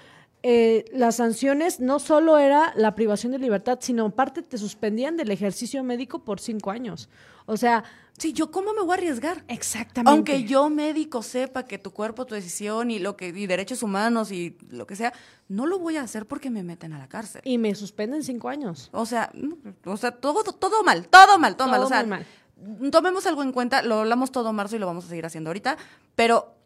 eh, 0.43 0.85
las 0.93 1.17
sanciones 1.17 1.79
no 1.79 1.99
solo 1.99 2.37
era 2.37 2.73
la 2.75 2.95
privación 2.95 3.31
de 3.31 3.39
libertad, 3.39 3.79
sino 3.81 4.05
aparte 4.05 4.41
te 4.41 4.57
suspendían 4.57 5.17
del 5.17 5.31
ejercicio 5.31 5.83
médico 5.83 6.19
por 6.19 6.39
cinco 6.39 6.71
años. 6.71 7.09
O 7.45 7.57
sea... 7.57 7.83
Sí, 8.19 8.33
yo 8.33 8.51
cómo 8.51 8.73
me 8.73 8.81
voy 8.81 8.91
a 8.91 8.93
arriesgar. 8.95 9.45
Exactamente. 9.47 10.11
Aunque 10.11 10.43
yo 10.43 10.69
médico 10.69 11.23
sepa 11.23 11.63
que 11.63 11.77
tu 11.77 11.91
cuerpo, 11.91 12.25
tu 12.25 12.35
decisión 12.35 12.91
y 12.91 12.99
lo 12.99 13.15
que 13.15 13.29
y 13.29 13.47
derechos 13.47 13.81
humanos 13.81 14.33
y 14.33 14.57
lo 14.69 14.85
que 14.85 14.97
sea, 14.97 15.13
no 15.47 15.65
lo 15.65 15.79
voy 15.79 15.95
a 15.95 16.01
hacer 16.01 16.25
porque 16.25 16.49
me 16.49 16.61
meten 16.61 16.91
a 16.91 16.99
la 16.99 17.07
cárcel. 17.07 17.41
Y 17.45 17.57
me 17.57 17.73
suspenden 17.75 18.23
cinco 18.23 18.49
años. 18.49 18.89
O 18.91 19.05
sea, 19.05 19.31
o 19.85 19.95
sea, 19.95 20.11
todo, 20.11 20.43
todo 20.43 20.83
mal, 20.83 21.07
todo 21.07 21.39
mal, 21.39 21.55
todo, 21.55 21.69
mal. 21.69 21.81
O 21.81 21.87
sea, 21.87 22.03
mal. 22.03 22.25
tomemos 22.91 23.25
algo 23.25 23.41
en 23.41 23.53
cuenta, 23.53 23.83
lo 23.83 23.99
hablamos 23.99 24.33
todo 24.33 24.51
marzo 24.51 24.75
y 24.75 24.79
lo 24.79 24.85
vamos 24.85 25.05
a 25.05 25.07
seguir 25.07 25.25
haciendo 25.25 25.49
ahorita, 25.49 25.77
pero 26.15 26.58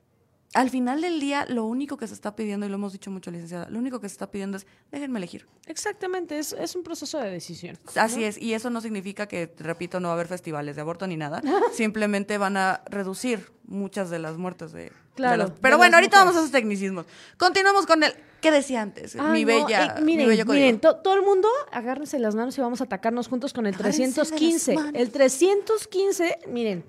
al 0.54 0.70
final 0.70 1.02
del 1.02 1.20
día, 1.20 1.46
lo 1.50 1.66
único 1.66 1.98
que 1.98 2.08
se 2.08 2.14
está 2.14 2.36
pidiendo, 2.36 2.66
y 2.66 2.70
lo 2.70 2.76
hemos 2.76 2.94
dicho 2.94 3.10
mucho, 3.10 3.32
licenciada, 3.32 3.68
lo 3.70 3.80
único 3.80 4.00
que 4.00 4.08
se 4.08 4.14
está 4.14 4.30
pidiendo 4.30 4.58
es 4.58 4.68
déjenme 4.92 5.18
elegir. 5.20 5.48
Exactamente, 5.66 6.38
es, 6.38 6.54
es 6.54 6.76
un 6.76 6.84
proceso 6.84 7.18
de 7.18 7.32
decisión. 7.32 7.78
Así 7.96 8.24
es, 8.24 8.40
y 8.40 8.54
eso 8.54 8.70
no 8.70 8.80
significa 8.82 9.28
que, 9.28 9.54
repito, 9.58 10.00
no 10.00 10.10
va 10.10 10.14
a 10.14 10.16
haber 10.16 10.28
festivales 10.28 10.76
de 10.76 10.82
aborto 10.82 11.08
ni 11.08 11.18
nada. 11.18 11.42
Simplemente 11.74 12.38
van 12.38 12.58
a 12.58 12.84
reducir 12.86 13.52
muchas 13.66 14.10
de 14.10 14.20
las 14.20 14.38
muertes 14.38 14.72
de. 14.72 14.92
Claro. 15.16 15.54
Pero 15.62 15.78
bueno, 15.78 15.98
ahorita 15.98 16.18
vamos 16.20 16.36
a 16.36 16.40
esos 16.40 16.52
tecnicismos. 16.52 17.06
Continuamos 17.38 17.86
con 17.86 18.04
el. 18.04 18.14
¿Qué 18.42 18.52
decía 18.52 18.82
antes? 18.82 19.16
mi 19.16 19.46
bella. 19.46 19.96
miren, 20.02 20.28
miren 20.48 20.80
todo 20.80 21.14
el 21.14 21.22
mundo, 21.22 21.48
agárrense 21.72 22.20
las 22.20 22.36
manos 22.36 22.58
y 22.58 22.62
vamos 22.62 22.82
a 22.82 22.84
atacarnos 22.84 23.28
juntos 23.28 23.54
con 23.54 23.66
el 23.66 23.76
315. 23.76 24.76
El 24.94 25.12
315, 25.12 26.40
miren, 26.48 26.84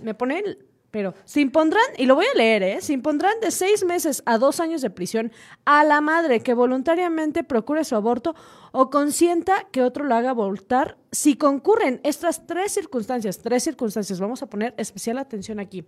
me 0.00 0.14
ponen 0.14 0.56
pero 0.92 1.14
se 1.24 1.40
impondrán, 1.40 1.82
y 1.96 2.04
lo 2.04 2.14
voy 2.14 2.26
a 2.26 2.36
leer, 2.36 2.62
¿eh? 2.62 2.80
Se 2.82 2.92
impondrán 2.92 3.40
de 3.40 3.50
seis 3.50 3.82
meses 3.82 4.22
a 4.26 4.36
dos 4.36 4.60
años 4.60 4.82
de 4.82 4.90
prisión 4.90 5.32
a 5.64 5.84
la 5.84 6.02
madre 6.02 6.40
que 6.40 6.52
voluntariamente 6.52 7.42
procure 7.44 7.82
su 7.84 7.96
aborto 7.96 8.36
o 8.72 8.90
consienta 8.90 9.66
que 9.72 9.82
otro 9.82 10.04
lo 10.04 10.14
haga 10.14 10.30
abortar 10.30 10.98
si 11.10 11.36
concurren 11.36 12.02
estas 12.04 12.46
tres 12.46 12.72
circunstancias, 12.72 13.38
tres 13.38 13.64
circunstancias, 13.64 14.20
vamos 14.20 14.42
a 14.42 14.46
poner 14.50 14.74
especial 14.76 15.16
atención 15.16 15.60
aquí, 15.60 15.86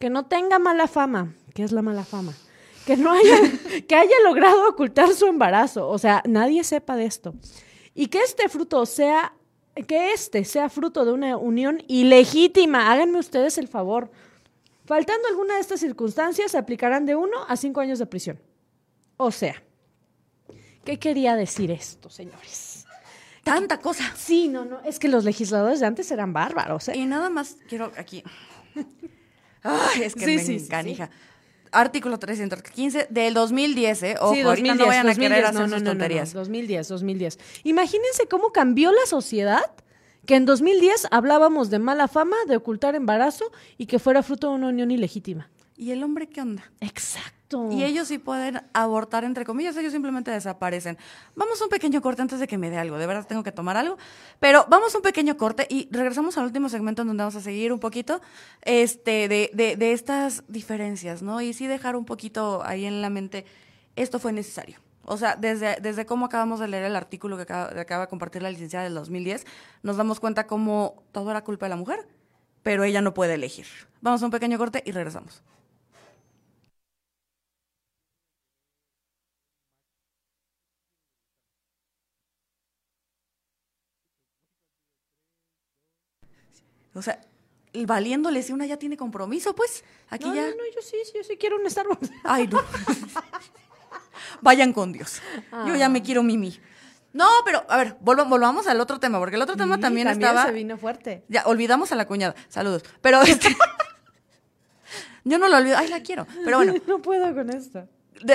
que 0.00 0.10
no 0.10 0.26
tenga 0.26 0.58
mala 0.58 0.88
fama, 0.88 1.32
¿qué 1.54 1.62
es 1.62 1.70
la 1.70 1.82
mala 1.82 2.04
fama? 2.04 2.34
Que 2.84 2.96
no 2.96 3.12
haya, 3.12 3.38
que 3.86 3.94
haya 3.94 4.16
logrado 4.24 4.68
ocultar 4.68 5.14
su 5.14 5.26
embarazo, 5.26 5.88
o 5.88 5.98
sea, 5.98 6.20
nadie 6.26 6.64
sepa 6.64 6.96
de 6.96 7.04
esto. 7.04 7.32
Y 7.94 8.08
que 8.08 8.18
este 8.18 8.48
fruto 8.48 8.86
sea, 8.86 9.34
que 9.86 10.12
este 10.12 10.44
sea 10.44 10.68
fruto 10.68 11.04
de 11.04 11.12
una 11.12 11.36
unión 11.36 11.84
ilegítima, 11.86 12.90
háganme 12.90 13.20
ustedes 13.20 13.56
el 13.56 13.68
favor 13.68 14.10
Faltando 14.84 15.28
alguna 15.28 15.54
de 15.54 15.60
estas 15.60 15.80
circunstancias, 15.80 16.52
se 16.52 16.58
aplicarán 16.58 17.06
de 17.06 17.14
uno 17.14 17.44
a 17.46 17.56
cinco 17.56 17.80
años 17.80 17.98
de 17.98 18.06
prisión. 18.06 18.40
O 19.16 19.30
sea, 19.30 19.62
¿qué 20.84 20.98
quería 20.98 21.36
decir 21.36 21.70
esto, 21.70 22.10
señores? 22.10 22.84
Tanta 23.44 23.78
cosa. 23.78 24.12
Sí, 24.16 24.48
no, 24.48 24.64
no, 24.64 24.80
es 24.82 24.98
que 24.98 25.08
los 25.08 25.24
legisladores 25.24 25.80
de 25.80 25.86
antes 25.86 26.10
eran 26.10 26.32
bárbaros. 26.32 26.88
¿eh? 26.88 26.96
Y 26.96 27.06
nada 27.06 27.30
más 27.30 27.56
quiero 27.68 27.92
aquí. 27.96 28.22
Ay, 29.62 30.02
es 30.02 30.14
que 30.14 30.26
me 30.26 30.38
sí, 30.38 30.56
encanija. 30.56 31.10
Artículo 31.70 32.18
315 32.18 33.06
del 33.08 33.34
2010, 33.34 34.02
¿eh? 34.02 34.16
Ojo, 34.20 34.34
sí, 34.34 34.42
2010, 34.42 34.46
ahorita 34.46 34.74
no 34.74 34.86
vayan 34.86 35.08
a 35.08 35.14
querer 35.14 35.44
hacer 35.44 35.68
no, 35.68 35.76
sus 35.76 35.84
tonterías. 35.84 36.32
2010, 36.32 36.88
2010. 36.88 37.38
Imagínense 37.64 38.26
cómo 38.28 38.52
cambió 38.52 38.92
la 38.92 39.06
sociedad 39.06 39.62
que 40.26 40.36
en 40.36 40.44
2010 40.44 41.08
hablábamos 41.10 41.70
de 41.70 41.78
mala 41.78 42.08
fama, 42.08 42.36
de 42.46 42.56
ocultar 42.56 42.94
embarazo 42.94 43.50
y 43.78 43.86
que 43.86 43.98
fuera 43.98 44.22
fruto 44.22 44.50
de 44.50 44.54
una 44.54 44.68
unión 44.68 44.90
ilegítima. 44.90 45.50
¿Y 45.76 45.90
el 45.90 46.02
hombre 46.04 46.28
qué 46.28 46.40
onda? 46.40 46.70
Exacto. 46.80 47.68
Y 47.70 47.84
ellos 47.84 48.08
sí 48.08 48.18
pueden 48.18 48.62
abortar, 48.72 49.24
entre 49.24 49.44
comillas, 49.44 49.76
ellos 49.76 49.92
simplemente 49.92 50.30
desaparecen. 50.30 50.96
Vamos 51.34 51.60
a 51.60 51.64
un 51.64 51.70
pequeño 51.70 52.00
corte 52.00 52.22
antes 52.22 52.40
de 52.40 52.46
que 52.46 52.56
me 52.56 52.70
dé 52.70 52.78
algo, 52.78 52.98
de 52.98 53.06
verdad 53.06 53.26
tengo 53.26 53.42
que 53.42 53.52
tomar 53.52 53.76
algo, 53.76 53.98
pero 54.40 54.64
vamos 54.68 54.94
a 54.94 54.98
un 54.98 55.02
pequeño 55.02 55.36
corte 55.36 55.66
y 55.68 55.88
regresamos 55.90 56.38
al 56.38 56.44
último 56.44 56.68
segmento 56.68 57.02
en 57.02 57.08
donde 57.08 57.22
vamos 57.22 57.36
a 57.36 57.40
seguir 57.40 57.72
un 57.72 57.80
poquito 57.80 58.20
este, 58.62 59.28
de, 59.28 59.50
de, 59.52 59.76
de 59.76 59.92
estas 59.92 60.44
diferencias, 60.48 61.20
¿no? 61.20 61.40
Y 61.40 61.52
sí 61.52 61.66
dejar 61.66 61.96
un 61.96 62.04
poquito 62.04 62.62
ahí 62.64 62.84
en 62.86 63.02
la 63.02 63.10
mente, 63.10 63.44
esto 63.96 64.18
fue 64.18 64.32
necesario. 64.32 64.78
O 65.04 65.16
sea, 65.16 65.36
desde, 65.36 65.76
desde 65.80 66.06
cómo 66.06 66.26
acabamos 66.26 66.60
de 66.60 66.68
leer 66.68 66.84
el 66.84 66.96
artículo 66.96 67.36
que 67.36 67.42
acaba, 67.42 67.70
de 67.72 68.08
compartir 68.08 68.42
la 68.42 68.50
licenciada 68.50 68.84
del 68.84 68.94
2010, 68.94 69.46
nos 69.82 69.96
damos 69.96 70.20
cuenta 70.20 70.46
cómo 70.46 71.02
todo 71.12 71.30
era 71.30 71.42
culpa 71.42 71.66
de 71.66 71.70
la 71.70 71.76
mujer, 71.76 72.06
pero 72.62 72.84
ella 72.84 73.00
no 73.00 73.14
puede 73.14 73.34
elegir. 73.34 73.66
Vamos 74.00 74.22
a 74.22 74.26
un 74.26 74.30
pequeño 74.30 74.58
corte 74.58 74.82
y 74.86 74.92
regresamos. 74.92 75.42
O 86.94 87.00
sea, 87.00 87.20
valiéndole 87.86 88.42
si 88.42 88.52
una 88.52 88.66
ya 88.66 88.76
tiene 88.76 88.96
compromiso, 88.96 89.54
pues 89.54 89.82
aquí 90.10 90.24
ya. 90.24 90.42
No, 90.42 90.56
no, 90.56 90.62
yo 90.74 90.82
sí, 90.82 90.96
yo 91.14 91.24
sí 91.24 91.36
quiero 91.38 91.56
un 91.56 91.68
Starbucks. 91.68 92.10
Ay, 92.22 92.48
no. 92.48 92.60
vayan 94.40 94.72
con 94.72 94.92
Dios. 94.92 95.20
Yo 95.66 95.76
ya 95.76 95.88
me 95.88 96.00
ah. 96.00 96.02
quiero 96.02 96.22
mimi. 96.22 96.58
No, 97.12 97.28
pero 97.44 97.64
a 97.68 97.76
ver, 97.76 97.96
volvamos 98.00 98.66
al 98.66 98.80
otro 98.80 98.98
tema, 98.98 99.18
porque 99.18 99.36
el 99.36 99.42
otro 99.42 99.56
tema 99.56 99.78
también, 99.78 100.06
también, 100.06 100.30
estaba. 100.30 100.46
se 100.46 100.52
vino 100.52 100.78
fuerte. 100.78 101.24
Ya, 101.28 101.42
olvidamos 101.44 101.92
a 101.92 101.94
la 101.94 102.06
cuñada. 102.06 102.34
Saludos. 102.48 102.84
Pero 103.02 103.20
este. 103.26 103.54
yo 105.24 105.38
no 105.38 105.48
lo 105.48 105.58
olvido. 105.58 105.76
Ay, 105.76 105.88
la 105.88 106.00
quiero. 106.00 106.26
Pero 106.44 106.56
bueno. 106.56 106.74
no 106.86 107.02
puedo 107.02 107.34
con 107.34 107.50
esto. 107.50 107.86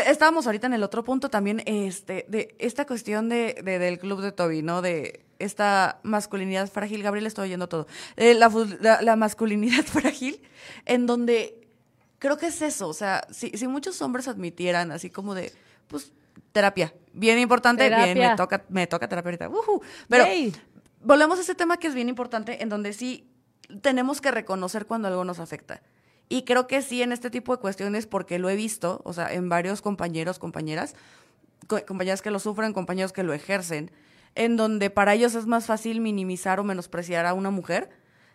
estábamos 0.05 0.45
ahorita 0.45 0.67
en 0.67 0.73
el 0.73 0.83
otro 0.83 1.03
punto 1.03 1.29
también, 1.29 1.63
este, 1.65 2.25
de 2.29 2.55
esta 2.59 2.85
cuestión 2.85 3.29
de, 3.29 3.55
del 3.63 3.97
club 3.97 4.21
de 4.21 4.31
Toby, 4.31 4.61
¿no? 4.61 4.83
De 4.83 5.25
esta 5.39 5.99
masculinidad 6.03 6.69
frágil. 6.69 7.01
Gabriel, 7.01 7.25
estoy 7.25 7.45
oyendo 7.45 7.67
todo. 7.67 7.87
la, 8.15 9.01
la, 9.01 9.15
masculinidad 9.15 9.83
frágil, 9.85 10.39
en 10.85 11.07
donde 11.07 11.67
creo 12.19 12.37
que 12.37 12.47
es 12.47 12.61
eso. 12.61 12.87
O 12.87 12.93
sea, 12.93 13.25
si, 13.31 13.49
si 13.57 13.67
muchos 13.67 13.99
hombres 14.03 14.27
admitieran 14.27 14.91
así 14.91 15.09
como 15.09 15.33
de 15.33 15.51
pues 15.87 16.11
terapia. 16.51 16.93
Bien 17.13 17.39
importante, 17.39 17.89
bien, 17.89 18.17
me 18.17 18.35
toca, 18.35 18.63
me 18.69 18.87
toca 18.87 19.07
terapia 19.07 19.29
ahorita. 19.29 19.49
Pero 20.07 20.25
volvemos 21.01 21.39
a 21.39 21.41
ese 21.41 21.55
tema 21.55 21.77
que 21.77 21.87
es 21.87 21.95
bien 21.95 22.09
importante, 22.09 22.61
en 22.61 22.69
donde 22.69 22.93
sí 22.93 23.29
tenemos 23.81 24.21
que 24.21 24.31
reconocer 24.31 24.85
cuando 24.85 25.07
algo 25.07 25.23
nos 25.23 25.39
afecta. 25.39 25.81
Y 26.29 26.43
creo 26.43 26.67
que 26.67 26.81
sí 26.81 27.01
en 27.01 27.11
este 27.11 27.29
tipo 27.29 27.55
de 27.55 27.61
cuestiones, 27.61 28.05
porque 28.05 28.37
lo 28.39 28.49
he 28.49 28.55
visto, 28.55 29.01
o 29.05 29.13
sea, 29.13 29.33
en 29.33 29.49
varios 29.49 29.81
compañeros, 29.81 30.39
compañeras, 30.39 30.95
compañeras 31.87 32.21
que 32.21 32.31
lo 32.31 32.39
sufren, 32.39 32.73
compañeros 32.73 33.13
que 33.13 33.23
lo 33.23 33.33
ejercen, 33.33 33.91
en 34.35 34.57
donde 34.57 34.89
para 34.89 35.13
ellos 35.13 35.35
es 35.35 35.47
más 35.47 35.65
fácil 35.65 36.01
minimizar 36.01 36.59
o 36.59 36.63
menospreciar 36.63 37.25
a 37.25 37.33
una 37.33 37.49
mujer 37.49 37.89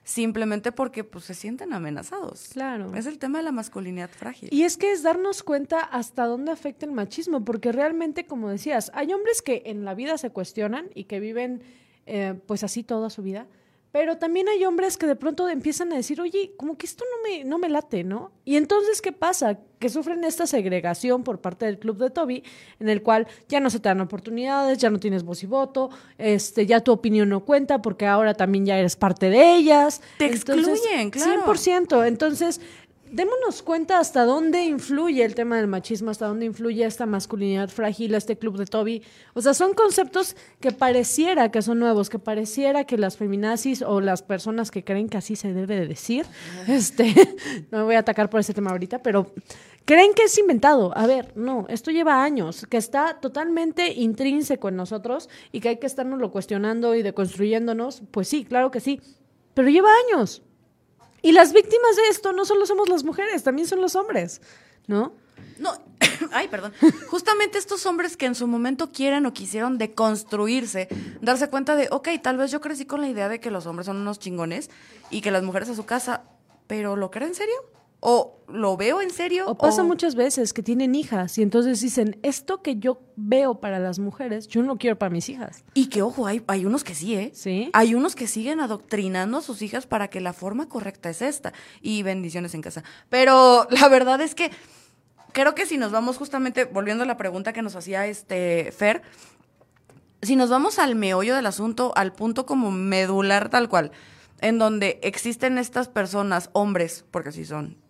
simplemente 0.05 0.73
porque 0.73 1.05
pues 1.05 1.25
se 1.25 1.35
sienten 1.35 1.73
amenazados. 1.73 2.49
Claro. 2.53 2.95
Es 2.95 3.07
el 3.07 3.19
tema 3.19 3.39
de 3.39 3.45
la 3.45 3.53
masculinidad 3.53 4.11
frágil. 4.11 4.49
Y 4.53 4.63
es 4.63 4.77
que 4.77 4.93
es 4.93 5.03
darnos 5.03 5.43
cuenta 5.43 5.81
hasta 5.81 6.27
dónde 6.27 6.51
afecta 6.53 6.87
el 6.87 6.93
machismo, 6.93 7.45
porque 7.45 7.73
realmente, 7.73 8.27
como 8.27 8.49
decías, 8.49 8.91
hay 8.95 9.13
hombres 9.13 9.43
que 9.43 9.63
en 9.67 9.85
la 9.85 9.95
vida 9.95 10.19
se 10.19 10.31
cuestionan 10.31 10.91
y 10.95 11.05
que 11.05 11.21
viven 11.21 11.63
eh, 12.07 12.35
pues 12.47 12.65
así 12.65 12.83
toda 12.83 13.11
su 13.11 13.23
vida, 13.23 13.47
pero 13.93 14.17
también 14.17 14.49
hay 14.49 14.65
hombres 14.65 14.97
que 14.97 15.07
de 15.07 15.17
pronto 15.17 15.51
empiezan 15.51 15.93
a 15.93 15.97
decir, 15.97 16.19
oye, 16.19 16.55
como 16.57 16.79
que 16.79 16.87
esto 16.87 17.05
no 17.05 17.29
me, 17.29 17.45
no 17.45 17.59
me 17.59 17.69
late, 17.69 18.05
¿no? 18.05 18.33
Y 18.43 18.57
entonces, 18.57 19.03
¿qué 19.03 19.13
pasa? 19.13 19.59
Que 19.79 19.91
sufren 19.91 20.25
esta 20.25 20.47
segregación 20.47 21.23
por 21.25 21.43
parte 21.43 21.67
del 21.67 21.79
club 21.79 21.99
de 21.99 22.09
Toby, 22.09 22.43
en 22.81 22.89
el 22.89 23.03
cual 23.03 23.27
ya 23.49 23.61
no 23.61 23.69
se 23.69 23.81
te 23.81 23.91
dan 23.91 24.01
oportunidades, 24.01 24.79
ya 24.79 24.89
no 24.89 24.99
tienes 24.99 25.25
voz 25.25 25.43
y 25.43 25.47
voto, 25.47 25.91
este, 26.17 26.65
ya 26.65 26.81
tu 26.81 26.91
opinión 26.91 27.29
no 27.29 27.45
cuenta 27.45 27.83
porque 27.83 28.07
ahora 28.07 28.33
también 28.33 28.65
ya 28.65 28.79
eres 28.79 28.97
parte 28.97 29.29
de 29.29 29.57
ellas. 29.57 30.01
Te 30.17 30.25
excluyen, 30.25 31.11
claro. 31.11 31.45
100%. 31.45 32.07
Entonces, 32.07 32.63
démonos 33.13 33.63
cuenta 33.63 33.99
hasta 33.99 34.25
dónde 34.25 34.65
influye 34.65 35.23
el 35.23 35.35
tema 35.35 35.59
del 35.59 35.67
machismo, 35.67 36.11
hasta 36.11 36.27
dónde 36.27 36.47
influye 36.47 36.85
esta 36.85 37.05
masculinidad 37.07 37.69
frágil, 37.69 38.15
este 38.15 38.39
club 38.39 38.57
de 38.57 38.67
Toby. 38.67 39.03
O 39.35 39.43
sea, 39.43 39.53
son 39.55 39.75
conceptos 39.75 40.35
que 40.61 40.73
pareciera 40.73 41.51
que 41.51 41.61
son 41.61 41.79
nuevos, 41.79 42.09
que 42.09 42.19
pareciera 42.19 42.85
que 42.85 42.97
las 42.97 43.19
feminazis 43.19 43.83
o 43.83 44.01
las 44.01 44.23
personas 44.23 44.71
que 44.71 44.83
creen 44.83 45.09
que 45.09 45.19
así 45.19 45.37
se 45.37 45.53
debe 45.53 45.77
de 45.77 45.87
decir, 45.87 46.25
este, 46.67 47.15
no 47.71 47.79
me 47.79 47.85
voy 47.85 47.95
a 47.97 48.01
atacar 48.01 48.31
por 48.31 48.41
ese 48.41 48.55
tema 48.55 48.71
ahorita, 48.71 49.03
pero 49.03 49.33
creen 49.85 50.15
que 50.15 50.25
es 50.25 50.39
inventado. 50.39 50.97
A 50.97 51.07
ver, 51.07 51.37
no, 51.37 51.67
esto 51.69 51.91
lleva 51.91 52.25
años, 52.25 52.67
que 52.71 52.79
está 52.79 53.21
totalmente 53.21 53.93
intrínseco 53.93 54.71
en 54.71 54.77
nosotros 54.77 55.29
y 55.53 55.61
que 55.61 55.69
hay 55.69 55.77
que 55.77 55.87
estarnos 55.87 56.31
cuestionando 56.31 56.95
y 56.95 57.03
deconstruyéndonos. 57.03 58.03
Pues 58.11 58.29
sí, 58.29 58.47
claro 58.47 58.71
que 58.71 58.81
sí, 58.81 59.01
pero 59.53 59.69
lleva 59.69 59.91
años. 60.09 60.43
Y 61.23 61.33
las 61.33 61.53
víctimas 61.53 61.97
de 61.97 62.03
esto 62.11 62.33
no 62.33 62.45
solo 62.45 62.67
somos 62.67 62.89
las 62.89 63.05
mujeres, 63.05 63.45
también 63.45 63.69
son 63.69 63.81
los 63.81 63.95
hombres, 63.95 64.43
¿no? 64.89 65.15
No, 65.59 65.73
ay, 66.33 66.49
perdón. 66.49 66.73
Justamente 67.09 67.59
estos 67.59 67.87
hombres 67.87 68.17
que 68.17 68.27
en 68.27 68.35
su 68.35 68.47
momento 68.47 68.91
quieren 68.91 69.25
o 69.27 69.33
quisieron 69.33 69.79
deconstruirse, 69.79 70.89
darse 71.21 71.49
cuenta 71.49 71.77
de, 71.77 71.89
ok, 71.91 72.09
tal 72.23 72.37
vez 72.37 72.51
yo 72.51 72.61
crecí 72.61 72.85
con 72.85 73.01
la 73.01 73.09
idea 73.09 73.29
de 73.29 73.41
que 73.41 73.51
los 73.51 73.67
hombres 73.67 73.87
son 73.87 73.99
unos 73.99 74.19
chingones 74.19 74.71
y 75.11 75.21
que 75.21 75.31
las 75.31 75.45
mujeres 75.45 75.69
a 75.69 75.75
su 75.77 75.87
casa, 75.87 76.25
pero 76.67 76.97
¿lo 76.97 77.11
creen 77.11 77.31
en 77.31 77.35
serio? 77.37 77.55
O 78.05 78.41
lo 78.49 78.77
veo 78.77 79.01
en 79.01 79.11
serio. 79.11 79.47
O 79.47 79.57
pasa 79.57 79.85
muchas 79.85 80.17
veces 80.17 80.53
que 80.53 80.63
tienen 80.63 80.97
hijas 80.97 81.39
y 81.39 81.43
entonces 81.43 81.81
dicen, 81.81 82.19
esto 82.23 82.61
que 82.61 82.77
yo 82.77 83.01
veo 83.15 83.61
para 83.61 83.79
las 83.79 84.01
mujeres, 84.01 84.49
yo 84.49 84.65
no 84.65 84.77
quiero 84.77 84.99
para 84.99 85.11
mis 85.11 85.29
hijas. 85.29 85.65
Y 85.73 85.87
que, 85.87 86.03
ojo, 86.03 86.27
hay, 86.27 86.43
hay 86.49 86.67
unos 86.67 86.83
que 86.83 86.97
sí, 86.97 87.15
¿eh? 87.15 87.31
Sí. 87.33 87.71
Hay 87.73 87.95
unos 87.95 88.17
que 88.17 88.27
siguen 88.27 88.59
adoctrinando 88.59 89.39
a 89.39 89.41
sus 89.41 89.63
hijas 89.63 89.87
para 89.87 90.09
que 90.09 90.21
la 90.21 90.33
forma 90.33 90.69
correcta 90.69 91.11
es 91.11 91.23
esta. 91.23 91.53
Y 91.81 92.03
bendiciones 92.03 92.55
en 92.55 92.63
casa. 92.63 92.83
Pero 93.09 93.69
la 93.71 93.89
verdad 93.89 94.21
es 94.21 94.35
que 94.35 94.51
creo 95.33 95.55
que 95.55 95.65
si 95.65 95.79
nos 95.79 95.93
vamos 95.93 96.19
justamente, 96.19 96.65
volviendo 96.65 97.05
a 97.05 97.07
la 97.07 97.17
pregunta 97.17 97.53
que 97.53 97.63
nos 97.63 97.77
hacía 97.77 98.07
este 98.09 98.73
Fer, 98.73 99.03
si 100.23 100.35
nos 100.35 100.51
vamos 100.51 100.81
al 100.81 100.97
meollo 100.97 101.37
del 101.37 101.47
asunto, 101.47 101.93
al 101.95 102.13
punto 102.13 102.47
como 102.47 102.73
medular 102.73 103.49
tal 103.49 103.69
cual, 103.69 103.93
en 104.41 104.59
donde 104.59 104.99
existen 105.03 105.57
estas 105.57 105.89
personas, 105.89 106.51
hombres, 106.53 107.05
porque 107.13 107.31
sí 107.31 107.45
son, 107.45 107.82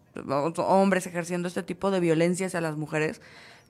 hombres 0.58 1.06
ejerciendo 1.06 1.48
este 1.48 1.62
tipo 1.62 1.90
de 1.90 2.00
violencia 2.00 2.46
hacia 2.46 2.60
las 2.60 2.76
mujeres, 2.76 3.20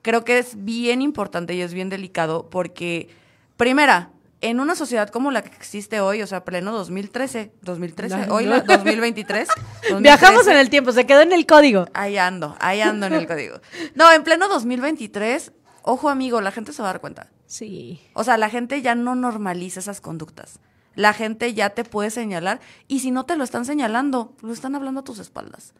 creo 0.01 0.23
que 0.23 0.37
es 0.37 0.63
bien 0.63 1.01
importante 1.01 1.55
y 1.55 1.61
es 1.61 1.73
bien 1.73 1.89
delicado 1.89 2.49
porque, 2.49 3.09
primera, 3.57 4.11
en 4.43 4.59
una 4.59 4.75
sociedad 4.75 5.09
como 5.09 5.31
la 5.31 5.41
que 5.41 5.55
existe 5.55 6.01
hoy, 6.01 6.21
o 6.21 6.27
sea, 6.27 6.43
pleno 6.43 6.73
2013, 6.73 7.53
2013, 7.61 8.29
hoy 8.29 8.45
2023, 8.45 9.47
Viajamos 10.01 10.45
en 10.47 10.57
el 10.57 10.69
tiempo, 10.69 10.91
se 10.91 11.05
quedó 11.05 11.21
en 11.21 11.31
el 11.31 11.45
código. 11.45 11.85
Ahí 11.93 12.17
ando, 12.17 12.55
ahí 12.59 12.81
ando 12.81 13.05
en 13.05 13.13
el 13.13 13.25
código. 13.25 13.61
No, 13.95 14.11
en 14.11 14.23
pleno 14.23 14.49
2023, 14.49 15.53
ojo 15.83 16.09
amigo, 16.09 16.41
la 16.41 16.51
gente 16.51 16.73
se 16.73 16.81
va 16.81 16.89
a 16.89 16.93
dar 16.93 17.01
cuenta. 17.01 17.29
Sí. 17.45 18.01
O 18.13 18.25
sea, 18.25 18.37
la 18.37 18.49
gente 18.49 18.81
ya 18.81 18.95
no 18.95 19.15
normaliza 19.15 19.79
esas 19.79 20.01
conductas. 20.01 20.59
La 20.95 21.13
gente 21.13 21.53
ya 21.53 21.69
te 21.69 21.85
puede 21.85 22.09
señalar 22.09 22.59
y 22.89 22.99
si 22.99 23.11
no 23.11 23.25
te 23.25 23.37
lo 23.37 23.45
están 23.45 23.63
señalando, 23.63 24.35
lo 24.41 24.51
están 24.51 24.75
hablando 24.75 24.99
a 24.99 25.03
tus 25.05 25.19
espaldas. 25.19 25.73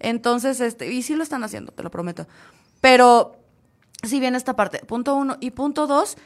Entonces, 0.00 0.60
este, 0.60 0.92
y 0.92 1.02
sí 1.02 1.14
lo 1.14 1.22
están 1.22 1.44
haciendo, 1.44 1.72
te 1.72 1.82
lo 1.82 1.90
prometo. 1.90 2.26
Pero 2.80 3.36
sí 4.02 4.18
viene 4.18 4.36
esta 4.36 4.56
parte, 4.56 4.80
punto 4.80 5.14
uno. 5.14 5.36
Y 5.40 5.52
punto 5.52 5.86
dos, 5.86 6.16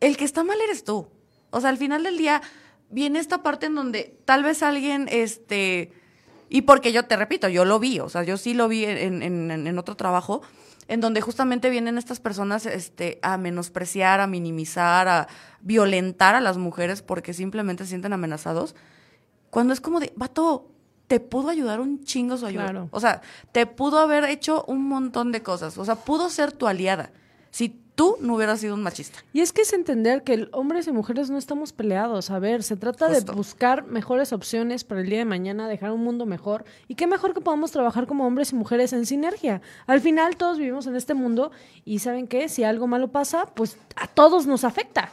el 0.00 0.16
que 0.16 0.24
está 0.24 0.44
mal 0.44 0.58
eres 0.60 0.84
tú. 0.84 1.08
O 1.50 1.60
sea, 1.60 1.70
al 1.70 1.76
final 1.76 2.02
del 2.02 2.16
día 2.16 2.40
viene 2.90 3.18
esta 3.18 3.42
parte 3.42 3.66
en 3.66 3.74
donde 3.74 4.18
tal 4.24 4.42
vez 4.42 4.62
alguien, 4.62 5.08
este, 5.10 5.92
y 6.48 6.62
porque 6.62 6.92
yo 6.92 7.04
te 7.04 7.16
repito, 7.16 7.48
yo 7.48 7.64
lo 7.64 7.78
vi, 7.78 8.00
o 8.00 8.08
sea, 8.08 8.22
yo 8.22 8.36
sí 8.38 8.54
lo 8.54 8.68
vi 8.68 8.84
en 8.86 9.78
otro 9.78 9.96
trabajo, 9.96 10.42
en 10.88 11.00
donde 11.00 11.20
justamente 11.20 11.68
vienen 11.70 11.98
estas 11.98 12.18
personas 12.18 12.66
este, 12.66 13.18
a 13.22 13.36
menospreciar, 13.36 14.20
a 14.20 14.26
minimizar, 14.26 15.06
a 15.06 15.28
violentar 15.60 16.34
a 16.34 16.40
las 16.40 16.56
mujeres 16.56 17.02
porque 17.02 17.34
simplemente 17.34 17.84
se 17.84 17.90
sienten 17.90 18.14
amenazados, 18.14 18.74
cuando 19.50 19.74
es 19.74 19.80
como 19.80 20.00
de, 20.00 20.12
vato, 20.16 20.70
te 21.08 21.20
pudo 21.20 21.48
ayudar 21.48 21.80
un 21.80 22.04
chingo 22.04 22.36
su 22.36 22.46
ayuda. 22.46 22.86
O 22.90 23.00
sea, 23.00 23.22
te 23.50 23.66
pudo 23.66 23.98
haber 23.98 24.24
hecho 24.24 24.64
un 24.68 24.86
montón 24.86 25.32
de 25.32 25.42
cosas. 25.42 25.76
O 25.78 25.84
sea, 25.84 25.96
pudo 25.96 26.30
ser 26.30 26.52
tu 26.52 26.66
aliada. 26.68 27.10
Si 27.50 27.70
tú 27.98 28.16
no 28.20 28.36
hubieras 28.36 28.60
sido 28.60 28.74
un 28.74 28.82
machista. 28.82 29.18
Y 29.32 29.40
es 29.40 29.52
que 29.52 29.62
es 29.62 29.72
entender 29.72 30.22
que 30.22 30.48
hombres 30.52 30.86
y 30.86 30.92
mujeres 30.92 31.30
no 31.30 31.38
estamos 31.38 31.72
peleados. 31.72 32.30
A 32.30 32.38
ver, 32.38 32.62
se 32.62 32.76
trata 32.76 33.08
de 33.08 33.20
buscar 33.32 33.86
mejores 33.86 34.32
opciones 34.32 34.84
para 34.84 35.00
el 35.00 35.08
día 35.08 35.18
de 35.18 35.24
mañana, 35.24 35.66
dejar 35.66 35.90
un 35.90 36.04
mundo 36.04 36.24
mejor. 36.24 36.64
Y 36.86 36.94
qué 36.94 37.08
mejor 37.08 37.34
que 37.34 37.40
podamos 37.40 37.72
trabajar 37.72 38.06
como 38.06 38.24
hombres 38.24 38.52
y 38.52 38.54
mujeres 38.54 38.92
en 38.92 39.04
sinergia. 39.04 39.62
Al 39.88 40.00
final 40.00 40.36
todos 40.36 40.58
vivimos 40.58 40.86
en 40.86 40.94
este 40.94 41.14
mundo 41.14 41.50
y 41.84 41.98
¿saben 41.98 42.28
qué? 42.28 42.48
Si 42.48 42.62
algo 42.62 42.86
malo 42.86 43.08
pasa, 43.08 43.46
pues 43.46 43.78
a 43.96 44.06
todos 44.06 44.46
nos 44.46 44.62
afecta. 44.62 45.10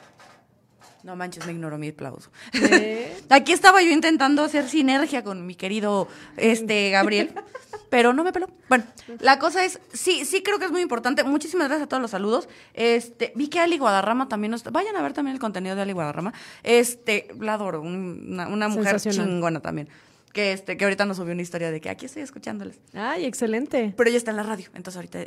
No 1.06 1.16
manches, 1.16 1.46
me 1.46 1.52
ignoró 1.52 1.78
mi 1.78 1.90
aplauso. 1.90 2.32
Aquí 3.30 3.52
estaba 3.52 3.84
yo 3.84 3.92
intentando 3.92 4.44
hacer 4.44 4.68
sinergia 4.68 5.24
con 5.24 5.46
mi 5.46 5.54
querido 5.54 6.08
este 6.36 6.90
Gabriel, 6.90 7.32
pero 7.92 8.12
no 8.12 8.24
me 8.24 8.34
peló. 8.34 8.50
Bueno, 8.70 8.86
la 9.20 9.38
cosa 9.38 9.64
es, 9.64 9.80
sí, 9.94 10.26
sí 10.26 10.42
creo 10.42 10.58
que 10.58 10.66
es 10.66 10.72
muy 10.72 10.82
importante. 10.82 11.24
Muchísimas 11.24 11.68
gracias 11.68 11.86
a 11.86 11.90
todos 11.90 12.02
los 12.02 12.10
saludos. 12.10 12.50
Este, 12.74 13.34
vi 13.36 13.50
que 13.50 13.60
Ali 13.60 13.78
Guadarrama 13.78 14.28
también 14.28 14.50
nos 14.50 14.64
vayan 14.64 14.96
a 14.96 15.04
ver 15.04 15.14
también 15.14 15.36
el 15.36 15.40
contenido 15.40 15.76
de 15.76 15.84
Ali 15.84 15.94
Guadarrama. 15.94 16.34
Este, 16.64 17.28
la 17.40 17.54
adoro, 17.54 17.82
una, 17.82 18.68
mujer 18.68 19.00
chingona 19.00 19.60
también 19.60 19.88
que 20.34 20.52
este 20.52 20.76
que 20.76 20.84
ahorita 20.84 21.06
nos 21.06 21.16
subió 21.16 21.32
una 21.32 21.42
historia 21.42 21.72
de 21.72 21.80
que 21.80 21.90
aquí 21.90 22.08
estoy 22.08 22.22
escuchándoles. 22.22 22.78
Ay, 22.94 23.24
excelente. 23.24 23.94
Pero 23.96 24.10
ella 24.10 24.18
está 24.18 24.32
en 24.32 24.38
la 24.38 24.44
radio, 24.44 24.70
entonces 24.74 24.98
ahorita 24.98 25.20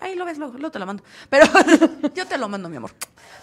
ahí 0.00 0.14
lo 0.14 0.24
ves, 0.24 0.38
luego, 0.38 0.54
luego 0.54 0.70
te 0.70 0.78
la 0.78 0.86
mando. 0.86 1.02
Pero 1.28 1.44
yo 2.14 2.26
te 2.26 2.38
lo 2.38 2.48
mando, 2.48 2.70
mi 2.70 2.76
amor. 2.76 2.92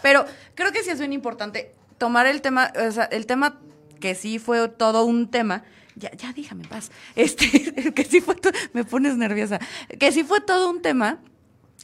Pero 0.01 0.25
creo 0.55 0.71
que 0.71 0.81
sí 0.81 0.89
es 0.89 0.97
bien 0.97 1.13
importante 1.13 1.75
tomar 2.01 2.25
el 2.25 2.41
tema, 2.41 2.73
o 2.75 2.91
sea, 2.91 3.03
el 3.03 3.27
tema 3.27 3.59
que 3.99 4.15
sí 4.15 4.39
fue 4.39 4.67
todo 4.69 5.05
un 5.05 5.29
tema, 5.29 5.63
ya, 5.95 6.11
ya 6.13 6.33
déjame 6.33 6.63
en 6.63 6.69
paz, 6.69 6.89
este, 7.15 7.93
que 7.93 8.03
sí 8.05 8.21
fue, 8.21 8.35
me 8.73 8.83
pones 8.83 9.17
nerviosa, 9.17 9.59
que 9.99 10.11
sí 10.11 10.23
fue 10.23 10.41
todo 10.41 10.71
un 10.71 10.81
tema 10.81 11.19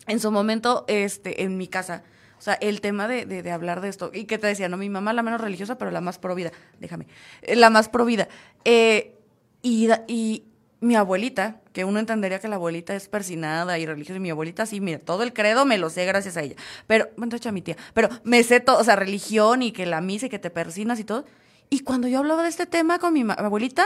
en 0.07 0.19
su 0.19 0.31
momento, 0.31 0.85
este, 0.87 1.43
en 1.43 1.55
mi 1.55 1.67
casa. 1.67 2.01
O 2.39 2.41
sea, 2.41 2.55
el 2.55 2.81
tema 2.81 3.07
de, 3.07 3.27
de, 3.27 3.51
hablar 3.51 3.81
de 3.81 3.89
esto. 3.89 4.09
Y 4.11 4.25
que 4.25 4.39
te 4.39 4.47
decía, 4.47 4.69
no, 4.69 4.77
mi 4.77 4.89
mamá 4.89 5.13
la 5.13 5.23
menos 5.23 5.41
religiosa, 5.41 5.77
pero 5.77 5.89
la 5.91 6.01
más 6.01 6.19
provida. 6.19 6.51
Déjame. 6.79 7.07
Eh, 7.41 7.55
la 7.55 7.71
más 7.71 7.89
provida. 7.89 8.27
Eh, 8.63 9.15
y, 9.61 9.89
y, 10.07 10.45
mi 10.79 10.95
abuelita, 10.95 11.61
que 11.73 11.85
uno 11.85 11.99
entendería 11.99 12.39
que 12.39 12.47
la 12.47 12.55
abuelita 12.55 12.95
es 12.95 13.07
persinada 13.07 13.79
y 13.79 13.85
religiosa, 13.85 14.17
y 14.17 14.19
mi 14.19 14.29
abuelita 14.29 14.65
sí, 14.65 14.79
mira, 14.79 14.99
todo 14.99 15.23
el 15.23 15.33
credo 15.33 15.65
me 15.65 15.77
lo 15.77 15.89
sé 15.89 16.05
gracias 16.05 16.37
a 16.37 16.41
ella. 16.41 16.55
Pero, 16.85 17.09
bueno, 17.17 17.35
hecho 17.35 17.49
a 17.49 17.51
mi 17.51 17.61
tía, 17.61 17.77
pero 17.93 18.09
me 18.23 18.43
sé 18.43 18.59
todo, 18.59 18.79
o 18.79 18.83
sea, 18.83 18.95
religión 18.95 19.61
y 19.61 19.71
que 19.71 19.85
la 19.85 20.01
misa 20.01 20.27
y 20.27 20.29
que 20.29 20.39
te 20.39 20.49
persinas 20.49 20.99
y 20.99 21.03
todo. 21.03 21.25
Y 21.69 21.79
cuando 21.79 22.07
yo 22.07 22.19
hablaba 22.19 22.43
de 22.43 22.49
este 22.49 22.65
tema 22.65 22.99
con 22.99 23.13
mi 23.13 23.25
abuelita, 23.29 23.85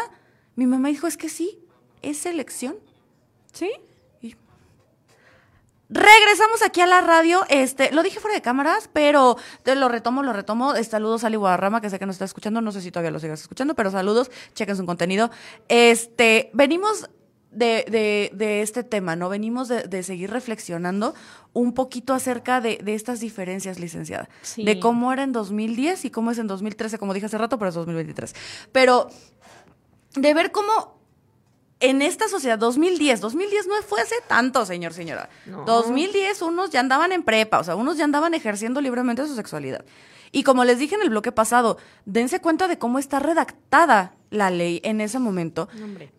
mi 0.55 0.67
mamá 0.67 0.89
dijo, 0.89 1.07
es 1.07 1.17
que 1.17 1.29
sí, 1.29 1.59
es 2.01 2.25
elección. 2.25 2.75
¿Sí? 3.53 3.71
Regresamos 5.91 6.61
aquí 6.65 6.79
a 6.79 6.87
la 6.87 7.01
radio. 7.01 7.41
Este, 7.49 7.91
lo 7.91 8.01
dije 8.01 8.21
fuera 8.21 8.33
de 8.35 8.41
cámaras, 8.41 8.89
pero 8.93 9.35
te 9.63 9.75
lo 9.75 9.89
retomo, 9.89 10.23
lo 10.23 10.31
retomo. 10.31 10.73
Saludos 10.83 11.25
a 11.25 11.27
Ali 11.27 11.35
Guadarrama, 11.35 11.81
que 11.81 11.89
sé 11.89 11.99
que 11.99 12.05
nos 12.05 12.15
está 12.15 12.23
escuchando. 12.23 12.61
No 12.61 12.71
sé 12.71 12.79
si 12.79 12.91
todavía 12.91 13.11
lo 13.11 13.19
sigas 13.19 13.41
escuchando, 13.41 13.75
pero 13.75 13.91
saludos. 13.91 14.31
Chequen 14.55 14.77
su 14.77 14.85
contenido. 14.85 15.31
Este, 15.67 16.49
venimos 16.53 17.09
de, 17.51 17.85
de, 17.89 18.31
de 18.33 18.61
este 18.61 18.85
tema, 18.85 19.17
¿no? 19.17 19.27
Venimos 19.27 19.67
de, 19.67 19.83
de, 19.83 20.01
seguir 20.03 20.31
reflexionando 20.31 21.13
un 21.51 21.73
poquito 21.73 22.13
acerca 22.13 22.61
de, 22.61 22.79
de 22.81 22.95
estas 22.95 23.19
diferencias, 23.19 23.77
licenciada. 23.77 24.29
De 24.55 24.79
cómo 24.79 25.11
era 25.11 25.23
en 25.23 25.33
2010 25.33 26.05
y 26.05 26.09
cómo 26.09 26.31
es 26.31 26.37
en 26.37 26.47
2013, 26.47 26.99
como 26.99 27.13
dije 27.13 27.25
hace 27.25 27.37
rato, 27.37 27.59
pero 27.59 27.67
es 27.67 27.75
2023. 27.75 28.33
Pero 28.71 29.09
de 30.15 30.33
ver 30.33 30.51
cómo 30.51 31.00
en 31.81 32.01
esta 32.01 32.27
sociedad, 32.27 32.57
2010, 32.57 33.21
2010 33.21 33.67
no 33.67 33.75
fue 33.81 34.01
hace 34.01 34.15
tanto, 34.27 34.65
señor, 34.65 34.93
señora. 34.93 35.29
2010 35.65 36.41
unos 36.43 36.69
ya 36.69 36.79
andaban 36.79 37.11
en 37.11 37.23
prepa, 37.23 37.59
o 37.59 37.63
sea, 37.63 37.75
unos 37.75 37.97
ya 37.97 38.05
andaban 38.05 38.33
ejerciendo 38.33 38.79
libremente 38.81 39.25
su 39.27 39.35
sexualidad. 39.35 39.83
Y 40.31 40.43
como 40.43 40.63
les 40.63 40.79
dije 40.79 40.95
en 40.95 41.01
el 41.01 41.09
bloque 41.09 41.31
pasado, 41.31 41.77
dense 42.05 42.39
cuenta 42.39 42.67
de 42.67 42.77
cómo 42.77 42.99
está 42.99 43.19
redactada 43.19 44.13
la 44.29 44.49
ley 44.49 44.79
en 44.83 45.01
ese 45.01 45.19
momento, 45.19 45.67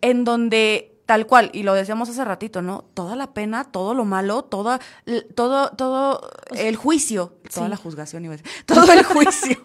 en 0.01 0.23
donde 0.23 0.93
tal 1.05 1.25
cual, 1.27 1.49
y 1.53 1.63
lo 1.63 1.73
decíamos 1.73 2.09
hace 2.09 2.23
ratito, 2.23 2.61
¿no? 2.61 2.85
Toda 2.93 3.15
la 3.15 3.33
pena, 3.33 3.65
todo 3.65 3.93
lo 3.93 4.05
malo, 4.05 4.43
toda, 4.43 4.79
todo, 5.35 5.69
todo 5.71 6.29
el 6.55 6.75
juicio, 6.75 7.33
toda 7.53 7.69
la 7.69 7.75
juzgación, 7.75 8.23
iba 8.25 8.35
a 8.35 8.37
decir, 8.37 8.51
todo 8.65 8.91
el 8.91 9.03
juicio 9.03 9.57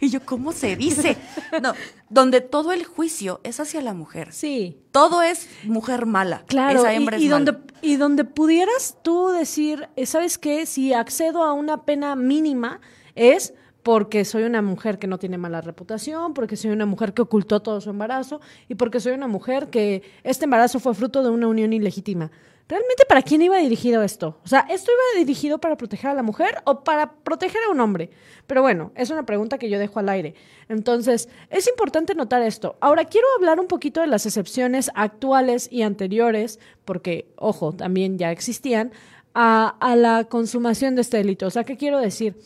Y 0.00 0.10
yo, 0.10 0.20
¿cómo 0.24 0.52
se 0.52 0.76
dice? 0.76 1.16
No, 1.62 1.74
donde 2.08 2.40
todo 2.40 2.72
el 2.72 2.84
juicio 2.84 3.40
es 3.44 3.60
hacia 3.60 3.80
la 3.80 3.94
mujer. 3.94 4.32
Sí. 4.32 4.78
Todo 4.92 5.22
es 5.22 5.48
mujer 5.64 6.06
mala. 6.06 6.44
Claro, 6.46 6.84
y, 7.18 7.28
donde, 7.28 7.56
y 7.82 7.96
donde 7.96 8.24
pudieras 8.24 8.96
tú 9.02 9.28
decir, 9.28 9.88
eh, 9.96 10.06
¿sabes 10.06 10.38
qué? 10.38 10.66
Si 10.66 10.92
accedo 10.92 11.42
a 11.42 11.52
una 11.52 11.84
pena 11.84 12.16
mínima 12.16 12.80
es 13.14 13.54
porque 13.82 14.24
soy 14.24 14.44
una 14.44 14.62
mujer 14.62 14.98
que 14.98 15.06
no 15.06 15.18
tiene 15.18 15.38
mala 15.38 15.60
reputación, 15.60 16.34
porque 16.34 16.56
soy 16.56 16.70
una 16.70 16.86
mujer 16.86 17.14
que 17.14 17.22
ocultó 17.22 17.60
todo 17.60 17.80
su 17.80 17.90
embarazo 17.90 18.40
y 18.68 18.74
porque 18.74 19.00
soy 19.00 19.12
una 19.12 19.26
mujer 19.26 19.68
que 19.68 20.02
este 20.22 20.44
embarazo 20.44 20.80
fue 20.80 20.94
fruto 20.94 21.22
de 21.22 21.30
una 21.30 21.48
unión 21.48 21.72
ilegítima. 21.72 22.30
¿Realmente 22.70 23.04
para 23.08 23.22
quién 23.22 23.42
iba 23.42 23.58
dirigido 23.58 24.00
esto? 24.04 24.38
O 24.44 24.48
sea, 24.48 24.60
¿esto 24.70 24.92
iba 24.92 25.18
dirigido 25.18 25.58
para 25.58 25.76
proteger 25.76 26.12
a 26.12 26.14
la 26.14 26.22
mujer 26.22 26.62
o 26.66 26.84
para 26.84 27.14
proteger 27.14 27.60
a 27.66 27.72
un 27.72 27.80
hombre? 27.80 28.10
Pero 28.46 28.62
bueno, 28.62 28.92
es 28.94 29.10
una 29.10 29.26
pregunta 29.26 29.58
que 29.58 29.68
yo 29.68 29.76
dejo 29.76 29.98
al 29.98 30.08
aire. 30.08 30.36
Entonces, 30.68 31.28
es 31.48 31.66
importante 31.66 32.14
notar 32.14 32.42
esto. 32.42 32.76
Ahora, 32.78 33.06
quiero 33.06 33.26
hablar 33.36 33.58
un 33.58 33.66
poquito 33.66 34.00
de 34.00 34.06
las 34.06 34.24
excepciones 34.24 34.88
actuales 34.94 35.66
y 35.68 35.82
anteriores, 35.82 36.60
porque, 36.84 37.32
ojo, 37.34 37.72
también 37.72 38.18
ya 38.18 38.30
existían, 38.30 38.92
a, 39.34 39.74
a 39.80 39.96
la 39.96 40.26
consumación 40.26 40.94
de 40.94 41.00
este 41.00 41.16
delito. 41.16 41.48
O 41.48 41.50
sea, 41.50 41.64
¿qué 41.64 41.76
quiero 41.76 41.98
decir? 41.98 42.40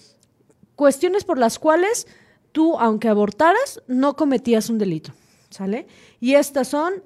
Cuestiones 0.74 1.24
por 1.24 1.36
las 1.36 1.58
cuales 1.58 2.06
tú, 2.52 2.78
aunque 2.78 3.08
abortaras, 3.08 3.82
no 3.88 4.16
cometías 4.16 4.70
un 4.70 4.78
delito. 4.78 5.12
¿Sale? 5.50 5.86
Y 6.18 6.36
estas 6.36 6.68
son, 6.68 7.02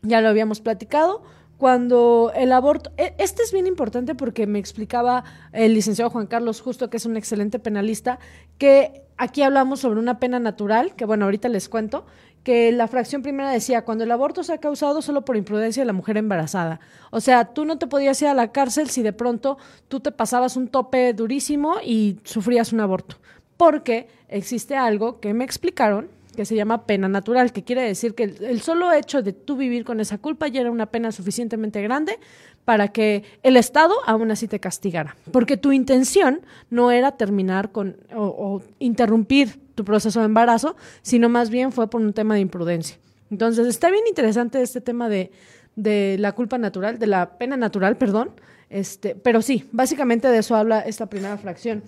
ya 0.00 0.22
lo 0.22 0.30
habíamos 0.30 0.62
platicado, 0.62 1.22
cuando 1.58 2.32
el 2.34 2.52
aborto, 2.52 2.90
e, 2.96 3.14
este 3.18 3.42
es 3.42 3.52
bien 3.52 3.66
importante 3.66 4.14
porque 4.14 4.46
me 4.46 4.58
explicaba 4.58 5.24
el 5.52 5.74
licenciado 5.74 6.10
Juan 6.10 6.26
Carlos 6.26 6.60
Justo, 6.60 6.90
que 6.90 6.96
es 6.96 7.06
un 7.06 7.16
excelente 7.16 7.58
penalista, 7.58 8.18
que 8.58 9.02
aquí 9.16 9.42
hablamos 9.42 9.80
sobre 9.80 10.00
una 10.00 10.18
pena 10.18 10.38
natural, 10.38 10.94
que 10.96 11.04
bueno, 11.04 11.24
ahorita 11.24 11.48
les 11.48 11.68
cuento, 11.68 12.04
que 12.44 12.70
la 12.72 12.86
fracción 12.88 13.22
primera 13.22 13.50
decía, 13.50 13.84
cuando 13.84 14.04
el 14.04 14.10
aborto 14.10 14.44
se 14.44 14.52
ha 14.52 14.58
causado 14.58 15.00
solo 15.00 15.24
por 15.24 15.36
imprudencia 15.36 15.80
de 15.80 15.86
la 15.86 15.94
mujer 15.94 16.18
embarazada. 16.18 16.78
O 17.10 17.20
sea, 17.20 17.46
tú 17.46 17.64
no 17.64 17.78
te 17.78 17.86
podías 17.86 18.20
ir 18.20 18.28
a 18.28 18.34
la 18.34 18.52
cárcel 18.52 18.90
si 18.90 19.02
de 19.02 19.14
pronto 19.14 19.56
tú 19.88 20.00
te 20.00 20.12
pasabas 20.12 20.56
un 20.56 20.68
tope 20.68 21.14
durísimo 21.14 21.76
y 21.82 22.18
sufrías 22.24 22.72
un 22.72 22.80
aborto. 22.80 23.16
Porque 23.56 24.08
existe 24.28 24.76
algo 24.76 25.20
que 25.20 25.32
me 25.32 25.44
explicaron, 25.44 26.08
que 26.36 26.44
se 26.44 26.54
llama 26.54 26.86
pena 26.86 27.08
natural, 27.08 27.52
que 27.52 27.64
quiere 27.64 27.82
decir 27.82 28.14
que 28.14 28.24
el, 28.24 28.60
solo 28.60 28.92
hecho 28.92 29.22
de 29.22 29.32
tú 29.32 29.56
vivir 29.56 29.84
con 29.84 30.00
esa 30.00 30.18
culpa 30.18 30.48
ya 30.48 30.60
era 30.60 30.70
una 30.70 30.86
pena 30.86 31.12
suficientemente 31.12 31.82
grande 31.82 32.18
para 32.64 32.88
que 32.88 33.24
el 33.42 33.56
Estado 33.56 33.94
aún 34.06 34.30
así 34.30 34.48
te 34.48 34.60
castigara. 34.60 35.16
Porque 35.32 35.56
tu 35.56 35.72
intención 35.72 36.40
no 36.70 36.90
era 36.90 37.12
terminar 37.12 37.72
con 37.72 37.96
o, 38.14 38.62
interrumpir 38.78 39.60
tu 39.74 39.84
proceso 39.84 40.20
de 40.20 40.26
embarazo, 40.26 40.76
sino 41.02 41.28
más 41.28 41.50
bien 41.50 41.72
fue 41.72 41.88
por 41.88 42.00
un 42.00 42.12
tema 42.12 42.34
de 42.34 42.40
imprudencia. 42.40 42.96
Entonces, 43.30 43.66
está 43.66 43.90
bien 43.90 44.04
interesante 44.06 44.62
este 44.62 44.80
tema 44.80 45.08
de, 45.08 45.32
de 45.76 46.16
la 46.18 46.32
culpa 46.32 46.58
natural, 46.58 46.98
de 46.98 47.06
la 47.06 47.38
pena 47.38 47.56
natural, 47.56 47.96
perdón. 47.96 48.30
Este, 48.70 49.14
pero 49.14 49.42
sí, 49.42 49.68
básicamente 49.72 50.28
de 50.28 50.38
eso 50.38 50.56
habla 50.56 50.80
esta 50.80 51.06
primera 51.06 51.36
fracción. 51.36 51.82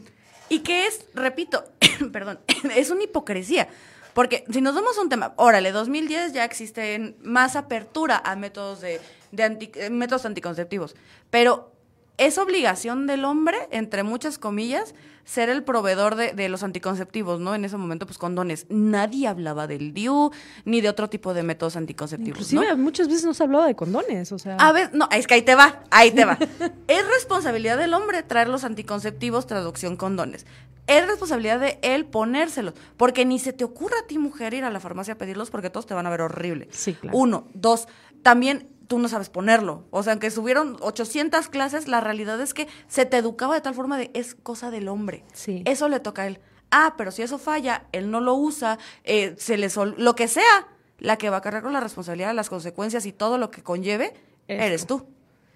Y 0.49 0.61
que 0.61 0.86
es, 0.86 1.07
repito, 1.14 1.64
perdón, 2.12 2.38
es 2.76 2.90
una 2.90 3.05
hipocresía. 3.05 3.68
Porque 4.17 4.45
si 4.51 4.62
nos 4.62 4.75
damos 4.75 4.97
un 4.97 5.11
tema, 5.11 5.35
órale, 5.37 5.73
2010 5.73 6.33
ya 6.33 6.47
existen 6.47 7.19
más 7.23 7.55
apertura 7.55 8.17
a 8.25 8.35
métodos 8.35 8.81
de, 8.81 8.99
de 9.31 9.91
métodos 9.91 10.25
anticonceptivos, 10.25 10.97
pero 11.29 11.71
es 12.17 12.39
obligación 12.39 13.07
del 13.07 13.27
hombre, 13.27 13.59
entre 13.71 14.05
muchas 14.05 14.39
comillas, 14.39 14.95
ser 15.27 15.49
el 15.49 15.64
proveedor 15.64 16.14
de, 16.14 16.49
los 16.49 16.62
anticonceptivos, 16.62 17.41
¿no? 17.41 17.55
En 17.55 17.64
ese 17.64 17.77
momento, 17.77 18.07
pues 18.07 18.16
condones. 18.16 18.64
Nadie 18.70 19.27
hablaba 19.27 19.66
del 19.66 19.93
DIU 19.93 20.31
ni 20.64 20.81
de 20.81 20.89
otro 20.89 21.11
tipo 21.11 21.35
de 21.35 21.43
métodos 21.43 21.77
anticonceptivos. 21.77 22.53
Inclusive 22.53 22.77
muchas 22.77 23.09
veces 23.09 23.24
no 23.24 23.35
se 23.35 23.43
hablaba 23.43 23.66
de 23.66 23.74
condones, 23.74 24.31
o 24.31 24.39
sea. 24.39 24.57
A 24.57 24.70
ver, 24.70 24.95
no, 24.95 25.09
es 25.11 25.27
que 25.27 25.35
ahí 25.35 25.43
te 25.43 25.57
va, 25.57 25.83
ahí 25.91 26.12
te 26.12 26.24
va. 26.24 26.39
es 26.87 27.09
responsabilidad 27.09 27.77
del 27.77 27.93
hombre 27.93 28.22
traer 28.22 28.49
los 28.49 28.62
anticonceptivos, 28.62 29.49
traducción 29.49 29.97
condones. 29.97 30.47
Es 30.87 31.05
responsabilidad 31.05 31.59
de 31.59 31.81
él 31.83 32.07
ponérselos, 32.07 32.74
porque 32.97 33.24
ni 33.24 33.41
se 33.41 33.53
te 33.53 33.64
ocurra 33.64 33.97
a 34.05 34.07
ti, 34.07 34.18
mujer, 34.18 34.55
ir 34.55 34.62
a 34.62 34.70
la 34.70 34.79
farmacia 34.79 35.14
a 35.14 35.18
pedirlos 35.18 35.51
porque 35.51 35.70
todos 35.70 35.87
te 35.87 35.95
van 35.95 36.07
a 36.07 36.11
ver 36.11 36.20
horrible. 36.20 36.68
Sí, 36.70 36.95
claro. 36.95 37.18
Uno, 37.18 37.49
dos, 37.53 37.89
también 38.22 38.68
tú 38.87 38.99
no 38.99 39.09
sabes 39.09 39.30
ponerlo. 39.30 39.84
O 39.91 40.03
sea, 40.03 40.12
aunque 40.12 40.30
subieron 40.30 40.76
800 40.80 41.49
clases, 41.49 41.89
la 41.89 42.01
realidad 42.01 42.41
es 42.41 42.55
que 42.55 42.68
se 42.89 43.05
te 43.07 43.18
educaba 43.18 43.55
de 43.55 43.61
tal 43.61 43.74
forma 43.74 43.99
de 43.99 44.11
es 44.14 44.34
cosa 44.34 44.70
del 44.70 44.89
hombre. 44.89 45.24
Sí. 45.32 45.62
Eso 45.64 45.89
le 45.89 46.01
toca 46.01 46.22
a 46.22 46.26
él. 46.26 46.41
Ah, 46.70 46.95
pero 46.97 47.11
si 47.11 47.22
eso 47.22 47.39
falla, 47.39 47.87
él 47.93 48.11
no 48.11 48.20
lo 48.20 48.34
usa, 48.34 48.78
eh, 49.05 49.34
se 49.39 49.57
le 49.57 49.70
sol 49.70 49.95
lo 49.99 50.14
que 50.14 50.28
sea, 50.28 50.68
la 50.99 51.16
que 51.16 51.30
va 51.30 51.39
a 51.39 51.41
cargar 51.41 51.62
con 51.62 51.72
la 51.72 51.80
responsabilidad, 51.80 52.34
las 52.34 52.49
consecuencias 52.49 53.07
y 53.07 53.12
todo 53.12 53.39
lo 53.39 53.51
que 53.51 53.62
conlleve, 53.62 54.14
eres 54.49 54.87
tú. 54.87 55.07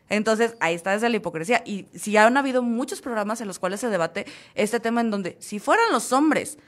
Entonces, 0.09 0.57
ahí 0.61 0.74
está 0.74 0.91
desde 0.91 1.09
la 1.09 1.16
hipocresía. 1.16 1.62
Y 1.64 1.87
si 1.95 2.16
han 2.16 2.37
habido 2.37 2.62
muchos 2.62 3.01
programas 3.01 3.41
en 3.41 3.47
los 3.47 3.59
cuales 3.59 3.81
se 3.81 3.89
debate 3.89 4.26
este 4.55 4.81
tema 4.81 5.01
en 5.01 5.11
donde 5.11 5.37
si 5.41 5.59
fueran 5.59 5.93
los 5.93 6.12
hombres 6.12 6.59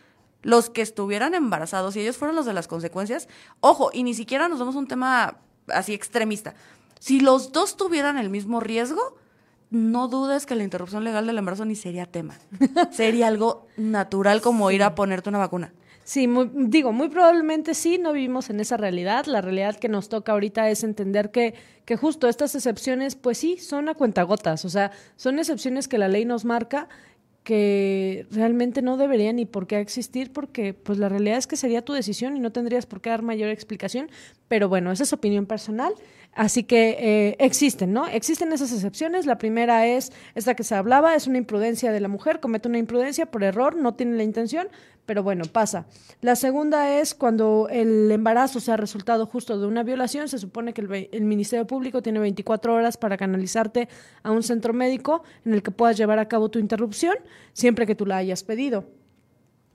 los 0.42 0.70
que 0.70 0.82
estuvieran 0.82 1.34
embarazados 1.34 1.94
y 1.96 2.00
ellos 2.00 2.16
fueran 2.16 2.36
los 2.36 2.46
de 2.46 2.52
las 2.52 2.68
consecuencias, 2.68 3.28
ojo, 3.60 3.90
y 3.92 4.02
ni 4.02 4.14
siquiera 4.14 4.48
nos 4.48 4.58
damos 4.58 4.74
un 4.74 4.88
tema 4.88 5.38
así 5.68 5.94
extremista. 5.94 6.54
Si 6.98 7.20
los 7.20 7.52
dos 7.52 7.76
tuvieran 7.76 8.18
el 8.18 8.30
mismo 8.30 8.60
riesgo, 8.60 9.16
no 9.70 10.08
dudes 10.08 10.46
que 10.46 10.54
la 10.54 10.64
interrupción 10.64 11.02
legal 11.02 11.26
del 11.26 11.38
embarazo 11.38 11.64
ni 11.64 11.74
sería 11.74 12.06
tema. 12.06 12.38
sería 12.92 13.26
algo 13.26 13.66
natural 13.76 14.40
como 14.40 14.70
ir 14.70 14.82
a 14.82 14.94
ponerte 14.94 15.28
una 15.28 15.38
vacuna. 15.38 15.72
Sí, 16.04 16.28
digo, 16.52 16.92
muy 16.92 17.08
probablemente 17.08 17.74
sí, 17.74 17.96
no 17.96 18.12
vivimos 18.12 18.50
en 18.50 18.60
esa 18.60 18.76
realidad. 18.76 19.26
La 19.26 19.40
realidad 19.40 19.76
que 19.76 19.88
nos 19.88 20.08
toca 20.08 20.32
ahorita 20.32 20.68
es 20.68 20.82
entender 20.82 21.30
que, 21.30 21.54
que 21.84 21.96
justo 21.96 22.28
estas 22.28 22.54
excepciones, 22.54 23.14
pues 23.14 23.38
sí, 23.38 23.56
son 23.58 23.88
a 23.88 23.94
cuentagotas, 23.94 24.64
o 24.64 24.68
sea, 24.68 24.90
son 25.16 25.38
excepciones 25.38 25.86
que 25.86 25.98
la 25.98 26.08
ley 26.08 26.24
nos 26.24 26.44
marca 26.44 26.88
que 27.44 28.26
realmente 28.30 28.82
no 28.82 28.96
deberían 28.96 29.36
ni 29.36 29.46
por 29.46 29.66
qué 29.66 29.80
existir 29.80 30.32
porque 30.32 30.74
pues 30.74 30.98
la 30.98 31.08
realidad 31.08 31.38
es 31.38 31.46
que 31.46 31.56
sería 31.56 31.84
tu 31.84 31.92
decisión 31.92 32.36
y 32.36 32.40
no 32.40 32.52
tendrías 32.52 32.86
por 32.86 33.00
qué 33.00 33.10
dar 33.10 33.22
mayor 33.22 33.48
explicación, 33.48 34.10
pero 34.48 34.68
bueno, 34.68 34.92
esa 34.92 35.02
es 35.02 35.12
opinión 35.12 35.46
personal, 35.46 35.92
así 36.34 36.64
que 36.64 36.96
eh, 36.98 37.36
existen, 37.38 37.92
¿no? 37.92 38.06
Existen 38.06 38.52
esas 38.52 38.72
excepciones, 38.72 39.26
la 39.26 39.38
primera 39.38 39.86
es 39.86 40.12
esta 40.34 40.54
que 40.54 40.64
se 40.64 40.74
hablaba, 40.74 41.14
es 41.14 41.26
una 41.26 41.38
imprudencia 41.38 41.92
de 41.92 42.00
la 42.00 42.08
mujer, 42.08 42.40
comete 42.40 42.68
una 42.68 42.78
imprudencia 42.78 43.26
por 43.26 43.42
error, 43.42 43.76
no 43.76 43.94
tiene 43.94 44.16
la 44.16 44.22
intención, 44.22 44.68
pero 45.06 45.22
bueno, 45.22 45.44
pasa. 45.50 45.86
La 46.20 46.36
segunda 46.36 46.98
es 46.98 47.14
cuando 47.14 47.68
el 47.70 48.10
embarazo 48.10 48.60
sea 48.60 48.76
resultado 48.76 49.26
justo 49.26 49.58
de 49.58 49.66
una 49.66 49.82
violación, 49.82 50.28
se 50.28 50.38
supone 50.38 50.72
que 50.72 51.08
el, 51.12 51.24
Ministerio 51.24 51.66
Público 51.66 52.02
tiene 52.02 52.20
24 52.20 52.74
horas 52.74 52.96
para 52.96 53.16
canalizarte 53.16 53.88
a 54.22 54.30
un 54.30 54.42
centro 54.42 54.72
médico 54.72 55.24
en 55.44 55.54
el 55.54 55.62
que 55.62 55.70
puedas 55.70 55.96
llevar 55.96 56.18
a 56.18 56.28
cabo 56.28 56.50
tu 56.50 56.58
interrupción, 56.58 57.16
siempre 57.52 57.86
que 57.86 57.94
tú 57.94 58.06
la 58.06 58.18
hayas 58.18 58.44
pedido. 58.44 58.84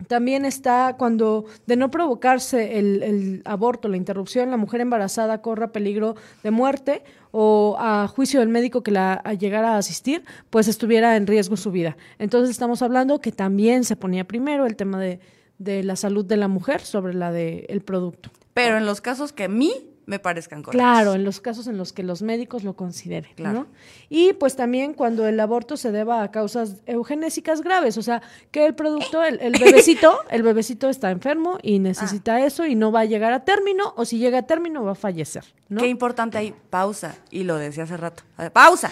También 0.08 0.46
está 0.46 0.96
cuando, 0.98 1.46
de 1.66 1.76
no 1.76 1.90
provocarse 1.90 2.78
el, 2.78 3.42
aborto, 3.46 3.90
la 3.90 3.98
interrupción, 3.98 4.52
la 4.52 4.58
mujer 4.58 4.82
embarazada 4.82 5.42
corra 5.42 5.72
peligro 5.72 6.16
de 6.44 6.52
muerte 6.52 7.04
o 7.32 7.76
a 7.80 8.08
juicio 8.08 8.40
del 8.40 8.50
médico 8.50 8.84
que 8.84 8.92
la 8.92 9.22
llegara 9.40 9.74
a 9.74 9.78
asistir, 9.78 10.24
pues 10.50 10.68
estuviera 10.68 11.16
en 11.16 11.26
riesgo 11.26 11.58
su 11.58 11.72
vida. 11.72 11.98
Entonces 12.20 12.52
estamos 12.52 12.82
hablando 12.82 13.20
que 13.20 13.32
también 13.32 13.84
se 13.84 13.96
ponía 13.96 14.26
primero 14.26 14.66
el 14.66 14.76
tema 14.76 15.00
de, 15.00 15.20
de 15.58 15.84
la 15.84 15.96
salud 15.96 16.24
de 16.26 16.38
la 16.38 16.48
mujer 16.48 16.82
sobre 16.82 17.14
la 17.14 17.32
del 17.32 17.82
producto. 17.82 18.30
Pero 18.54 18.78
en 18.78 18.86
los 18.86 19.02
casos 19.02 19.34
que 19.34 19.46
a 19.46 19.50
mí 19.50 19.97
me 20.08 20.20
parezcan 20.20 20.64
correctos. 20.64 20.82
Claro, 20.82 21.14
en 21.16 21.26
los 21.26 21.42
casos 21.42 21.68
en 21.68 21.78
los 21.78 21.92
que 21.92 22.02
los 22.02 22.22
médicos 22.22 22.64
lo 22.64 22.78
consideren, 22.78 23.30
claro. 23.36 23.68
Y 24.08 24.32
pues 24.34 24.56
también 24.56 24.94
cuando 24.94 25.28
el 25.28 25.38
aborto 25.38 25.76
se 25.76 25.92
deba 25.92 26.24
a 26.24 26.32
causas 26.32 26.78
eugenésicas 26.86 27.62
graves, 27.62 27.98
o 27.98 28.02
sea, 28.02 28.22
que 28.50 28.66
el 28.66 28.74
producto, 28.74 29.22
el, 29.22 29.52
bebecito, 29.60 30.18
el 30.32 30.44
bebecito 30.44 30.88
está 30.88 31.12
enfermo 31.12 31.58
y 31.62 31.80
necesita 31.80 32.36
ah. 32.36 32.46
eso 32.46 32.66
y 32.66 32.74
no 32.74 32.90
va 32.94 33.02
a 33.02 33.06
llegar 33.06 33.34
a 33.34 33.44
término, 33.44 33.94
o 33.98 34.06
si 34.06 34.18
llega 34.18 34.40
a 34.40 34.44
término 34.44 34.82
va 34.82 34.94
a 34.94 34.96
fallecer, 34.96 35.44
¿no? 35.68 35.82
Qué 35.82 35.90
importante 35.90 36.38
ahí, 36.38 36.56
pausa, 36.70 37.18
y 37.30 37.44
lo 37.44 37.58
decía 37.58 37.84
hace 37.84 37.98
rato, 37.98 38.24
pausa, 38.54 38.90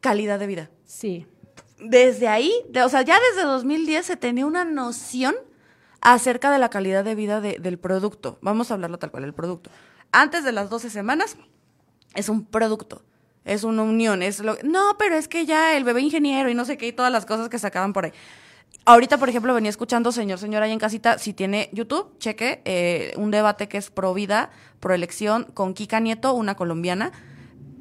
calidad 0.00 0.38
de 0.38 0.46
vida. 0.46 0.70
Sí. 0.84 1.26
Desde 1.80 2.28
ahí, 2.28 2.52
o 2.84 2.88
sea, 2.90 3.00
ya 3.02 3.18
desde 3.30 3.46
2010 3.46 4.04
se 4.04 4.16
tenía 4.16 4.44
una 4.44 4.66
noción 4.66 5.34
acerca 6.00 6.50
de 6.50 6.58
la 6.58 6.70
calidad 6.70 7.04
de 7.04 7.14
vida 7.14 7.40
del 7.40 7.78
producto. 7.78 8.38
Vamos 8.40 8.70
a 8.70 8.74
hablarlo 8.74 8.98
tal 8.98 9.10
cual, 9.10 9.24
el 9.24 9.34
producto. 9.34 9.70
Antes 10.12 10.44
de 10.44 10.52
las 10.52 10.70
12 10.70 10.90
semanas 10.90 11.36
es 12.14 12.28
un 12.28 12.44
producto, 12.46 13.02
es 13.44 13.64
una 13.64 13.82
unión, 13.82 14.22
es 14.22 14.40
lo 14.40 14.56
No, 14.62 14.96
pero 14.98 15.16
es 15.16 15.28
que 15.28 15.46
ya 15.46 15.76
el 15.76 15.84
bebé 15.84 16.00
ingeniero 16.00 16.48
y 16.50 16.54
no 16.54 16.64
sé 16.64 16.78
qué 16.78 16.88
y 16.88 16.92
todas 16.92 17.12
las 17.12 17.26
cosas 17.26 17.48
que 17.48 17.58
sacaban 17.58 17.92
por 17.92 18.06
ahí. 18.06 18.12
Ahorita, 18.84 19.18
por 19.18 19.28
ejemplo, 19.28 19.52
venía 19.52 19.70
escuchando, 19.70 20.12
señor, 20.12 20.38
señora, 20.38 20.66
ahí 20.66 20.72
en 20.72 20.78
casita, 20.78 21.18
si 21.18 21.34
tiene 21.34 21.68
YouTube, 21.72 22.18
cheque, 22.18 22.62
eh, 22.64 23.12
un 23.16 23.30
debate 23.30 23.68
que 23.68 23.76
es 23.76 23.90
pro 23.90 24.14
vida, 24.14 24.50
pro 24.80 24.94
elección, 24.94 25.44
con 25.52 25.74
Kika 25.74 26.00
Nieto, 26.00 26.32
una 26.32 26.54
colombiana, 26.54 27.12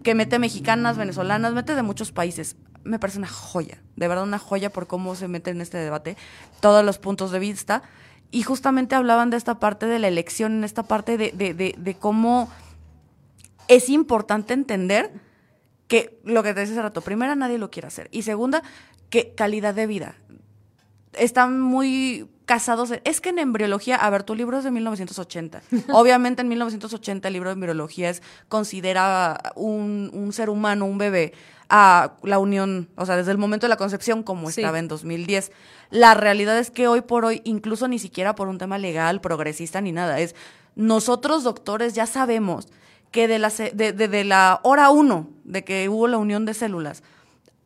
que 0.03 0.15
mete 0.15 0.39
mexicanas, 0.39 0.97
venezolanas, 0.97 1.53
mete 1.53 1.75
de 1.75 1.81
muchos 1.81 2.11
países. 2.11 2.57
Me 2.83 2.99
parece 2.99 3.19
una 3.19 3.27
joya, 3.27 3.81
de 3.95 4.07
verdad 4.07 4.23
una 4.23 4.39
joya 4.39 4.71
por 4.71 4.87
cómo 4.87 5.15
se 5.15 5.27
mete 5.27 5.51
en 5.51 5.61
este 5.61 5.77
debate, 5.77 6.17
todos 6.61 6.83
los 6.85 6.99
puntos 6.99 7.31
de 7.31 7.39
vista 7.39 7.83
y 8.31 8.43
justamente 8.43 8.95
hablaban 8.95 9.29
de 9.29 9.37
esta 9.37 9.59
parte 9.59 9.85
de 9.85 9.99
la 9.99 10.07
elección, 10.07 10.57
en 10.57 10.63
esta 10.63 10.83
parte 10.83 11.17
de, 11.17 11.31
de, 11.31 11.53
de, 11.53 11.95
cómo 11.95 12.49
es 13.67 13.89
importante 13.89 14.53
entender 14.53 15.11
que 15.87 16.19
lo 16.23 16.43
que 16.43 16.53
te 16.53 16.61
decía 16.61 16.73
hace 16.75 16.81
rato, 16.81 17.01
primera, 17.01 17.35
nadie 17.35 17.57
lo 17.57 17.71
quiere 17.71 17.87
hacer. 17.87 18.09
Y 18.11 18.23
segunda, 18.23 18.61
que 19.09 19.33
calidad 19.33 19.73
de 19.73 19.87
vida. 19.87 20.15
Están 21.13 21.61
muy 21.61 22.27
casados. 22.45 22.93
Es 23.05 23.21
que 23.21 23.29
en 23.29 23.39
embriología, 23.39 23.95
a 23.95 24.09
ver, 24.09 24.23
tu 24.23 24.35
libro 24.35 24.57
es 24.57 24.65
de 24.65 24.71
1980. 24.71 25.61
Obviamente 25.93 26.41
en 26.41 26.49
1980 26.49 27.27
el 27.27 27.33
libro 27.33 27.49
de 27.49 27.53
embriología 27.53 28.09
es, 28.09 28.21
considera 28.49 29.53
un, 29.55 30.11
un 30.13 30.33
ser 30.33 30.49
humano, 30.49 30.85
un 30.85 30.97
bebé, 30.97 31.33
a 31.69 32.13
la 32.23 32.39
unión, 32.39 32.89
o 32.95 33.05
sea, 33.05 33.15
desde 33.17 33.31
el 33.31 33.37
momento 33.37 33.65
de 33.65 33.69
la 33.69 33.77
concepción 33.77 34.23
como 34.23 34.49
estaba 34.49 34.79
en 34.79 34.87
2010. 34.87 35.51
La 35.89 36.13
realidad 36.13 36.57
es 36.57 36.71
que 36.71 36.87
hoy 36.87 37.01
por 37.01 37.25
hoy, 37.25 37.41
incluso 37.43 37.87
ni 37.87 37.99
siquiera 37.99 38.35
por 38.35 38.47
un 38.47 38.57
tema 38.57 38.77
legal, 38.77 39.21
progresista 39.21 39.81
ni 39.81 39.91
nada, 39.91 40.19
es 40.19 40.35
nosotros 40.75 41.43
doctores 41.43 41.93
ya 41.93 42.05
sabemos 42.05 42.67
que 43.11 43.27
de 43.27 43.39
la, 43.39 43.49
de, 43.49 43.93
de, 43.93 44.23
la 44.23 44.59
hora 44.63 44.89
uno 44.89 45.29
de 45.43 45.63
que 45.63 45.89
hubo 45.89 46.07
la 46.07 46.17
unión 46.17 46.45
de 46.45 46.53
células 46.53 47.03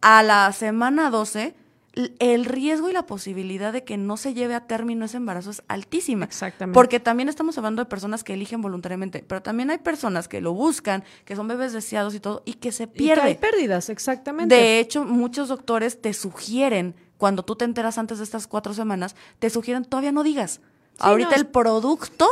a 0.02 0.24
la 0.24 0.52
semana 0.54 1.10
12, 1.10 1.54
el 1.94 2.46
riesgo 2.46 2.90
y 2.90 2.94
la 2.94 3.06
posibilidad 3.06 3.74
de 3.74 3.84
que 3.84 3.98
no 3.98 4.16
se 4.16 4.34
lleve 4.34 4.56
a 4.56 4.68
término 4.68 5.06
ese 5.06 5.18
embarazo 5.18 5.52
es 5.52 5.62
altísima. 5.68 6.26
Exactamente. 6.26 6.74
Porque 6.74 7.00
también 7.00 7.28
estamos 7.28 7.58
hablando 7.58 7.82
de 7.82 7.90
personas 7.90 8.24
que 8.24 8.34
eligen 8.34 8.62
voluntariamente, 8.62 9.24
pero 9.28 9.42
también 9.42 9.70
hay 9.72 9.80
personas 9.80 10.28
que 10.28 10.42
lo 10.42 10.54
buscan, 10.54 11.04
que 11.26 11.36
son 11.36 11.48
bebés 11.48 11.74
deseados 11.74 12.16
y 12.16 12.20
todo, 12.20 12.44
y 12.46 12.54
que 12.54 12.72
se 12.72 12.88
pierden. 12.88 13.26
hay 13.26 13.36
pérdidas, 13.36 13.90
exactamente. 13.90 14.56
De 14.56 14.80
hecho, 14.80 15.04
muchos 15.04 15.50
doctores 15.50 16.02
te 16.02 16.14
sugieren, 16.14 16.96
cuando 17.18 17.44
tú 17.44 17.56
te 17.56 17.66
enteras 17.66 17.98
antes 17.98 18.20
de 18.20 18.24
estas 18.24 18.48
cuatro 18.48 18.74
semanas, 18.74 19.16
te 19.40 19.50
sugieren 19.50 19.86
todavía 19.86 20.12
no 20.12 20.24
digas. 20.24 20.62
Ahorita 21.00 21.36
el 21.36 21.48
producto 21.48 22.28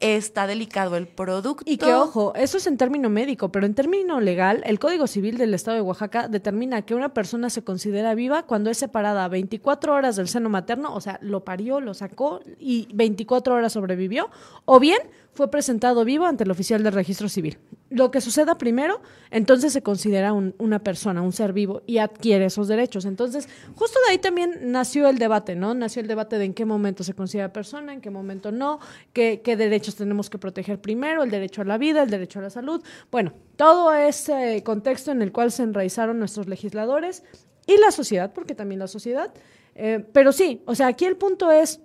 está 0.00 0.46
delicado, 0.46 0.96
el 0.96 1.06
producto. 1.06 1.62
Y 1.64 1.76
que 1.76 1.94
ojo, 1.94 2.32
eso 2.34 2.56
es 2.58 2.66
en 2.66 2.76
término 2.76 3.08
médico, 3.08 3.50
pero 3.50 3.66
en 3.66 3.74
término 3.74 4.20
legal, 4.20 4.62
el 4.66 4.78
Código 4.78 5.06
Civil 5.06 5.38
del 5.38 5.54
Estado 5.54 5.76
de 5.76 5.82
Oaxaca 5.82 6.26
determina 6.28 6.82
que 6.82 6.94
una 6.94 7.14
persona 7.14 7.50
se 7.50 7.62
considera 7.62 8.14
viva 8.14 8.42
cuando 8.44 8.70
es 8.70 8.78
separada 8.78 9.28
24 9.28 9.94
horas 9.94 10.16
del 10.16 10.28
seno 10.28 10.48
materno, 10.48 10.94
o 10.94 11.00
sea, 11.00 11.18
lo 11.22 11.44
parió, 11.44 11.80
lo 11.80 11.94
sacó 11.94 12.40
y 12.58 12.88
24 12.94 13.54
horas 13.54 13.72
sobrevivió, 13.72 14.30
o 14.64 14.80
bien 14.80 14.98
fue 15.40 15.50
presentado 15.50 16.04
vivo 16.04 16.26
ante 16.26 16.44
el 16.44 16.50
oficial 16.50 16.82
del 16.82 16.92
registro 16.92 17.26
civil. 17.30 17.56
Lo 17.88 18.10
que 18.10 18.20
suceda 18.20 18.58
primero, 18.58 19.00
entonces 19.30 19.72
se 19.72 19.80
considera 19.80 20.34
una 20.34 20.80
persona, 20.80 21.22
un 21.22 21.32
ser 21.32 21.54
vivo 21.54 21.80
y 21.86 21.96
adquiere 21.96 22.44
esos 22.44 22.68
derechos. 22.68 23.06
Entonces, 23.06 23.48
justo 23.74 23.98
de 24.04 24.12
ahí 24.12 24.18
también 24.18 24.70
nació 24.70 25.08
el 25.08 25.16
debate, 25.16 25.56
¿no? 25.56 25.72
Nació 25.72 26.02
el 26.02 26.08
debate 26.08 26.36
de 26.36 26.44
en 26.44 26.52
qué 26.52 26.66
momento 26.66 27.04
se 27.04 27.14
considera 27.14 27.54
persona, 27.54 27.94
en 27.94 28.02
qué 28.02 28.10
momento 28.10 28.52
no, 28.52 28.80
qué, 29.14 29.40
qué 29.42 29.56
derechos 29.56 29.94
tenemos 29.96 30.28
que 30.28 30.36
proteger 30.36 30.78
primero, 30.78 31.22
el 31.22 31.30
derecho 31.30 31.62
a 31.62 31.64
la 31.64 31.78
vida, 31.78 32.02
el 32.02 32.10
derecho 32.10 32.40
a 32.40 32.42
la 32.42 32.50
salud. 32.50 32.82
Bueno, 33.10 33.32
todo 33.56 33.94
ese 33.94 34.62
contexto 34.62 35.10
en 35.10 35.22
el 35.22 35.32
cual 35.32 35.52
se 35.52 35.62
enraizaron 35.62 36.18
nuestros 36.18 36.48
legisladores 36.48 37.24
y 37.66 37.78
la 37.78 37.92
sociedad, 37.92 38.30
porque 38.34 38.54
también 38.54 38.78
la 38.78 38.88
sociedad. 38.88 39.32
Eh, 39.74 40.04
pero 40.12 40.32
sí, 40.32 40.60
o 40.66 40.74
sea, 40.74 40.88
aquí 40.88 41.06
el 41.06 41.16
punto 41.16 41.50
es 41.50 41.80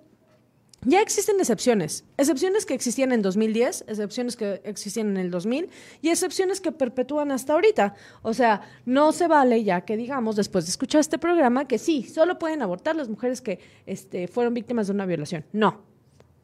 Ya 0.88 1.00
existen 1.00 1.40
excepciones, 1.40 2.04
excepciones 2.16 2.64
que 2.64 2.72
existían 2.72 3.10
en 3.10 3.20
2010, 3.20 3.86
excepciones 3.88 4.36
que 4.36 4.60
existían 4.62 5.08
en 5.08 5.16
el 5.16 5.32
2000 5.32 5.68
y 6.00 6.10
excepciones 6.10 6.60
que 6.60 6.70
perpetúan 6.70 7.32
hasta 7.32 7.54
ahorita. 7.54 7.96
O 8.22 8.32
sea, 8.32 8.60
no 8.84 9.10
se 9.10 9.26
vale 9.26 9.64
ya 9.64 9.80
que 9.80 9.96
digamos, 9.96 10.36
después 10.36 10.64
de 10.64 10.70
escuchar 10.70 11.00
este 11.00 11.18
programa, 11.18 11.66
que 11.66 11.78
sí, 11.78 12.04
solo 12.04 12.38
pueden 12.38 12.62
abortar 12.62 12.94
las 12.94 13.08
mujeres 13.08 13.40
que 13.40 13.58
este, 13.84 14.28
fueron 14.28 14.54
víctimas 14.54 14.86
de 14.86 14.92
una 14.92 15.06
violación. 15.06 15.44
No, 15.52 15.82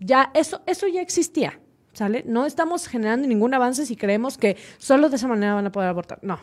ya 0.00 0.32
eso, 0.34 0.60
eso 0.66 0.88
ya 0.88 1.02
existía, 1.02 1.60
¿sale? 1.92 2.24
No 2.26 2.44
estamos 2.44 2.88
generando 2.88 3.28
ningún 3.28 3.54
avance 3.54 3.86
si 3.86 3.94
creemos 3.94 4.38
que 4.38 4.56
solo 4.78 5.08
de 5.08 5.16
esa 5.16 5.28
manera 5.28 5.54
van 5.54 5.66
a 5.68 5.70
poder 5.70 5.88
abortar. 5.88 6.18
No, 6.20 6.40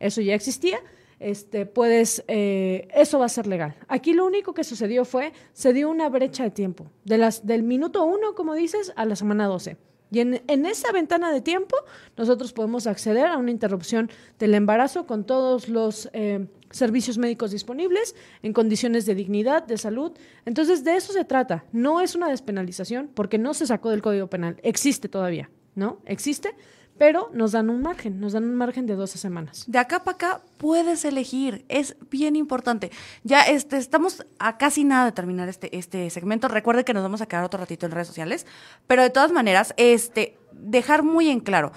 eso 0.00 0.22
ya 0.22 0.34
existía 0.34 0.80
este, 1.22 1.66
puedes, 1.66 2.24
eh, 2.28 2.88
eso 2.94 3.18
va 3.18 3.26
a 3.26 3.28
ser 3.28 3.46
legal. 3.46 3.76
Aquí 3.88 4.12
lo 4.12 4.26
único 4.26 4.54
que 4.54 4.64
sucedió 4.64 5.04
fue, 5.04 5.32
se 5.52 5.72
dio 5.72 5.90
una 5.90 6.08
brecha 6.08 6.44
de 6.44 6.50
tiempo, 6.50 6.90
del 7.04 7.62
minuto 7.62 8.04
uno, 8.04 8.34
como 8.34 8.54
dices, 8.54 8.92
a 8.96 9.04
la 9.04 9.16
semana 9.16 9.46
12. 9.46 9.76
Y 10.10 10.20
en, 10.20 10.42
en, 10.46 10.66
esa 10.66 10.92
ventana 10.92 11.32
de 11.32 11.40
tiempo 11.40 11.74
nosotros 12.18 12.52
podemos 12.52 12.86
acceder 12.86 13.26
a 13.26 13.38
una 13.38 13.50
interrupción 13.50 14.10
del 14.38 14.52
embarazo 14.52 15.06
con 15.06 15.24
todos 15.24 15.70
los 15.70 16.10
eh, 16.12 16.48
servicios 16.70 17.16
médicos 17.16 17.50
disponibles, 17.50 18.14
en 18.42 18.52
condiciones 18.52 19.06
de 19.06 19.14
dignidad, 19.14 19.66
de 19.66 19.78
salud. 19.78 20.12
Entonces, 20.44 20.84
de 20.84 20.96
eso 20.96 21.14
se 21.14 21.24
trata. 21.24 21.64
No 21.72 22.00
es 22.00 22.14
una 22.14 22.28
despenalización 22.28 23.10
porque 23.14 23.38
no 23.38 23.54
se 23.54 23.66
sacó 23.66 23.88
del 23.90 24.02
Código 24.02 24.26
Penal. 24.26 24.58
Existe 24.62 25.08
todavía, 25.08 25.50
¿no? 25.74 25.98
Existe 26.04 26.54
pero 27.02 27.30
nos 27.32 27.50
dan 27.50 27.68
un 27.68 27.82
margen, 27.82 28.20
nos 28.20 28.32
dan 28.32 28.44
un 28.44 28.54
margen 28.54 28.86
de 28.86 28.94
12 28.94 29.18
semanas. 29.18 29.64
De 29.66 29.76
acá 29.80 30.04
para 30.04 30.14
acá 30.14 30.40
puedes 30.56 31.04
elegir, 31.04 31.64
es 31.68 31.96
bien 32.10 32.36
importante. 32.36 32.92
Ya 33.24 33.42
este, 33.42 33.76
estamos 33.76 34.24
a 34.38 34.56
casi 34.56 34.84
nada 34.84 35.06
de 35.06 35.10
terminar 35.10 35.48
este, 35.48 35.76
este 35.76 36.08
segmento. 36.10 36.46
Recuerde 36.46 36.84
que 36.84 36.94
nos 36.94 37.02
vamos 37.02 37.20
a 37.20 37.26
quedar 37.26 37.42
otro 37.42 37.58
ratito 37.58 37.86
en 37.86 37.90
redes 37.90 38.06
sociales, 38.06 38.46
pero 38.86 39.02
de 39.02 39.10
todas 39.10 39.32
maneras, 39.32 39.74
este, 39.78 40.38
dejar 40.52 41.02
muy 41.02 41.28
en 41.28 41.40
claro. 41.40 41.72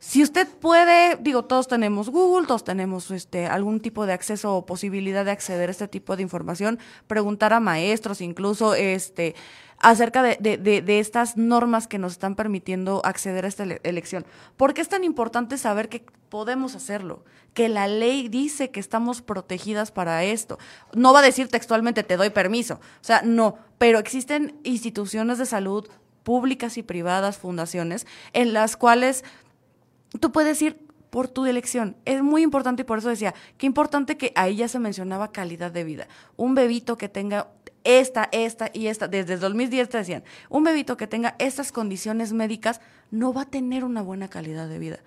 Si 0.00 0.22
usted 0.22 0.48
puede, 0.48 1.16
digo, 1.16 1.44
todos 1.44 1.68
tenemos 1.68 2.08
Google, 2.08 2.46
todos 2.46 2.64
tenemos 2.64 3.10
este, 3.10 3.46
algún 3.46 3.80
tipo 3.80 4.06
de 4.06 4.14
acceso 4.14 4.56
o 4.56 4.64
posibilidad 4.64 5.26
de 5.26 5.30
acceder 5.30 5.68
a 5.68 5.72
este 5.72 5.88
tipo 5.88 6.16
de 6.16 6.22
información, 6.22 6.78
preguntar 7.06 7.52
a 7.52 7.60
maestros, 7.60 8.22
incluso 8.22 8.74
este, 8.74 9.34
acerca 9.76 10.22
de, 10.22 10.38
de, 10.40 10.56
de, 10.80 11.00
estas 11.00 11.36
normas 11.36 11.86
que 11.86 11.98
nos 11.98 12.12
están 12.12 12.34
permitiendo 12.34 13.02
acceder 13.04 13.44
a 13.44 13.48
esta 13.48 13.64
elección. 13.82 14.24
¿Por 14.56 14.72
qué 14.72 14.80
es 14.80 14.88
tan 14.88 15.04
importante 15.04 15.58
saber 15.58 15.90
que 15.90 16.02
podemos 16.30 16.74
hacerlo? 16.74 17.22
Que 17.52 17.68
la 17.68 17.86
ley 17.86 18.30
dice 18.30 18.70
que 18.70 18.80
estamos 18.80 19.20
protegidas 19.20 19.92
para 19.92 20.24
esto. 20.24 20.58
No 20.94 21.12
va 21.12 21.18
a 21.18 21.24
decir 21.24 21.48
textualmente 21.48 22.04
te 22.04 22.16
doy 22.16 22.30
permiso, 22.30 22.76
o 22.76 23.04
sea, 23.04 23.20
no, 23.22 23.58
pero 23.76 23.98
existen 23.98 24.58
instituciones 24.64 25.36
de 25.36 25.44
salud 25.44 25.90
públicas 26.22 26.78
y 26.78 26.82
privadas, 26.82 27.36
fundaciones, 27.36 28.06
en 28.32 28.54
las 28.54 28.76
cuales 28.76 29.24
tú 30.18 30.32
puedes 30.32 30.60
ir 30.62 30.90
por 31.10 31.28
tu 31.28 31.44
elección. 31.46 31.96
Es 32.04 32.22
muy 32.22 32.42
importante 32.42 32.82
y 32.82 32.84
por 32.84 32.98
eso 32.98 33.08
decía, 33.08 33.34
qué 33.58 33.66
importante 33.66 34.16
que 34.16 34.32
ahí 34.36 34.56
ya 34.56 34.68
se 34.68 34.78
mencionaba 34.78 35.32
calidad 35.32 35.70
de 35.72 35.84
vida. 35.84 36.08
Un 36.36 36.54
bebito 36.54 36.96
que 36.96 37.08
tenga 37.08 37.48
esta, 37.84 38.28
esta 38.32 38.70
y 38.72 38.86
esta, 38.86 39.08
desde 39.08 39.34
el 39.34 39.40
2010 39.40 39.88
te 39.88 39.98
decían, 39.98 40.24
un 40.48 40.64
bebito 40.64 40.96
que 40.96 41.06
tenga 41.06 41.34
estas 41.38 41.72
condiciones 41.72 42.32
médicas 42.32 42.80
no 43.10 43.32
va 43.32 43.42
a 43.42 43.50
tener 43.50 43.84
una 43.84 44.02
buena 44.02 44.28
calidad 44.28 44.68
de 44.68 44.78
vida. 44.78 44.98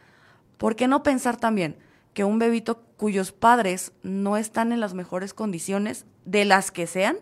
¿Por 0.57 0.75
qué 0.75 0.87
no 0.87 1.03
pensar 1.03 1.37
también 1.37 1.77
que 2.13 2.23
un 2.23 2.39
bebito 2.39 2.83
cuyos 2.97 3.31
padres 3.31 3.91
no 4.03 4.37
están 4.37 4.71
en 4.71 4.79
las 4.79 4.93
mejores 4.93 5.33
condiciones, 5.33 6.05
de 6.25 6.45
las 6.45 6.71
que 6.71 6.87
sean, 6.87 7.17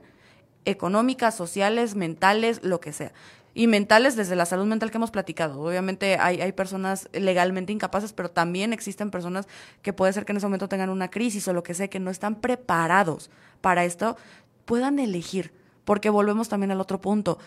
económicas, 0.65 1.35
sociales, 1.35 1.95
mentales, 1.95 2.63
lo 2.63 2.79
que 2.79 2.93
sea? 2.93 3.13
Y 3.53 3.67
mentales 3.67 4.15
desde 4.15 4.35
la 4.35 4.45
salud 4.45 4.65
mental 4.65 4.91
que 4.91 4.97
hemos 4.97 5.11
platicado. 5.11 5.61
Obviamente 5.61 6.17
hay, 6.17 6.41
hay 6.41 6.51
personas 6.53 7.09
legalmente 7.11 7.73
incapaces, 7.73 8.13
pero 8.13 8.31
también 8.31 8.71
existen 8.71 9.11
personas 9.11 9.47
que 9.81 9.91
puede 9.91 10.13
ser 10.13 10.25
que 10.25 10.31
en 10.31 10.37
ese 10.37 10.45
momento 10.45 10.69
tengan 10.69 10.89
una 10.89 11.09
crisis 11.09 11.47
o 11.47 11.53
lo 11.53 11.63
que 11.63 11.73
sea, 11.73 11.89
que 11.89 11.99
no 11.99 12.11
están 12.11 12.35
preparados 12.35 13.29
para 13.59 13.83
esto 13.83 14.17
puedan 14.65 14.99
elegir, 14.99 15.51
porque 15.83 16.09
volvemos 16.09 16.47
también 16.47 16.71
al 16.71 16.79
otro 16.79 17.01
punto. 17.01 17.39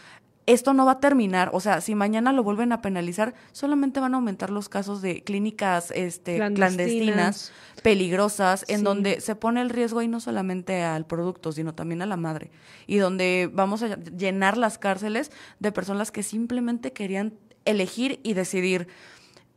Esto 0.47 0.75
no 0.75 0.85
va 0.85 0.93
a 0.93 1.01
terminar, 1.01 1.51
o 1.55 1.61
sea, 1.61 1.81
si 1.81 1.95
mañana 1.95 2.33
lo 2.33 2.43
vuelven 2.43 2.73
a 2.73 2.83
penalizar, 2.83 3.35
solamente 3.53 3.99
van 3.99 4.13
a 4.13 4.19
aumentar 4.19 4.51
los 4.51 4.69
casos 4.69 5.01
de 5.01 5.23
clínicas 5.23 5.91
este, 5.95 6.37
clandestinas, 6.37 7.51
peligrosas, 7.83 8.67
en 8.69 8.85
donde 8.85 9.23
se 9.23 9.37
pone 9.37 9.63
el 9.63 9.71
riesgo 9.71 10.01
ahí 10.01 10.09
no 10.09 10.21
solamente 10.21 10.83
al 10.83 11.07
producto, 11.07 11.51
sino 11.53 11.75
también 11.75 12.03
a 12.03 12.07
la 12.07 12.19
madre, 12.19 12.51
y 12.87 12.99
donde 12.99 13.51
vamos 13.53 13.83
a 13.83 13.97
llenar 13.97 14.59
las 14.59 14.77
cárceles 14.77 15.33
de 15.61 15.73
personas 15.73 16.11
que 16.11 16.23
simplemente 16.23 16.93
querían 16.93 17.33
elegir 17.65 18.21
y 18.23 18.35
decidir 18.35 18.89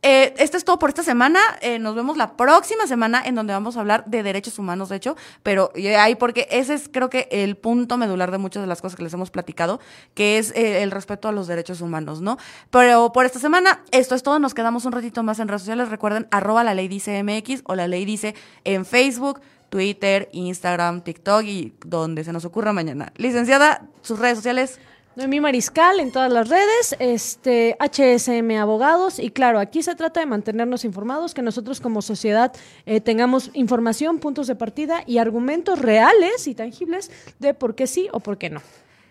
eh, 0.02 0.32
esto 0.38 0.56
es 0.56 0.64
todo 0.64 0.78
por 0.78 0.90
esta 0.90 1.02
semana. 1.02 1.40
Eh, 1.60 1.78
nos 1.78 1.96
vemos 1.96 2.16
la 2.16 2.36
próxima 2.36 2.86
semana 2.86 3.20
en 3.24 3.34
donde 3.34 3.52
vamos 3.52 3.76
a 3.76 3.80
hablar 3.80 4.04
de 4.06 4.22
derechos 4.22 4.58
humanos, 4.58 4.88
de 4.88 4.96
hecho, 4.96 5.16
pero 5.42 5.72
ahí 5.98 6.14
porque 6.14 6.46
ese 6.50 6.74
es 6.74 6.88
creo 6.88 7.10
que 7.10 7.28
el 7.32 7.56
punto 7.56 7.96
medular 7.96 8.30
de 8.30 8.38
muchas 8.38 8.62
de 8.62 8.68
las 8.68 8.80
cosas 8.80 8.96
que 8.96 9.02
les 9.02 9.12
hemos 9.12 9.30
platicado, 9.30 9.80
que 10.14 10.38
es 10.38 10.52
eh, 10.54 10.82
el 10.82 10.92
respeto 10.92 11.26
a 11.28 11.32
los 11.32 11.48
derechos 11.48 11.80
humanos, 11.80 12.20
¿no? 12.20 12.38
Pero 12.70 13.12
por 13.12 13.26
esta 13.26 13.40
semana, 13.40 13.82
esto 13.90 14.14
es 14.14 14.22
todo. 14.22 14.38
Nos 14.38 14.54
quedamos 14.54 14.84
un 14.84 14.92
ratito 14.92 15.22
más 15.24 15.40
en 15.40 15.48
redes 15.48 15.62
sociales. 15.62 15.88
Recuerden, 15.88 16.28
arroba 16.30 16.62
la 16.62 16.74
ley 16.74 16.86
dice 16.86 17.22
MX 17.22 17.62
o 17.64 17.74
la 17.74 17.88
ley 17.88 18.04
dice 18.04 18.34
en 18.64 18.84
Facebook. 18.84 19.40
Twitter, 19.68 20.30
Instagram, 20.32 21.02
TikTok 21.02 21.42
y 21.44 21.74
donde 21.84 22.24
se 22.24 22.32
nos 22.32 22.46
ocurra 22.46 22.72
mañana. 22.72 23.12
Licenciada, 23.16 23.86
sus 24.00 24.18
redes 24.18 24.38
sociales. 24.38 24.80
Noemí 25.18 25.40
Mariscal 25.40 25.98
en 25.98 26.12
todas 26.12 26.32
las 26.32 26.48
redes, 26.48 26.94
este 27.00 27.76
HSM 27.80 28.52
Abogados 28.52 29.18
y 29.18 29.30
claro, 29.30 29.58
aquí 29.58 29.82
se 29.82 29.96
trata 29.96 30.20
de 30.20 30.26
mantenernos 30.26 30.84
informados, 30.84 31.34
que 31.34 31.42
nosotros 31.42 31.80
como 31.80 32.02
sociedad 32.02 32.54
eh, 32.86 33.00
tengamos 33.00 33.50
información, 33.54 34.20
puntos 34.20 34.46
de 34.46 34.54
partida 34.54 35.02
y 35.08 35.18
argumentos 35.18 35.80
reales 35.80 36.46
y 36.46 36.54
tangibles 36.54 37.10
de 37.40 37.52
por 37.52 37.74
qué 37.74 37.88
sí 37.88 38.08
o 38.12 38.20
por 38.20 38.38
qué 38.38 38.48
no. 38.48 38.62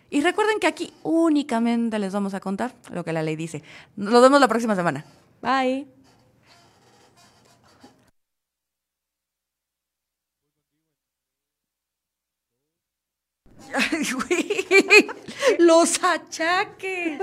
Y 0.10 0.22
recuerden 0.22 0.62
que 0.62 0.68
aquí 0.68 0.93
únicamente 1.03 1.99
les 1.99 2.14
vamos 2.14 2.34
a 2.34 2.39
contar 2.39 2.74
lo 2.89 3.03
que 3.03 3.12
la 3.12 3.22
ley 3.22 3.36
dice. 3.36 3.62
Nos 3.97 4.22
vemos 4.22 4.39
la 4.39 4.47
próxima 4.47 4.78
semana. 4.78 5.03
Bye. 5.41 5.97
Los 15.59 16.03
achaques. 16.03 17.20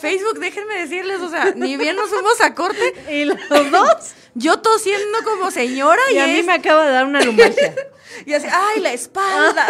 Facebook, 0.00 0.38
déjenme 0.38 0.78
decirles, 0.78 1.20
o 1.20 1.30
sea, 1.30 1.52
ni 1.54 1.76
bien 1.76 1.96
nos 1.96 2.08
fuimos 2.08 2.40
a 2.40 2.54
corte. 2.54 2.94
¿Y 3.10 3.24
los 3.24 3.38
dos? 3.70 4.14
Yo 4.34 4.58
tosiendo 4.60 5.18
como 5.24 5.50
señora 5.50 6.00
y, 6.10 6.18
a 6.18 6.26
mí 6.26 6.42
me 6.42 6.52
acaba 6.52 6.86
de 6.86 6.92
dar 6.92 7.06
una 7.06 7.20
lumbalgia. 7.22 7.74
y 8.26 8.32
así, 8.34 8.46
ay, 8.50 8.80
la 8.80 8.92
espalda. 8.92 9.66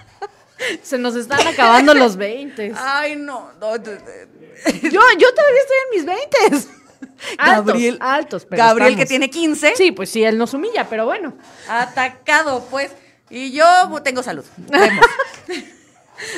Se 0.82 0.98
nos 0.98 1.14
están 1.16 1.46
acabando 1.46 1.94
los 1.94 2.16
20. 2.16 2.74
Ay, 2.76 3.16
no. 3.16 3.50
yo, 3.60 3.70
yo 3.70 5.34
todavía 5.34 5.60
estoy 5.62 5.76
en 5.84 5.90
mis 5.96 6.04
20. 6.04 6.80
Gabriel, 7.38 7.98
altos, 8.00 8.46
Gabriel 8.48 8.96
que 8.96 9.06
tiene 9.06 9.30
15. 9.30 9.74
Sí, 9.76 9.92
pues 9.92 10.10
sí, 10.10 10.22
él 10.24 10.38
nos 10.38 10.54
humilla, 10.54 10.88
pero 10.88 11.06
bueno. 11.06 11.34
Atacado, 11.68 12.66
pues. 12.70 12.90
Y 13.30 13.52
yo 13.52 13.64
tengo 14.02 14.22
salud. 14.22 14.44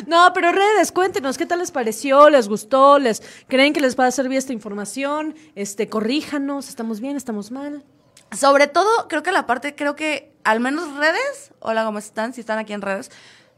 No, 0.07 0.31
pero 0.33 0.53
redes, 0.53 0.93
cuéntenos, 0.93 1.37
¿qué 1.37 1.45
tal 1.45 1.59
les 1.59 1.73
pareció? 1.73 2.31
¿Les 2.31 2.49
gustó? 2.49 3.01
¿Les 3.01 3.21
creen 3.49 3.73
que 3.73 3.81
les 3.81 3.99
va 3.99 4.07
a 4.07 4.11
servir 4.13 4.39
esta 4.39 4.53
información? 4.53 5.35
Este, 5.57 5.89
corríjanos, 5.89 6.69
¿estamos 6.69 7.01
bien? 7.01 7.17
¿Estamos 7.17 7.51
mal? 7.51 7.83
Sobre 8.31 8.69
todo, 8.69 9.09
creo 9.09 9.23
que 9.23 9.33
la 9.33 9.45
parte, 9.45 9.75
creo 9.75 9.97
que 9.97 10.33
al 10.45 10.61
menos 10.61 10.97
redes, 10.97 11.51
hola, 11.59 11.85
¿cómo 11.85 11.99
están? 11.99 12.33
Si 12.33 12.41
están 12.41 12.59
aquí 12.59 12.73
en 12.73 12.81
redes, 12.81 13.11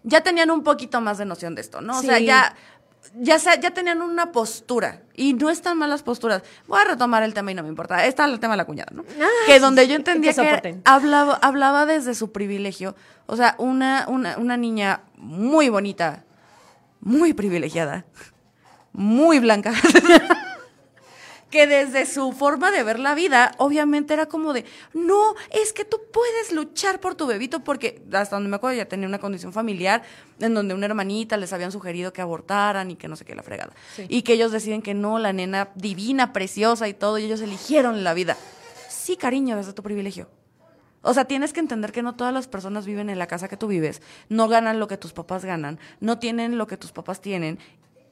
ya 0.03 0.23
tenían 0.23 0.51
un 0.51 0.63
poquito 0.63 1.01
más 1.01 1.19
de 1.19 1.25
noción 1.25 1.55
de 1.55 1.61
esto, 1.61 1.81
¿no? 1.81 1.99
O 1.99 2.03
sea, 2.03 2.19
ya 2.19 2.57
ya, 3.21 3.37
ya 3.37 3.71
tenían 3.71 4.03
una 4.03 4.33
postura 4.33 5.03
y 5.15 5.35
no 5.35 5.51
están 5.51 5.79
malas 5.79 6.03
posturas. 6.03 6.43
Voy 6.67 6.81
a 6.81 6.85
retomar 6.85 7.23
el 7.23 7.35
tema 7.35 7.53
y 7.53 7.55
no 7.55 7.63
me 7.63 7.69
importa. 7.69 8.05
Está 8.07 8.25
el 8.25 8.41
tema 8.41 8.55
de 8.55 8.59
la 8.59 8.65
cuñada, 8.65 8.91
¿no? 8.93 9.05
Ah, 9.21 9.29
que 9.47 9.61
donde 9.61 9.87
yo 9.87 9.97
entendía 9.97 10.33
que, 10.35 10.81
hablaba, 10.85 11.35
hablaba 11.43 11.87
desde 11.87 12.15
su 12.15 12.33
privilegio. 12.33 12.95
O 13.27 13.37
sea, 13.37 13.55
una, 13.59 14.07
una, 14.09 14.37
una 14.39 14.57
niña 14.57 15.03
muy 15.17 15.69
bonita, 15.69 16.25
muy 17.01 17.35
privilegiada, 17.35 18.05
muy 18.93 19.39
blanca. 19.39 19.73
que 21.55 21.69
desde 21.69 22.05
su 22.05 22.33
forma 22.33 22.73
de 22.73 22.83
ver 22.83 22.99
la 22.99 23.15
vida, 23.15 23.53
obviamente 23.59 24.13
era 24.13 24.27
como 24.27 24.53
de, 24.53 24.65
no, 24.93 25.37
es 25.53 25.73
que 25.73 25.85
tú 25.85 26.01
puedes 26.13 26.51
luchar 26.51 26.99
por 26.99 27.15
tu 27.15 27.29
bebito, 27.29 27.63
porque 27.63 28.03
hasta 28.13 28.35
donde 28.35 28.51
me 28.51 28.57
acuerdo 28.57 28.77
ya 28.77 28.87
tenía 28.87 29.07
una 29.07 29.21
condición 29.21 29.53
familiar 29.53 30.03
en 30.41 30.53
donde 30.53 30.75
una 30.75 30.87
hermanita 30.87 31.37
les 31.37 31.53
habían 31.53 31.71
sugerido 31.71 32.13
que 32.13 32.21
abortaran 32.21 32.91
y 32.91 32.97
que 32.97 33.07
no 33.07 33.15
sé 33.15 33.25
qué, 33.25 33.37
la 33.37 33.45
fregada. 33.45 33.73
Y 34.09 34.23
que 34.23 34.33
ellos 34.33 34.51
deciden 34.51 34.83
que 34.83 34.95
no, 34.95 35.21
la 35.21 35.33
nena 35.33 35.69
divina, 35.77 36.33
preciosa 36.33 36.89
y 36.89 36.95
todo, 36.95 37.19
y 37.19 37.27
ellos 37.27 37.41
eligieron 37.41 38.03
la 38.03 38.15
vida. 38.15 38.37
Sí, 38.89 39.17
cariño, 39.17 39.57
desde 39.57 39.75
tu 39.75 39.85
privilegio. 39.85 40.27
O 41.03 41.15
sea, 41.15 41.25
tienes 41.27 41.53
que 41.53 41.61
entender 41.61 41.93
que 41.93 42.03
no 42.03 42.17
todas 42.17 42.35
las 42.35 42.49
personas 42.49 42.85
viven 42.85 43.11
en 43.11 43.21
la 43.21 43.29
casa 43.29 43.47
que 43.47 43.57
tú 43.57 43.69
vives, 43.69 44.03
no 44.29 44.49
ganan 44.49 44.81
lo 44.81 44.89
que 44.89 44.97
tus 44.97 45.13
papás 45.13 45.45
ganan, 45.45 45.79
no 46.01 46.19
tienen 46.19 46.59
lo 46.59 46.67
que 46.67 46.77
tus 46.77 46.91
papás 46.91 47.21
tienen 47.21 47.61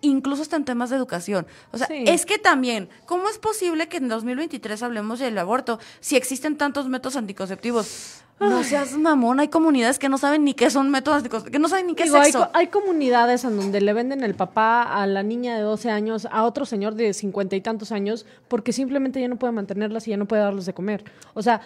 incluso 0.02 0.42
hasta 0.42 0.56
en 0.56 0.64
temas 0.64 0.90
de 0.90 0.96
educación. 0.96 1.46
O 1.72 1.78
sea, 1.78 1.86
es 1.88 2.26
que 2.26 2.38
también, 2.38 2.90
¿cómo 3.06 3.28
es 3.28 3.38
posible 3.38 3.88
que 3.88 3.96
en 3.96 4.08
2023 4.08 4.82
hablemos 4.82 5.18
del 5.18 5.38
aborto 5.38 5.78
si 6.00 6.16
existen 6.16 6.58
tantos 6.58 6.88
métodos 6.88 7.16
anticonceptivos? 7.16 8.22
No 8.40 8.64
seas 8.64 8.98
mamón, 8.98 9.38
hay 9.38 9.48
comunidades 9.48 10.00
que 10.00 10.08
no 10.08 10.18
saben 10.18 10.44
ni 10.44 10.54
qué 10.54 10.68
son 10.68 10.90
métodos 10.90 11.18
anticonceptivos, 11.18 11.52
que 11.52 11.58
no 11.60 11.68
saben 11.68 11.86
ni 11.86 11.94
qué 11.94 12.04
es 12.04 12.10
sexo. 12.10 12.50
Hay, 12.52 12.62
hay, 12.62 12.66
comunidades 12.68 13.44
en 13.44 13.56
donde 13.56 13.80
le 13.80 13.92
venden 13.92 14.24
el 14.24 14.34
papá 14.34 14.82
a 14.82 15.06
la 15.06 15.22
niña 15.22 15.56
de 15.56 15.62
12 15.62 15.90
años 15.90 16.26
a 16.30 16.42
otro 16.42 16.66
señor 16.66 16.96
de 16.96 17.14
50 17.14 17.54
y 17.54 17.60
tantos 17.60 17.92
años 17.92 18.26
porque 18.48 18.72
simplemente 18.72 19.20
ya 19.20 19.28
no 19.28 19.36
puede 19.36 19.52
mantenerlas 19.52 20.08
y 20.08 20.10
ya 20.10 20.16
no 20.16 20.26
puede 20.26 20.42
darles 20.42 20.66
de 20.66 20.74
comer. 20.74 21.04
O 21.34 21.42
sea, 21.42 21.60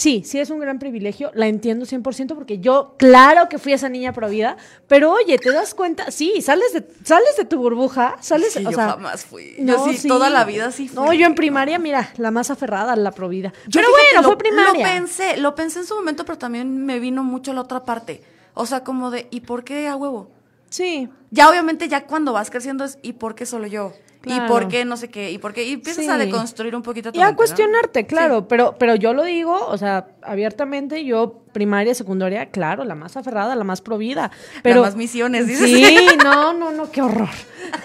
sí, 0.00 0.22
sí 0.24 0.38
es 0.38 0.50
un 0.50 0.58
gran 0.58 0.78
privilegio, 0.78 1.30
la 1.34 1.46
entiendo 1.46 1.84
100% 1.84 2.34
porque 2.34 2.58
yo, 2.58 2.94
claro 2.98 3.48
que 3.48 3.58
fui 3.58 3.72
esa 3.72 3.88
niña 3.88 4.12
provida, 4.12 4.56
pero 4.88 5.12
oye, 5.12 5.38
¿te 5.38 5.52
das 5.52 5.74
cuenta? 5.74 6.10
Sí, 6.10 6.40
sales 6.42 6.72
de, 6.72 6.86
sales 7.04 7.36
de 7.36 7.44
tu 7.44 7.58
burbuja, 7.58 8.16
sales, 8.20 8.52
sí, 8.52 8.64
yo 8.64 8.72
jamás 8.72 9.24
fui. 9.24 9.56
yo 9.58 9.92
sí, 9.92 10.08
toda 10.08 10.30
la 10.30 10.44
vida 10.44 10.72
sí 10.72 10.88
fui. 10.88 10.96
No, 10.96 11.12
yo 11.12 11.26
en 11.26 11.34
primaria, 11.34 11.78
mira, 11.78 12.12
la 12.16 12.30
más 12.30 12.50
aferrada, 12.50 12.96
la 12.96 13.12
provida. 13.12 13.52
pero 13.72 13.88
bueno, 13.90 14.26
fue 14.26 14.38
primaria. 14.38 14.72
Lo 14.72 14.94
pensé, 14.94 15.36
lo 15.36 15.54
pensé 15.54 15.80
en 15.80 15.86
su 15.86 15.94
momento, 15.94 16.24
pero 16.24 16.38
también 16.38 16.84
me 16.84 16.98
vino 16.98 17.22
mucho 17.22 17.52
la 17.52 17.60
otra 17.60 17.84
parte. 17.84 18.22
O 18.54 18.66
sea, 18.66 18.82
como 18.82 19.10
de, 19.10 19.28
¿y 19.30 19.40
por 19.40 19.64
qué 19.64 19.86
a 19.86 19.96
huevo? 19.96 20.30
Sí. 20.70 21.08
Ya 21.30 21.48
obviamente 21.48 21.88
ya 21.88 22.06
cuando 22.06 22.32
vas 22.32 22.50
creciendo 22.50 22.84
es, 22.84 22.98
¿y 23.02 23.14
por 23.14 23.34
qué 23.34 23.46
solo 23.46 23.66
yo? 23.66 23.92
¿Y 24.24 24.38
por 24.40 24.68
qué 24.68 24.84
no 24.84 24.96
sé 24.96 25.08
qué? 25.08 25.30
¿Y 25.30 25.38
por 25.38 25.54
qué? 25.54 25.64
Y 25.64 25.72
empiezas 25.74 26.06
a 26.08 26.18
deconstruir 26.18 26.76
un 26.76 26.82
poquito 26.82 27.10
tu 27.10 27.18
Y 27.18 27.22
a 27.22 27.34
cuestionarte, 27.34 28.06
claro. 28.06 28.46
Pero, 28.48 28.76
pero 28.78 28.94
yo 28.94 29.14
lo 29.14 29.24
digo, 29.24 29.66
o 29.66 29.78
sea, 29.78 30.08
abiertamente, 30.22 31.04
yo 31.04 31.40
primaria, 31.52 31.94
secundaria, 31.94 32.50
claro, 32.50 32.84
la 32.84 32.94
más 32.94 33.16
aferrada, 33.16 33.56
la 33.56 33.64
más 33.64 33.80
provida. 33.80 34.30
Pero, 34.62 34.76
la 34.76 34.88
más 34.88 34.96
misiones, 34.96 35.46
dices. 35.46 35.70
Sí, 35.70 36.06
no, 36.22 36.52
no, 36.52 36.70
no, 36.70 36.90
qué 36.90 37.00
horror. 37.00 37.30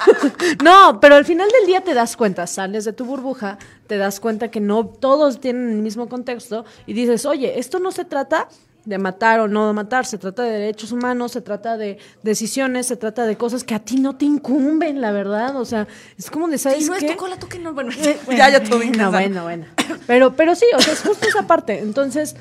no, 0.64 1.00
pero 1.00 1.16
al 1.16 1.24
final 1.24 1.50
del 1.50 1.68
día 1.68 1.82
te 1.82 1.94
das 1.94 2.18
cuenta, 2.18 2.48
sales 2.48 2.84
de 2.84 2.92
tu 2.92 3.06
burbuja, 3.06 3.58
te 3.88 3.98
das 3.98 4.20
cuenta 4.20 4.52
que 4.52 4.60
no 4.60 4.86
todos 4.86 5.40
tienen 5.40 5.70
el 5.70 5.82
mismo 5.82 6.10
contexto 6.10 6.66
y 6.86 6.94
dices, 6.94 7.26
oye, 7.26 7.60
esto 7.60 7.80
no 7.80 7.92
se 7.92 8.04
trata 8.04 8.50
de 8.86 8.98
matar 8.98 9.40
o 9.40 9.48
no 9.48 9.68
de 9.68 9.74
matar, 9.74 10.06
se 10.06 10.18
trata 10.18 10.44
de 10.44 10.52
derechos 10.52 10.92
humanos, 10.92 11.32
se 11.32 11.42
trata 11.42 11.78
de 11.78 11.98
decisiones, 12.24 12.86
se 12.86 12.96
trata 12.96 13.26
de 13.26 13.36
cosas 13.36 13.64
que 13.64 13.74
a 13.74 13.80
ti 13.80 13.98
no 13.98 14.16
te 14.16 14.26
incumben, 14.26 15.02
la 15.02 15.12
verdad, 15.12 15.56
o 15.56 15.66
sea, 15.66 15.88
es 16.18 16.30
como 16.30 16.48
de, 16.48 16.58
¿sabes 16.58 16.84
sí, 16.84 16.90
no 16.90 16.96
qué? 16.96 17.08
es 17.08 17.12
tu 17.12 17.18
cola, 17.18 17.38
tú 17.38 17.48
que 17.48 17.60
no, 17.60 17.74
bueno, 17.74 17.92
ya, 18.30 18.50
ya 18.50 18.64
todo 18.64 18.80
No, 18.84 19.12
bueno, 19.12 19.44
bueno, 19.44 19.66
pero, 20.08 20.36
pero 20.36 20.56
sí, 20.56 20.66
o 20.76 20.80
sea, 20.80 20.94
es 20.94 21.02
justo 21.02 21.28
esa 21.28 21.48
parte, 21.48 21.80
entonces, 21.80 22.36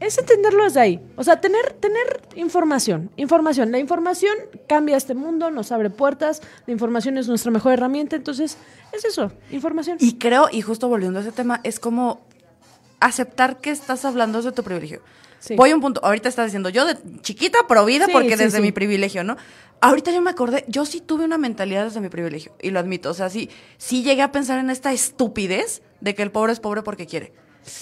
es 0.00 0.16
entenderlo 0.16 0.64
desde 0.64 0.80
ahí, 0.80 1.00
o 1.16 1.24
sea, 1.24 1.40
tener, 1.40 1.72
tener 1.80 2.20
información, 2.36 3.10
información, 3.16 3.72
la 3.72 3.78
información 3.78 4.34
cambia 4.68 4.96
este 4.96 5.14
mundo, 5.14 5.50
nos 5.50 5.72
abre 5.72 5.90
puertas, 5.90 6.42
la 6.66 6.72
información 6.72 7.16
es 7.18 7.28
nuestra 7.28 7.50
mejor 7.50 7.72
herramienta, 7.72 8.14
entonces, 8.14 8.58
es 8.92 9.04
eso, 9.04 9.32
información. 9.50 9.96
Y 10.00 10.18
creo, 10.18 10.48
y 10.52 10.60
justo 10.60 10.88
volviendo 10.88 11.18
a 11.18 11.22
ese 11.22 11.32
tema, 11.32 11.60
es 11.64 11.80
como 11.80 12.20
aceptar 13.00 13.60
que 13.60 13.70
estás 13.70 14.04
hablando 14.04 14.42
de 14.42 14.52
tu 14.52 14.62
privilegio. 14.62 15.00
Voy 15.56 15.70
a 15.70 15.74
un 15.74 15.80
punto, 15.80 16.00
ahorita 16.04 16.28
estás 16.28 16.46
diciendo, 16.46 16.68
yo 16.68 16.84
de 16.84 16.96
chiquita 17.20 17.66
provida 17.66 18.06
porque 18.12 18.36
desde 18.36 18.60
mi 18.60 18.72
privilegio, 18.72 19.24
¿no? 19.24 19.36
Ahorita 19.80 20.10
yo 20.10 20.20
me 20.20 20.30
acordé, 20.30 20.64
yo 20.68 20.84
sí 20.84 21.00
tuve 21.00 21.24
una 21.24 21.38
mentalidad 21.38 21.84
desde 21.84 22.00
mi 22.00 22.08
privilegio, 22.08 22.52
y 22.60 22.70
lo 22.70 22.80
admito, 22.80 23.10
o 23.10 23.14
sea, 23.14 23.30
sí, 23.30 23.48
sí 23.76 24.02
llegué 24.02 24.22
a 24.22 24.32
pensar 24.32 24.58
en 24.58 24.70
esta 24.70 24.92
estupidez 24.92 25.82
de 26.00 26.14
que 26.16 26.22
el 26.22 26.32
pobre 26.32 26.52
es 26.52 26.58
pobre 26.58 26.82
porque 26.82 27.06
quiere, 27.06 27.32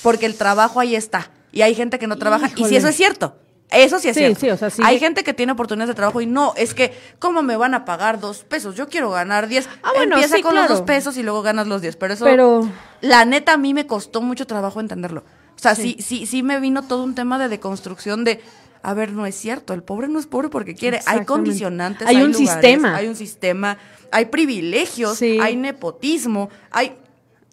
porque 0.03 0.27
el 0.27 0.35
trabajo 0.35 0.81
ahí 0.81 0.95
está, 0.95 1.31
y 1.53 1.63
hay 1.63 1.75
gente 1.75 1.99
que 1.99 2.07
no 2.07 2.19
trabaja, 2.19 2.51
y 2.55 2.65
si 2.67 2.77
eso 2.77 2.89
es 2.89 2.97
cierto, 2.97 3.37
eso 3.71 3.99
sí 3.99 4.09
es 4.09 4.17
cierto. 4.17 4.67
o 4.67 4.71
sea, 4.71 4.87
Hay 4.87 4.99
gente 4.99 5.25
que 5.25 5.35
tiene 5.35 5.53
oportunidades 5.53 5.89
de 5.89 5.95
trabajo 5.95 6.21
y 6.21 6.27
no, 6.27 6.55
es 6.57 6.75
que, 6.75 6.97
¿cómo 7.19 7.43
me 7.43 7.57
van 7.57 7.75
a 7.75 7.85
pagar 7.85 8.21
dos 8.21 8.45
pesos? 8.45 8.77
Yo 8.77 8.89
quiero 8.89 9.11
ganar 9.11 9.49
diez. 9.49 9.69
Ah, 9.83 9.91
bueno, 9.95 10.17
Empieza 10.17 10.41
con 10.41 10.55
los 10.55 10.69
dos 10.69 10.83
pesos 10.83 11.17
y 11.17 11.23
luego 11.23 11.43
ganas 11.43 11.67
los 11.67 11.83
diez. 11.83 11.97
Pero 11.97 12.15
eso, 12.15 12.25
pero... 12.25 12.69
la 13.01 13.25
neta, 13.25 13.55
a 13.55 13.57
mí 13.57 13.75
me 13.75 13.87
costó 13.87 14.23
mucho 14.23 14.47
trabajo 14.47 14.81
entenderlo. 14.81 15.25
O 15.57 15.59
sea, 15.59 15.75
sí. 15.75 15.97
sí, 16.01 16.27
sí, 16.27 16.43
me 16.43 16.61
vino 16.61 16.83
todo 16.83 17.03
un 17.03 17.15
tema 17.15 17.39
de 17.39 17.49
deconstrucción 17.49 18.25
de, 18.25 18.41
a 18.83 18.95
ver, 18.95 19.13
no 19.13 19.27
es 19.27 19.35
cierto, 19.35 19.73
el 19.73 19.83
pobre 19.83 20.09
no 20.09 20.19
es 20.19 20.27
pobre 20.27 20.49
porque 20.49 20.75
quiere. 20.75 21.01
Hay 21.07 21.25
condicionantes, 21.25 22.07
hay, 22.07 22.23
un 22.23 22.35
sistema. 22.35 22.95
Hay 22.95 23.09
un 23.09 23.17
sistema, 23.17 23.79
hay 24.11 24.27
privilegios, 24.27 25.21
hay 25.23 25.57
nepotismo, 25.57 26.51
hay 26.71 26.93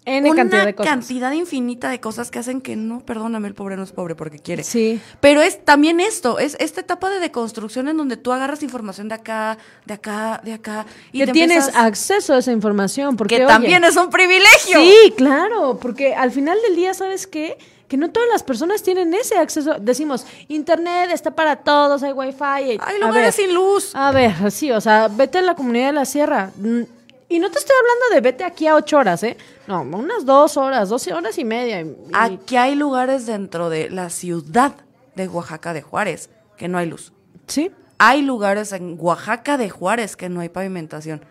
una 0.06 0.74
cantidad, 0.74 1.32
infinita 1.32 1.90
de 1.90 2.00
cosas 2.00 2.30
que 2.30 2.40
hacen 2.40 2.62
que 2.62 2.76
no, 2.76 3.00
perdóname, 3.00 3.48
el 3.48 3.54
pobre 3.54 3.78
no 3.78 3.84
es 3.84 3.92
pobre 3.92 4.16
porque 4.16 4.40
quiere. 4.40 4.64
Sí. 4.64 5.00
Pero 5.22 5.42
es 5.42 5.64
también 5.64 6.00
esto, 6.00 6.40
es 6.40 6.58
esta 6.60 6.82
etapa 6.82 7.10
de 7.10 7.20
deconstrucción 7.20 7.88
en 7.88 7.98
donde 7.98 8.18
tú 8.18 8.32
agarras 8.32 8.64
información 8.64 9.08
de 9.08 9.16
acá, 9.16 9.58
de 9.86 9.94
acá, 9.94 10.42
de 10.44 10.54
acá. 10.54 10.86
Y 11.12 11.26
que 11.26 11.32
tienes 11.32 11.70
acceso 11.74 12.34
a 12.34 12.40
esa 12.40 12.52
información. 12.52 13.16
Porque, 13.16 13.38
que 13.38 13.46
también 13.46 13.84
es 13.84 13.96
un 13.96 14.10
privilegio. 14.10 14.80
Sí, 14.82 15.14
claro, 15.16 15.80
porque 15.82 16.14
al 16.16 16.32
final 16.32 16.58
del 16.68 16.76
día, 16.76 16.94
¿sabes 16.94 17.26
qué? 17.28 17.58
Que 17.94 17.98
no 17.98 18.10
todas 18.10 18.28
las 18.28 18.42
personas 18.42 18.82
tienen 18.82 19.14
ese 19.14 19.38
acceso. 19.38 19.76
Decimos, 19.80 20.26
internet 20.48 21.12
está 21.14 21.30
para 21.30 21.58
todos, 21.58 22.02
hay 22.02 22.12
wifi. 22.12 22.44
Hay, 22.44 22.80
lugares 23.00 23.36
sin 23.36 23.54
luz. 23.54 23.92
A 23.94 24.12
ver, 24.12 24.50
sí, 24.50 24.72
o 24.72 24.82
sea, 24.82 25.10
vete 25.10 25.38
a 25.38 25.42
la 25.44 25.54
comunidad 25.54 25.90
de 25.90 25.94
la 25.94 26.06
sierra. 26.06 26.50
Y 26.58 27.38
no 27.38 27.52
te 27.52 27.60
estoy 27.60 27.76
hablando 27.80 28.16
de 28.16 28.22
vete 28.22 28.44
aquí 28.46 28.66
a 28.66 28.74
ocho 28.74 28.98
horas, 28.98 29.22
¿eh? 29.22 29.38
No, 29.68 29.84
unas 29.84 30.26
dos 30.26 30.58
horas, 30.58 30.90
doce 30.90 31.14
horas 31.14 31.38
y 31.38 31.46
media. 31.46 31.86
Aquí 32.14 32.56
hay 32.56 32.74
lugares 32.74 33.28
dentro 33.28 33.70
de 33.70 33.92
la 33.92 34.10
ciudad 34.10 34.74
de 35.14 35.28
Oaxaca 35.28 35.74
de 35.74 35.84
Juárez 35.84 36.32
que 36.58 36.68
no 36.68 36.80
hay 36.80 36.88
luz. 36.88 37.14
Sí. 37.46 37.70
Hay 38.00 38.24
lugares 38.24 38.72
en 38.72 38.98
Oaxaca 39.00 39.56
de 39.58 39.70
Juárez 39.70 40.16
que 40.16 40.30
no 40.30 40.40
hay 40.40 40.50
pavimentación. 40.50 41.24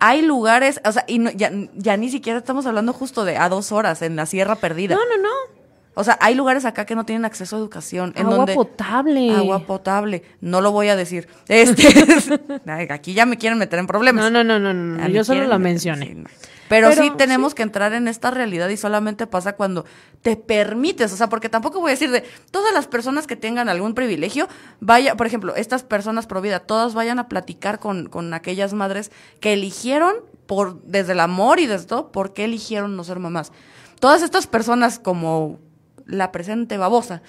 Hay 0.00 0.20
lugares, 0.20 0.82
o 0.84 0.92
sea, 0.92 1.02
y 1.08 1.34
ya, 1.38 1.50
ya 1.76 1.96
ni 1.96 2.10
siquiera 2.10 2.38
estamos 2.38 2.66
hablando 2.66 2.92
justo 2.92 3.24
de 3.24 3.38
a 3.38 3.48
dos 3.48 3.72
horas 3.72 4.02
en 4.02 4.16
la 4.16 4.26
Sierra 4.26 4.56
Perdida. 4.56 4.96
No, 4.96 5.06
no, 5.06 5.22
no. 5.22 5.59
O 5.94 6.04
sea, 6.04 6.16
hay 6.20 6.34
lugares 6.34 6.64
acá 6.64 6.86
que 6.86 6.94
no 6.94 7.04
tienen 7.04 7.24
acceso 7.24 7.56
a 7.56 7.58
educación. 7.58 8.12
En 8.16 8.26
agua 8.26 8.46
potable. 8.46 9.34
Agua 9.34 9.66
potable. 9.66 10.22
No 10.40 10.60
lo 10.60 10.70
voy 10.70 10.88
a 10.88 10.96
decir. 10.96 11.28
Este, 11.48 11.88
aquí 12.90 13.12
ya 13.12 13.26
me 13.26 13.36
quieren 13.36 13.58
meter 13.58 13.78
en 13.78 13.86
problemas. 13.86 14.24
No, 14.24 14.30
no, 14.30 14.44
no, 14.44 14.58
no, 14.58 14.72
no. 14.72 15.08
Yo 15.08 15.24
solo 15.24 15.46
lo 15.46 15.58
mencioné. 15.58 16.24
Pero, 16.68 16.92
sí 16.92 17.10
tenemos 17.18 17.52
que 17.52 17.64
entrar 17.64 17.92
en 17.94 18.06
esta 18.06 18.30
realidad 18.30 18.68
y 18.68 18.76
solamente 18.76 19.26
pasa 19.26 19.54
cuando 19.54 19.84
te 20.22 20.36
permites, 20.36 21.12
o 21.12 21.16
sea, 21.16 21.28
porque 21.28 21.48
tampoco 21.48 21.80
voy 21.80 21.90
a 21.90 21.94
decir 21.94 22.12
de 22.12 22.22
todas 22.52 22.72
las 22.72 22.86
personas 22.86 23.26
que 23.26 23.34
tengan 23.34 23.68
algún 23.68 23.94
privilegio, 23.94 24.46
vaya, 24.78 25.16
por 25.16 25.26
ejemplo, 25.26 25.56
estas 25.56 25.82
personas 25.82 26.28
pro 26.28 26.40
vida, 26.40 26.60
todas 26.60 26.94
vayan 26.94 27.18
a 27.18 27.28
platicar 27.28 27.80
con, 27.80 28.08
con 28.08 28.32
aquellas 28.34 28.72
madres 28.72 29.10
que 29.40 29.54
eligieron 29.54 30.14
por 30.46 30.80
desde 30.84 31.12
el 31.12 31.20
amor 31.20 31.58
y 31.58 31.66
desde 31.66 31.86
todo, 31.86 32.12
por 32.12 32.34
qué 32.34 32.44
eligieron 32.44 32.94
no 32.94 33.02
ser 33.02 33.18
mamás. 33.18 33.50
Todas 33.98 34.22
estas 34.22 34.46
personas 34.46 35.00
como 35.00 35.58
la 36.10 36.32
presente 36.32 36.76
babosa, 36.76 37.22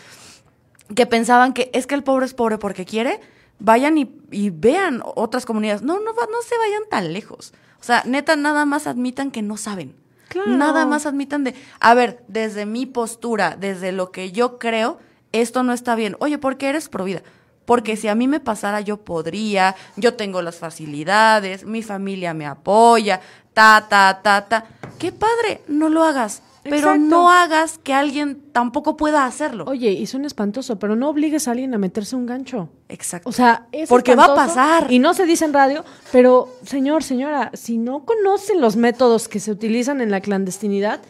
que 0.96 1.06
pensaban 1.06 1.54
que 1.54 1.70
es 1.74 1.88
que 1.88 1.96
el 1.96 2.04
pobre 2.04 2.26
es 2.26 2.34
pobre 2.34 2.58
porque 2.58 2.86
quiere, 2.86 3.20
vayan 3.60 3.98
y, 3.98 4.50
vean 4.50 5.02
otras 5.04 5.46
comunidades. 5.46 5.82
No, 5.82 6.00
no, 6.00 6.12
no 6.14 6.42
se 6.48 6.58
vayan 6.58 6.84
tan 6.90 7.14
lejos. 7.14 7.54
O 7.80 7.84
sea, 7.84 8.04
neta, 8.06 8.36
nada 8.36 8.66
más 8.66 8.88
admitan 8.88 9.32
que 9.32 9.42
no 9.42 9.58
saben. 9.58 9.96
Nada 10.48 10.86
más 10.86 11.06
admitan 11.06 11.44
de, 11.44 11.56
a 11.82 11.94
ver, 11.94 12.24
desde 12.30 12.66
mi 12.66 12.86
postura, 12.86 13.58
desde 13.60 13.92
lo 13.92 14.12
que 14.12 14.32
yo 14.32 14.60
creo, 14.60 14.98
esto 15.34 15.64
no 15.64 15.74
está 15.74 15.96
bien. 15.96 16.16
Oye, 16.20 16.38
¿por 16.38 16.58
qué 16.58 16.70
eres 16.70 16.88
provida? 16.88 17.22
Porque 17.66 17.98
si 17.98 18.08
a 18.08 18.16
mí 18.16 18.30
me 18.30 18.40
pasara, 18.40 18.80
yo 18.80 18.98
podría, 18.98 19.76
yo 19.98 20.14
tengo 20.16 20.42
las 20.42 20.56
facilidades, 20.56 21.66
mi 21.66 21.84
familia 21.84 22.34
me 22.34 22.46
apoya, 22.46 23.20
ta, 23.54 23.88
ta, 23.90 24.22
ta, 24.24 24.48
ta. 24.48 24.66
Qué 25.00 25.12
padre, 25.12 25.64
no 25.68 25.90
lo 25.90 26.04
hagas 26.04 26.42
pero 26.64 26.98
no 26.98 27.30
hagas 27.30 27.78
que 27.78 27.94
alguien 27.94 28.42
tampoco 28.52 28.98
pueda 28.98 29.26
hacerlo. 29.26 29.66
Oye, 29.68 29.92
y 29.92 30.06
suena 30.06 30.28
espantoso, 30.28 30.80
pero 30.80 30.96
no 30.96 31.10
obligues 31.10 31.48
a 31.48 31.52
alguien 31.52 31.74
a 31.74 31.78
meterse 31.78 32.16
un 32.16 32.26
gancho. 32.26 32.70
Exacto. 32.90 33.30
O 33.30 33.32
sea, 33.32 33.68
es 33.72 33.90
Porque 33.90 34.16
va 34.16 34.26
a 34.26 34.36
pasar. 34.36 34.92
Y 34.92 35.00
no 35.00 35.14
se 35.14 35.26
dice 35.26 35.46
en 35.46 35.54
radio, 35.54 35.84
pero 36.12 36.50
señor, 36.64 37.04
señora, 37.04 37.52
si 37.54 37.78
no 37.78 38.06
conocen 38.06 38.62
los 38.62 38.76
métodos 38.76 39.28
que 39.28 39.40
se 39.40 39.52
utilizan 39.52 40.02
en 40.02 40.12
la 40.12 40.22
clandestinidad, 40.22 41.02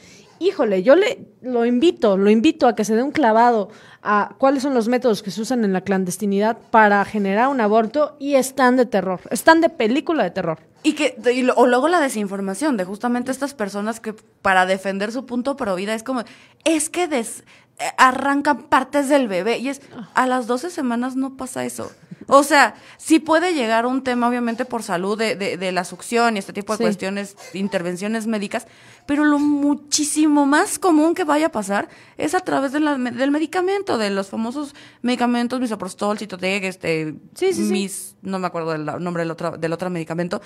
híjole, 0.42 0.84
yo 0.84 0.96
le 0.96 1.28
lo 1.42 1.66
invito, 1.66 2.18
lo 2.18 2.30
invito 2.30 2.68
a 2.68 2.76
que 2.76 2.86
se 2.86 2.96
dé 2.96 3.04
un 3.04 3.12
clavado 3.12 3.70
a 4.04 4.36
cuáles 4.38 4.64
son 4.64 4.74
los 4.74 4.88
métodos 4.88 5.22
que 5.24 5.32
se 5.32 5.42
usan 5.42 5.64
en 5.64 5.74
la 5.74 5.82
clandestinidad 5.82 6.58
para 6.72 7.04
generar 7.06 7.48
un 7.50 7.62
aborto 7.62 8.16
y 8.20 8.36
están 8.36 8.76
de 8.76 8.86
terror, 8.86 9.22
están 9.30 9.62
de 9.62 9.70
película 9.70 10.24
de 10.24 10.32
terror. 10.32 10.60
Y 10.84 10.94
que 10.94 11.16
o 11.56 11.68
luego 11.68 11.88
la 11.88 12.00
desinformación 12.00 12.76
de 12.78 12.86
justamente 12.86 13.32
estas 13.32 13.54
personas 13.54 14.00
que 14.00 14.14
para 14.42 14.66
defender 14.66 15.12
su 15.12 15.26
punto 15.26 15.56
pro 15.56 15.76
vida 15.76 15.94
es 15.94 16.04
como 16.04 16.24
es 16.64 16.89
que 16.89 17.08
des, 17.08 17.44
eh, 17.80 17.84
arrancan 17.98 18.64
partes 18.64 19.10
del 19.10 19.28
bebé 19.28 19.60
y 19.60 19.70
es 19.70 19.82
a 20.16 20.26
las 20.26 20.48
12 20.48 20.70
semanas 20.70 21.16
no 21.16 21.38
pasa 21.38 21.66
eso. 21.66 21.92
O 22.28 22.44
sea, 22.44 22.76
sí 22.98 23.20
puede 23.20 23.54
llegar 23.54 23.86
un 23.86 24.04
tema 24.04 24.28
obviamente 24.28 24.64
por 24.66 24.84
salud 24.84 25.18
de, 25.18 25.36
de, 25.36 25.72
la 25.72 25.84
succión 25.84 26.36
y 26.36 26.39
este 26.39 26.54
tipo 26.54 26.78
de 26.78 26.86
cuestiones, 26.86 27.36
intervenciones 27.54 28.26
médicas, 28.26 28.68
pero 29.06 29.26
lo 29.26 29.39
muchísimo 29.39 30.45
más 30.45 30.80
común 30.80 31.16
que 31.16 31.24
vaya 31.24 31.47
a 31.47 31.52
pasar 31.52 31.89
es 32.18 32.36
a 32.36 32.39
través 32.39 32.72
del 32.72 33.32
medicamento, 33.32 33.97
de 33.97 34.10
los 34.10 34.30
famosos 34.30 34.76
medicamentos, 35.02 35.60
misoprostol, 35.60 36.18
citotec, 36.18 36.64
este, 36.64 37.16
sí, 37.36 37.54
sí, 37.54 37.62
mis, 37.64 38.16
no 38.22 38.39
me 38.39 38.47
acuerdo 38.47 38.72
del 38.72 38.86
nombre 38.86 39.24
del 39.24 39.32
otro, 39.32 39.58
del 39.58 39.74
otro 39.74 39.89
medicamento, 39.89 40.41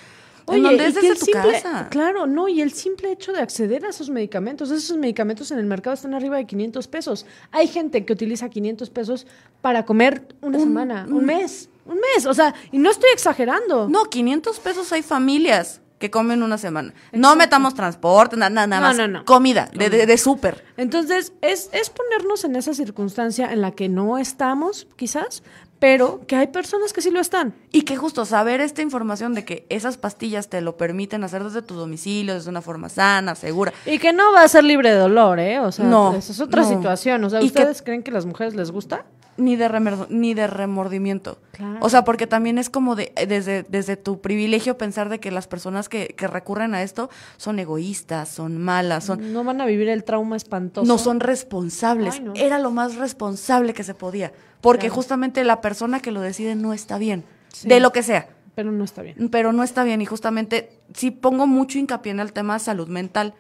Oye, 0.48 0.74
y 0.74 0.78
que 0.78 1.08
el 1.08 1.18
simple, 1.18 1.64
Claro, 1.90 2.28
no, 2.28 2.48
y 2.48 2.62
el 2.62 2.72
simple 2.72 3.12
hecho 3.12 3.34
de 3.34 3.40
acceder 3.40 3.84
a 3.86 3.90
esos 3.90 4.10
medicamentos, 4.10 4.70
esos 4.70 4.98
medicamentos 4.98 5.50
en 5.52 5.58
el 5.58 5.66
mercado 5.66 5.96
están 5.96 6.14
arriba 6.14 6.38
de 6.38 6.46
500 6.46 6.88
pesos. 6.88 7.26
Hay 7.52 7.68
gente 7.68 8.06
que 8.06 8.14
utiliza 8.14 8.50
500 8.50 8.90
pesos 8.92 9.26
para 9.62 9.86
comer 9.86 10.28
una 10.42 10.60
semana, 10.60 11.08
un, 11.10 11.26
mes, 11.26 11.70
un 11.86 11.96
mes, 11.96 12.28
o 12.28 12.34
sea, 12.34 12.54
y 12.72 12.78
no 12.78 12.92
estoy 12.92 13.10
exagerando. 13.12 13.90
No, 13.90 14.06
500 14.06 14.60
pesos 14.60 14.92
hay 14.92 15.02
familias 15.02 15.82
que 15.98 16.12
comen 16.12 16.44
una 16.44 16.58
semana. 16.58 16.94
No 17.14 17.36
metamos 17.36 17.74
transporte, 17.74 18.36
nada, 18.36 18.50
nada, 18.50 18.82
más. 18.82 18.98
No, 18.98 19.08
no. 19.08 19.26
Comida, 19.26 19.70
de, 19.74 19.90
de, 19.90 20.06
de 20.06 20.18
súper. 20.18 20.64
Entonces, 20.78 21.34
es, 21.42 21.70
es 21.72 21.90
ponernos 21.90 22.44
en 22.44 22.56
esa 22.56 22.74
circunstancia 22.74 23.52
en 23.52 23.62
la 23.62 23.72
que 23.72 23.88
no 23.88 24.18
estamos, 24.18 24.88
quizás, 24.98 25.42
pero 25.80 26.22
que 26.28 26.36
hay 26.36 26.48
personas 26.48 26.94
que 26.94 27.02
sí 27.02 27.12
lo 27.12 27.20
están. 27.20 27.54
Y 27.72 27.84
que 27.84 27.96
justo 27.98 28.26
saber 28.26 28.62
esta 28.62 28.82
información 28.82 29.34
de 29.34 29.46
que 29.46 29.66
esas 29.70 29.98
pastillas 29.98 30.50
te 30.50 30.62
lo 30.62 30.78
permiten 30.78 31.24
hacer 31.24 31.44
desde 31.44 31.62
tu 31.62 31.76
domicilio, 31.76 32.34
desde 32.34 32.50
una 32.50 32.62
forma 32.62 32.90
sana, 32.90 33.36
segura. 33.36 33.74
Y 33.86 34.00
que 34.00 34.14
no 34.14 34.34
va 34.34 34.44
a 34.44 34.48
ser 34.48 34.64
libre 34.64 34.90
de 34.90 34.98
dolor, 34.98 35.40
¿eh? 35.40 35.60
O 35.60 35.72
sea, 35.72 35.86
no, 35.86 36.16
esa 36.16 36.32
es 36.32 36.40
otra 36.40 36.64
situación. 36.64 37.24
O 37.24 37.30
sea, 37.30 37.42
¿ustedes 37.42 37.82
creen 37.82 38.04
que 38.04 38.12
a 38.12 38.14
las 38.14 38.26
mujeres 38.26 38.56
les 38.56 38.72
gusta? 38.72 39.06
Ni 39.38 39.56
de, 39.58 40.08
ni 40.10 40.34
de 40.34 40.48
remordimiento. 40.48 41.38
O 41.82 41.90
sea, 41.90 42.04
porque 42.06 42.26
también 42.26 42.58
es 42.58 42.70
como 42.70 42.96
de, 42.96 43.12
desde, 43.28 43.64
desde 43.64 43.98
tu 43.98 44.22
privilegio 44.22 44.78
pensar 44.78 45.10
de 45.10 45.20
que 45.20 45.32
las 45.32 45.48
personas 45.48 45.90
que, 45.90 46.08
que 46.08 46.28
recurren 46.28 46.74
a 46.74 46.84
esto 46.84 47.10
son 47.38 47.60
egoístas, 47.60 48.30
son 48.30 48.58
malas, 48.58 49.04
son... 49.04 49.34
No 49.34 49.44
van 49.44 49.60
a 49.60 49.66
vivir 49.66 49.90
el 49.90 50.04
trauma 50.04 50.38
espantoso. 50.38 50.88
No 50.88 50.98
son 50.98 51.20
responsables. 51.20 52.22
Era 52.36 52.60
lo 52.60 52.72
más 52.72 52.96
responsable 52.96 53.74
que 53.74 53.84
se 53.84 53.94
podía 53.94 54.32
porque 54.66 54.90
justamente 54.90 55.44
la 55.44 55.62
persona 55.62 56.00
que 56.00 56.10
lo 56.10 56.22
decide 56.22 56.56
no 56.56 56.74
está 56.74 56.98
bien, 56.98 57.24
de 57.66 57.80
lo 57.80 57.92
que 57.92 58.02
sea. 58.02 58.30
Pero 58.56 58.72
no 58.72 58.84
está 58.84 59.04
bien. 59.04 59.30
Pero 59.30 59.54
no 59.54 59.62
está 59.62 59.84
bien 59.84 60.02
y 60.02 60.08
justamente 60.08 60.80
sí 60.92 61.12
pongo 61.12 61.46
mucho 61.46 61.78
hincapié 61.78 62.14
en 62.14 62.20
el 62.20 62.34
tema 62.34 62.56
de 62.56 62.62
salud 62.62 62.88
mental. 62.88 63.36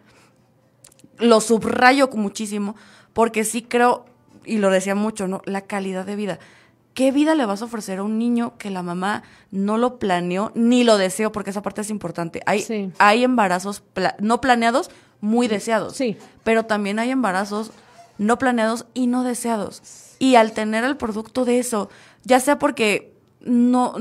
Lo 1.17 1.41
subrayo 1.41 2.09
muchísimo 2.13 2.75
porque 3.13 3.43
sí 3.43 3.63
creo, 3.63 4.05
y 4.45 4.57
lo 4.57 4.69
decía 4.69 4.95
mucho, 4.95 5.27
¿no? 5.27 5.41
La 5.45 5.61
calidad 5.61 6.05
de 6.05 6.15
vida. 6.15 6.39
¿Qué 6.93 7.11
vida 7.11 7.35
le 7.35 7.45
vas 7.45 7.61
a 7.61 7.65
ofrecer 7.65 7.99
a 7.99 8.03
un 8.03 8.17
niño 8.17 8.57
que 8.57 8.69
la 8.69 8.81
mamá 8.81 9.23
no 9.51 9.77
lo 9.77 9.99
planeó 9.99 10.51
ni 10.55 10.85
lo 10.85 10.97
deseó? 10.97 11.31
Porque 11.31 11.49
esa 11.49 11.61
parte 11.61 11.81
es 11.81 11.89
importante. 11.89 12.41
Hay, 12.45 12.93
hay 12.99 13.23
embarazos 13.23 13.83
no 14.19 14.39
planeados, 14.39 14.89
muy 15.19 15.47
deseados. 15.47 15.95
Sí. 15.95 16.17
Pero 16.43 16.63
también 16.63 16.99
hay 16.99 17.11
embarazos 17.11 17.71
no 18.17 18.37
planeados 18.37 18.85
y 18.93 19.07
no 19.07 19.23
deseados. 19.23 20.15
Y 20.19 20.35
al 20.35 20.53
tener 20.53 20.85
el 20.85 20.95
producto 20.95 21.43
de 21.43 21.59
eso, 21.59 21.89
ya 22.23 22.39
sea 22.39 22.59
porque 22.59 23.14
no 23.45 23.95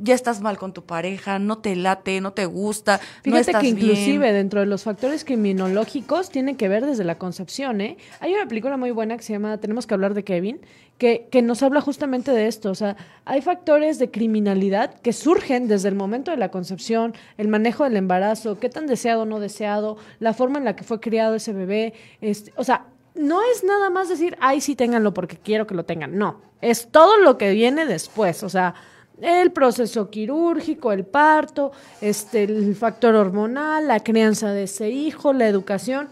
ya 0.00 0.14
estás 0.14 0.40
mal 0.40 0.58
con 0.58 0.72
tu 0.72 0.84
pareja, 0.84 1.38
no 1.38 1.58
te 1.58 1.74
late, 1.74 2.20
no 2.20 2.32
te 2.32 2.46
gusta, 2.46 2.98
Fíjate 2.98 3.30
no 3.30 3.38
estás 3.38 3.62
que 3.62 3.68
inclusive 3.68 4.32
dentro 4.32 4.60
de 4.60 4.66
los 4.66 4.84
factores 4.84 5.24
criminológicos 5.24 6.30
tiene 6.30 6.56
que 6.56 6.68
ver 6.68 6.86
desde 6.86 7.04
la 7.04 7.16
concepción, 7.16 7.80
¿eh? 7.80 7.96
Hay 8.20 8.34
una 8.34 8.46
película 8.46 8.76
muy 8.76 8.90
buena 8.90 9.16
que 9.16 9.22
se 9.22 9.32
llama 9.32 9.58
Tenemos 9.58 9.86
que 9.86 9.94
hablar 9.94 10.14
de 10.14 10.24
Kevin, 10.24 10.60
que, 10.98 11.26
que 11.30 11.42
nos 11.42 11.62
habla 11.62 11.80
justamente 11.80 12.30
de 12.32 12.46
esto, 12.46 12.70
o 12.70 12.74
sea, 12.74 12.96
hay 13.24 13.40
factores 13.40 13.98
de 13.98 14.10
criminalidad 14.10 14.94
que 15.00 15.12
surgen 15.12 15.66
desde 15.66 15.88
el 15.88 15.94
momento 15.94 16.30
de 16.30 16.36
la 16.36 16.50
concepción, 16.50 17.14
el 17.38 17.48
manejo 17.48 17.84
del 17.84 17.96
embarazo, 17.96 18.58
qué 18.60 18.68
tan 18.68 18.86
deseado 18.86 19.22
o 19.22 19.24
no 19.24 19.40
deseado, 19.40 19.96
la 20.20 20.34
forma 20.34 20.58
en 20.58 20.64
la 20.64 20.76
que 20.76 20.84
fue 20.84 21.00
criado 21.00 21.34
ese 21.34 21.52
bebé, 21.52 21.94
este, 22.20 22.52
o 22.56 22.64
sea, 22.64 22.86
no 23.14 23.42
es 23.42 23.64
nada 23.64 23.90
más 23.90 24.08
decir, 24.08 24.36
ay, 24.40 24.60
sí, 24.60 24.74
ténganlo 24.74 25.12
porque 25.12 25.36
quiero 25.36 25.66
que 25.66 25.74
lo 25.74 25.84
tengan. 25.84 26.16
No, 26.16 26.40
es 26.60 26.88
todo 26.90 27.18
lo 27.18 27.38
que 27.38 27.52
viene 27.52 27.86
después. 27.86 28.42
O 28.42 28.48
sea, 28.48 28.74
el 29.20 29.52
proceso 29.52 30.10
quirúrgico, 30.10 30.92
el 30.92 31.04
parto, 31.04 31.72
este, 32.00 32.44
el 32.44 32.74
factor 32.74 33.14
hormonal, 33.14 33.86
la 33.86 34.00
crianza 34.00 34.52
de 34.52 34.64
ese 34.64 34.90
hijo, 34.90 35.32
la 35.32 35.46
educación. 35.46 36.08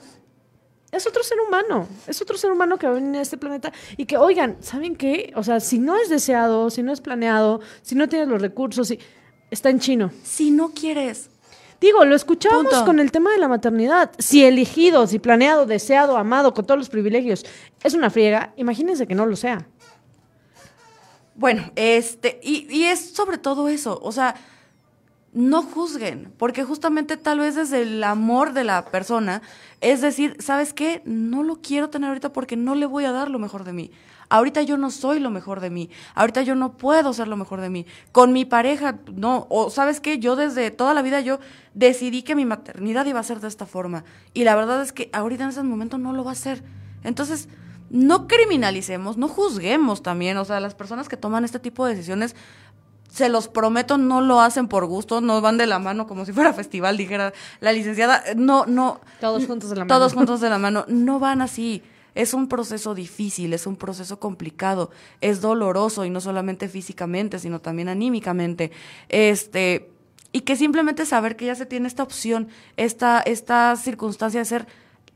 Es 0.92 1.06
otro 1.06 1.22
ser 1.22 1.38
humano, 1.40 1.86
es 2.08 2.20
otro 2.20 2.36
ser 2.36 2.50
humano 2.50 2.76
que 2.76 2.86
va 2.86 2.92
a 2.92 2.96
venir 2.96 3.16
a 3.16 3.22
este 3.22 3.36
planeta 3.36 3.72
y 3.96 4.06
que, 4.06 4.16
oigan, 4.16 4.56
¿saben 4.60 4.96
qué? 4.96 5.32
O 5.36 5.44
sea, 5.44 5.60
si 5.60 5.78
no 5.78 5.96
es 5.96 6.08
deseado, 6.08 6.68
si 6.68 6.82
no 6.82 6.92
es 6.92 7.00
planeado, 7.00 7.60
si 7.82 7.94
no 7.94 8.08
tienes 8.08 8.26
los 8.26 8.42
recursos, 8.42 8.88
si, 8.88 8.98
está 9.50 9.70
en 9.70 9.78
chino. 9.78 10.10
Si 10.24 10.50
no 10.50 10.72
quieres, 10.72 11.29
Digo, 11.80 12.04
lo 12.04 12.14
escuchábamos 12.14 12.82
con 12.82 13.00
el 13.00 13.10
tema 13.10 13.30
de 13.32 13.38
la 13.38 13.48
maternidad. 13.48 14.10
Si 14.18 14.44
elegido, 14.44 15.06
si 15.06 15.18
planeado, 15.18 15.64
deseado, 15.64 16.18
amado, 16.18 16.52
con 16.52 16.66
todos 16.66 16.78
los 16.78 16.90
privilegios, 16.90 17.46
es 17.82 17.94
una 17.94 18.10
friega, 18.10 18.52
imagínense 18.56 19.06
que 19.06 19.14
no 19.14 19.24
lo 19.24 19.34
sea. 19.34 19.66
Bueno, 21.34 21.72
este, 21.76 22.38
y, 22.42 22.66
y 22.70 22.84
es 22.84 23.14
sobre 23.14 23.38
todo 23.38 23.68
eso, 23.68 23.98
o 24.02 24.12
sea, 24.12 24.34
no 25.32 25.62
juzguen, 25.62 26.32
porque 26.36 26.64
justamente 26.64 27.16
tal 27.16 27.38
vez 27.38 27.54
desde 27.54 27.82
el 27.82 28.04
amor 28.04 28.52
de 28.52 28.64
la 28.64 28.84
persona, 28.86 29.40
es 29.80 30.00
decir, 30.00 30.36
¿sabes 30.40 30.74
qué? 30.74 31.02
No 31.04 31.42
lo 31.42 31.62
quiero 31.62 31.88
tener 31.88 32.08
ahorita 32.08 32.32
porque 32.32 32.56
no 32.56 32.74
le 32.74 32.84
voy 32.84 33.04
a 33.06 33.12
dar 33.12 33.30
lo 33.30 33.38
mejor 33.38 33.64
de 33.64 33.72
mí. 33.72 33.90
Ahorita 34.30 34.62
yo 34.62 34.78
no 34.78 34.90
soy 34.90 35.18
lo 35.18 35.28
mejor 35.28 35.60
de 35.60 35.70
mí. 35.70 35.90
Ahorita 36.14 36.42
yo 36.42 36.54
no 36.54 36.76
puedo 36.76 37.12
ser 37.12 37.28
lo 37.28 37.36
mejor 37.36 37.60
de 37.60 37.68
mí. 37.68 37.84
Con 38.12 38.32
mi 38.32 38.44
pareja, 38.44 39.00
no. 39.12 39.48
O 39.50 39.70
sabes 39.70 40.00
qué, 40.00 40.20
yo 40.20 40.36
desde 40.36 40.70
toda 40.70 40.94
la 40.94 41.02
vida 41.02 41.20
yo 41.20 41.40
decidí 41.74 42.22
que 42.22 42.36
mi 42.36 42.46
maternidad 42.46 43.04
iba 43.06 43.18
a 43.18 43.24
ser 43.24 43.40
de 43.40 43.48
esta 43.48 43.66
forma. 43.66 44.04
Y 44.32 44.44
la 44.44 44.54
verdad 44.54 44.80
es 44.82 44.92
que 44.92 45.10
ahorita 45.12 45.42
en 45.42 45.50
ese 45.50 45.62
momento 45.64 45.98
no 45.98 46.12
lo 46.12 46.22
va 46.22 46.30
a 46.30 46.36
ser. 46.36 46.62
Entonces, 47.02 47.48
no 47.90 48.28
criminalicemos, 48.28 49.16
no 49.16 49.26
juzguemos 49.26 50.02
también. 50.02 50.36
O 50.36 50.44
sea, 50.44 50.60
las 50.60 50.76
personas 50.76 51.08
que 51.08 51.16
toman 51.16 51.44
este 51.44 51.58
tipo 51.58 51.84
de 51.84 51.96
decisiones 51.96 52.36
se 53.10 53.28
los 53.28 53.48
prometo, 53.48 53.98
no 53.98 54.20
lo 54.20 54.40
hacen 54.40 54.68
por 54.68 54.86
gusto, 54.86 55.20
no 55.20 55.40
van 55.40 55.58
de 55.58 55.66
la 55.66 55.80
mano 55.80 56.06
como 56.06 56.24
si 56.24 56.32
fuera 56.32 56.52
festival, 56.52 56.96
dijera 56.96 57.32
la 57.58 57.72
licenciada. 57.72 58.22
No, 58.36 58.64
no. 58.66 59.00
Todos 59.20 59.46
juntos 59.46 59.70
de 59.70 59.76
la 59.76 59.84
mano. 59.84 59.94
Todos 59.98 60.14
juntos 60.14 60.40
de 60.40 60.48
la 60.50 60.58
mano. 60.58 60.84
No 60.86 61.18
van 61.18 61.42
así. 61.42 61.82
Es 62.14 62.34
un 62.34 62.48
proceso 62.48 62.94
difícil, 62.94 63.52
es 63.52 63.66
un 63.66 63.76
proceso 63.76 64.20
complicado, 64.20 64.90
es 65.20 65.40
doloroso 65.40 66.04
y 66.04 66.10
no 66.10 66.20
solamente 66.20 66.68
físicamente, 66.68 67.38
sino 67.38 67.60
también 67.60 67.88
anímicamente. 67.88 68.70
Este, 69.08 69.90
y 70.32 70.42
que 70.42 70.56
simplemente 70.56 71.06
saber 71.06 71.36
que 71.36 71.46
ya 71.46 71.54
se 71.54 71.66
tiene 71.66 71.88
esta 71.88 72.02
opción, 72.02 72.48
esta, 72.76 73.20
esta 73.20 73.74
circunstancia 73.76 74.40
de 74.40 74.44
ser 74.44 74.66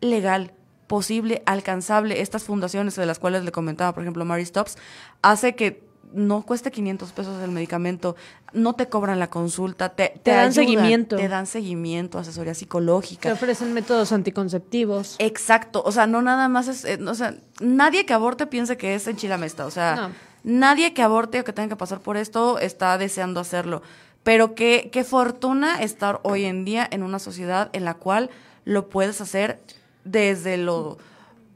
legal, 0.00 0.52
posible, 0.86 1.42
alcanzable, 1.46 2.20
estas 2.20 2.44
fundaciones 2.44 2.96
de 2.96 3.06
las 3.06 3.18
cuales 3.18 3.44
le 3.44 3.52
comentaba, 3.52 3.92
por 3.92 4.02
ejemplo, 4.02 4.24
Mary 4.24 4.44
Stops, 4.44 4.76
hace 5.22 5.54
que 5.54 5.83
no 6.14 6.42
cueste 6.42 6.70
500 6.70 7.12
pesos 7.12 7.42
el 7.42 7.50
medicamento, 7.50 8.16
no 8.52 8.74
te 8.74 8.88
cobran 8.88 9.18
la 9.18 9.28
consulta, 9.28 9.90
te, 9.90 10.20
te, 10.22 10.30
dan 10.30 10.52
seguimiento. 10.52 11.16
Te 11.16 11.28
dan 11.28 11.46
seguimiento, 11.46 12.18
asesoría 12.18 12.54
psicológica. 12.54 13.28
Te 13.28 13.32
ofrecen 13.32 13.72
métodos 13.72 14.12
anticonceptivos. 14.12 15.16
Exacto, 15.18 15.82
o 15.84 15.92
sea, 15.92 16.06
no 16.06 16.22
nada 16.22 16.48
más 16.48 16.68
es, 16.68 16.84
eh, 16.84 16.98
o 17.04 17.14
sea, 17.14 17.34
nadie 17.60 18.06
que 18.06 18.14
aborte 18.14 18.46
piense 18.46 18.76
que 18.76 18.94
es 18.94 19.06
enchilamesta, 19.06 19.66
o 19.66 19.70
sea, 19.70 20.12
nadie 20.44 20.94
que 20.94 21.02
aborte 21.02 21.40
o 21.40 21.44
que 21.44 21.52
tenga 21.52 21.70
que 21.70 21.76
pasar 21.76 22.00
por 22.00 22.16
esto 22.16 22.58
está 22.58 22.96
deseando 22.96 23.40
hacerlo. 23.40 23.82
Pero 24.22 24.54
qué, 24.54 24.88
qué 24.90 25.04
fortuna 25.04 25.82
estar 25.82 26.20
hoy 26.22 26.44
en 26.44 26.64
día 26.64 26.88
en 26.90 27.02
una 27.02 27.18
sociedad 27.18 27.68
en 27.72 27.84
la 27.84 27.94
cual 27.94 28.30
lo 28.64 28.88
puedes 28.88 29.20
hacer 29.20 29.60
desde 30.04 30.56
lo, 30.56 30.98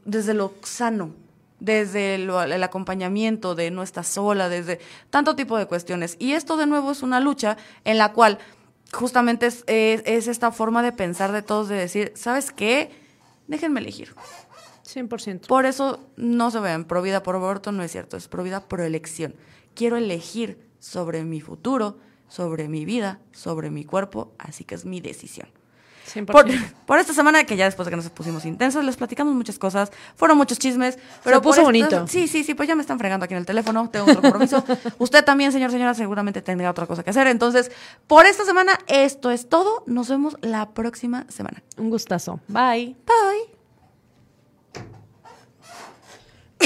desde 0.05 0.35
lo 0.35 0.53
sano, 0.63 1.15
desde 1.61 2.15
el, 2.15 2.63
acompañamiento 2.63 3.55
de 3.55 3.71
no 3.71 3.83
estar 3.83 4.05
sola, 4.05 4.49
desde 4.49 4.81
tanto 5.11 5.37
tipo 5.37 5.59
de 5.59 5.67
cuestiones. 5.67 6.17
Y 6.19 6.33
esto 6.33 6.57
de 6.57 6.67
nuevo 6.67 6.93
es 6.93 7.03
una 7.03 7.21
lucha 7.21 7.57
en 7.85 7.99
la 7.99 8.13
cual 8.13 8.39
justamente 8.93 9.47
es, 9.47 9.65
es, 9.67 10.29
esta 10.29 10.53
forma 10.53 10.83
de 10.83 10.93
pensar 10.93 11.33
de 11.33 11.43
todos, 11.43 11.69
de 11.69 11.77
decir, 11.77 12.13
¿sabes 12.15 12.53
qué? 12.53 12.91
Déjenme 13.47 13.81
elegir. 13.81 14.15
100%. 14.85 15.47
Por 15.47 15.67
eso 15.67 16.01
no 16.17 16.51
se 16.51 16.61
vean, 16.61 16.85
pro 16.85 17.03
vida 17.03 17.23
por 17.23 17.37
aborto 17.37 17.73
no 17.73 17.83
es 17.83 17.93
cierto, 17.93 18.17
es 18.17 18.29
pro 18.29 18.43
vida 18.43 18.61
por 18.61 18.81
elección. 18.81 19.35
Quiero 19.75 19.97
elegir 19.97 20.59
sobre 20.79 21.25
mi 21.25 21.41
futuro, 21.41 21.99
sobre 22.29 22.69
mi 22.69 22.85
vida, 22.85 23.21
sobre 23.33 23.71
mi 23.71 23.85
cuerpo, 23.85 24.33
así 24.39 24.65
que 24.65 24.75
es 24.75 24.85
mi 24.85 25.01
decisión. 25.01 25.49
Por, 26.87 26.99
esta 26.99 27.13
semana, 27.13 27.45
que 27.45 27.57
ya 27.57 27.65
después 27.65 27.87
de 27.87 27.91
que 27.91 27.97
nos 27.97 28.09
pusimos 28.11 28.45
intensos, 28.45 28.85
les 28.85 28.97
platicamos 28.97 29.35
muchas 29.35 29.59
cosas. 29.59 29.91
Fueron 30.17 30.37
muchos 30.39 30.59
chismes. 30.59 30.99
Pero 31.25 31.37
Se 31.37 31.43
puso 31.43 31.63
bonito. 31.63 32.07
Sí, 32.07 32.29
sí, 32.29 32.45
sí, 32.45 32.55
pues 32.55 32.69
ya 32.69 32.75
me 32.75 32.83
están 32.83 32.99
fregando 32.99 33.25
aquí 33.25 33.35
en 33.35 33.39
el 33.39 33.47
teléfono. 33.47 33.89
Tengo 33.91 34.07
otro 34.07 34.21
compromiso. 34.21 34.65
Usted 34.99 35.25
también, 35.25 35.53
señor, 35.53 35.71
señora, 35.71 35.95
seguramente 35.95 36.43
tendrá 36.43 36.71
otra 36.71 36.87
cosa 36.87 37.03
que 37.03 37.11
hacer. 37.11 37.27
Entonces, 37.27 37.71
por 38.07 38.27
esta 38.27 38.45
semana, 38.45 38.79
esto 38.87 39.31
es 39.31 39.49
todo. 39.49 39.85
Nos 39.87 40.09
vemos 40.09 40.37
la 40.41 40.71
próxima 40.71 41.27
semana. 41.29 41.63
Un 41.77 41.91
gustazo. 41.91 42.41
Bye. 42.49 42.97
Bye. 43.07 43.58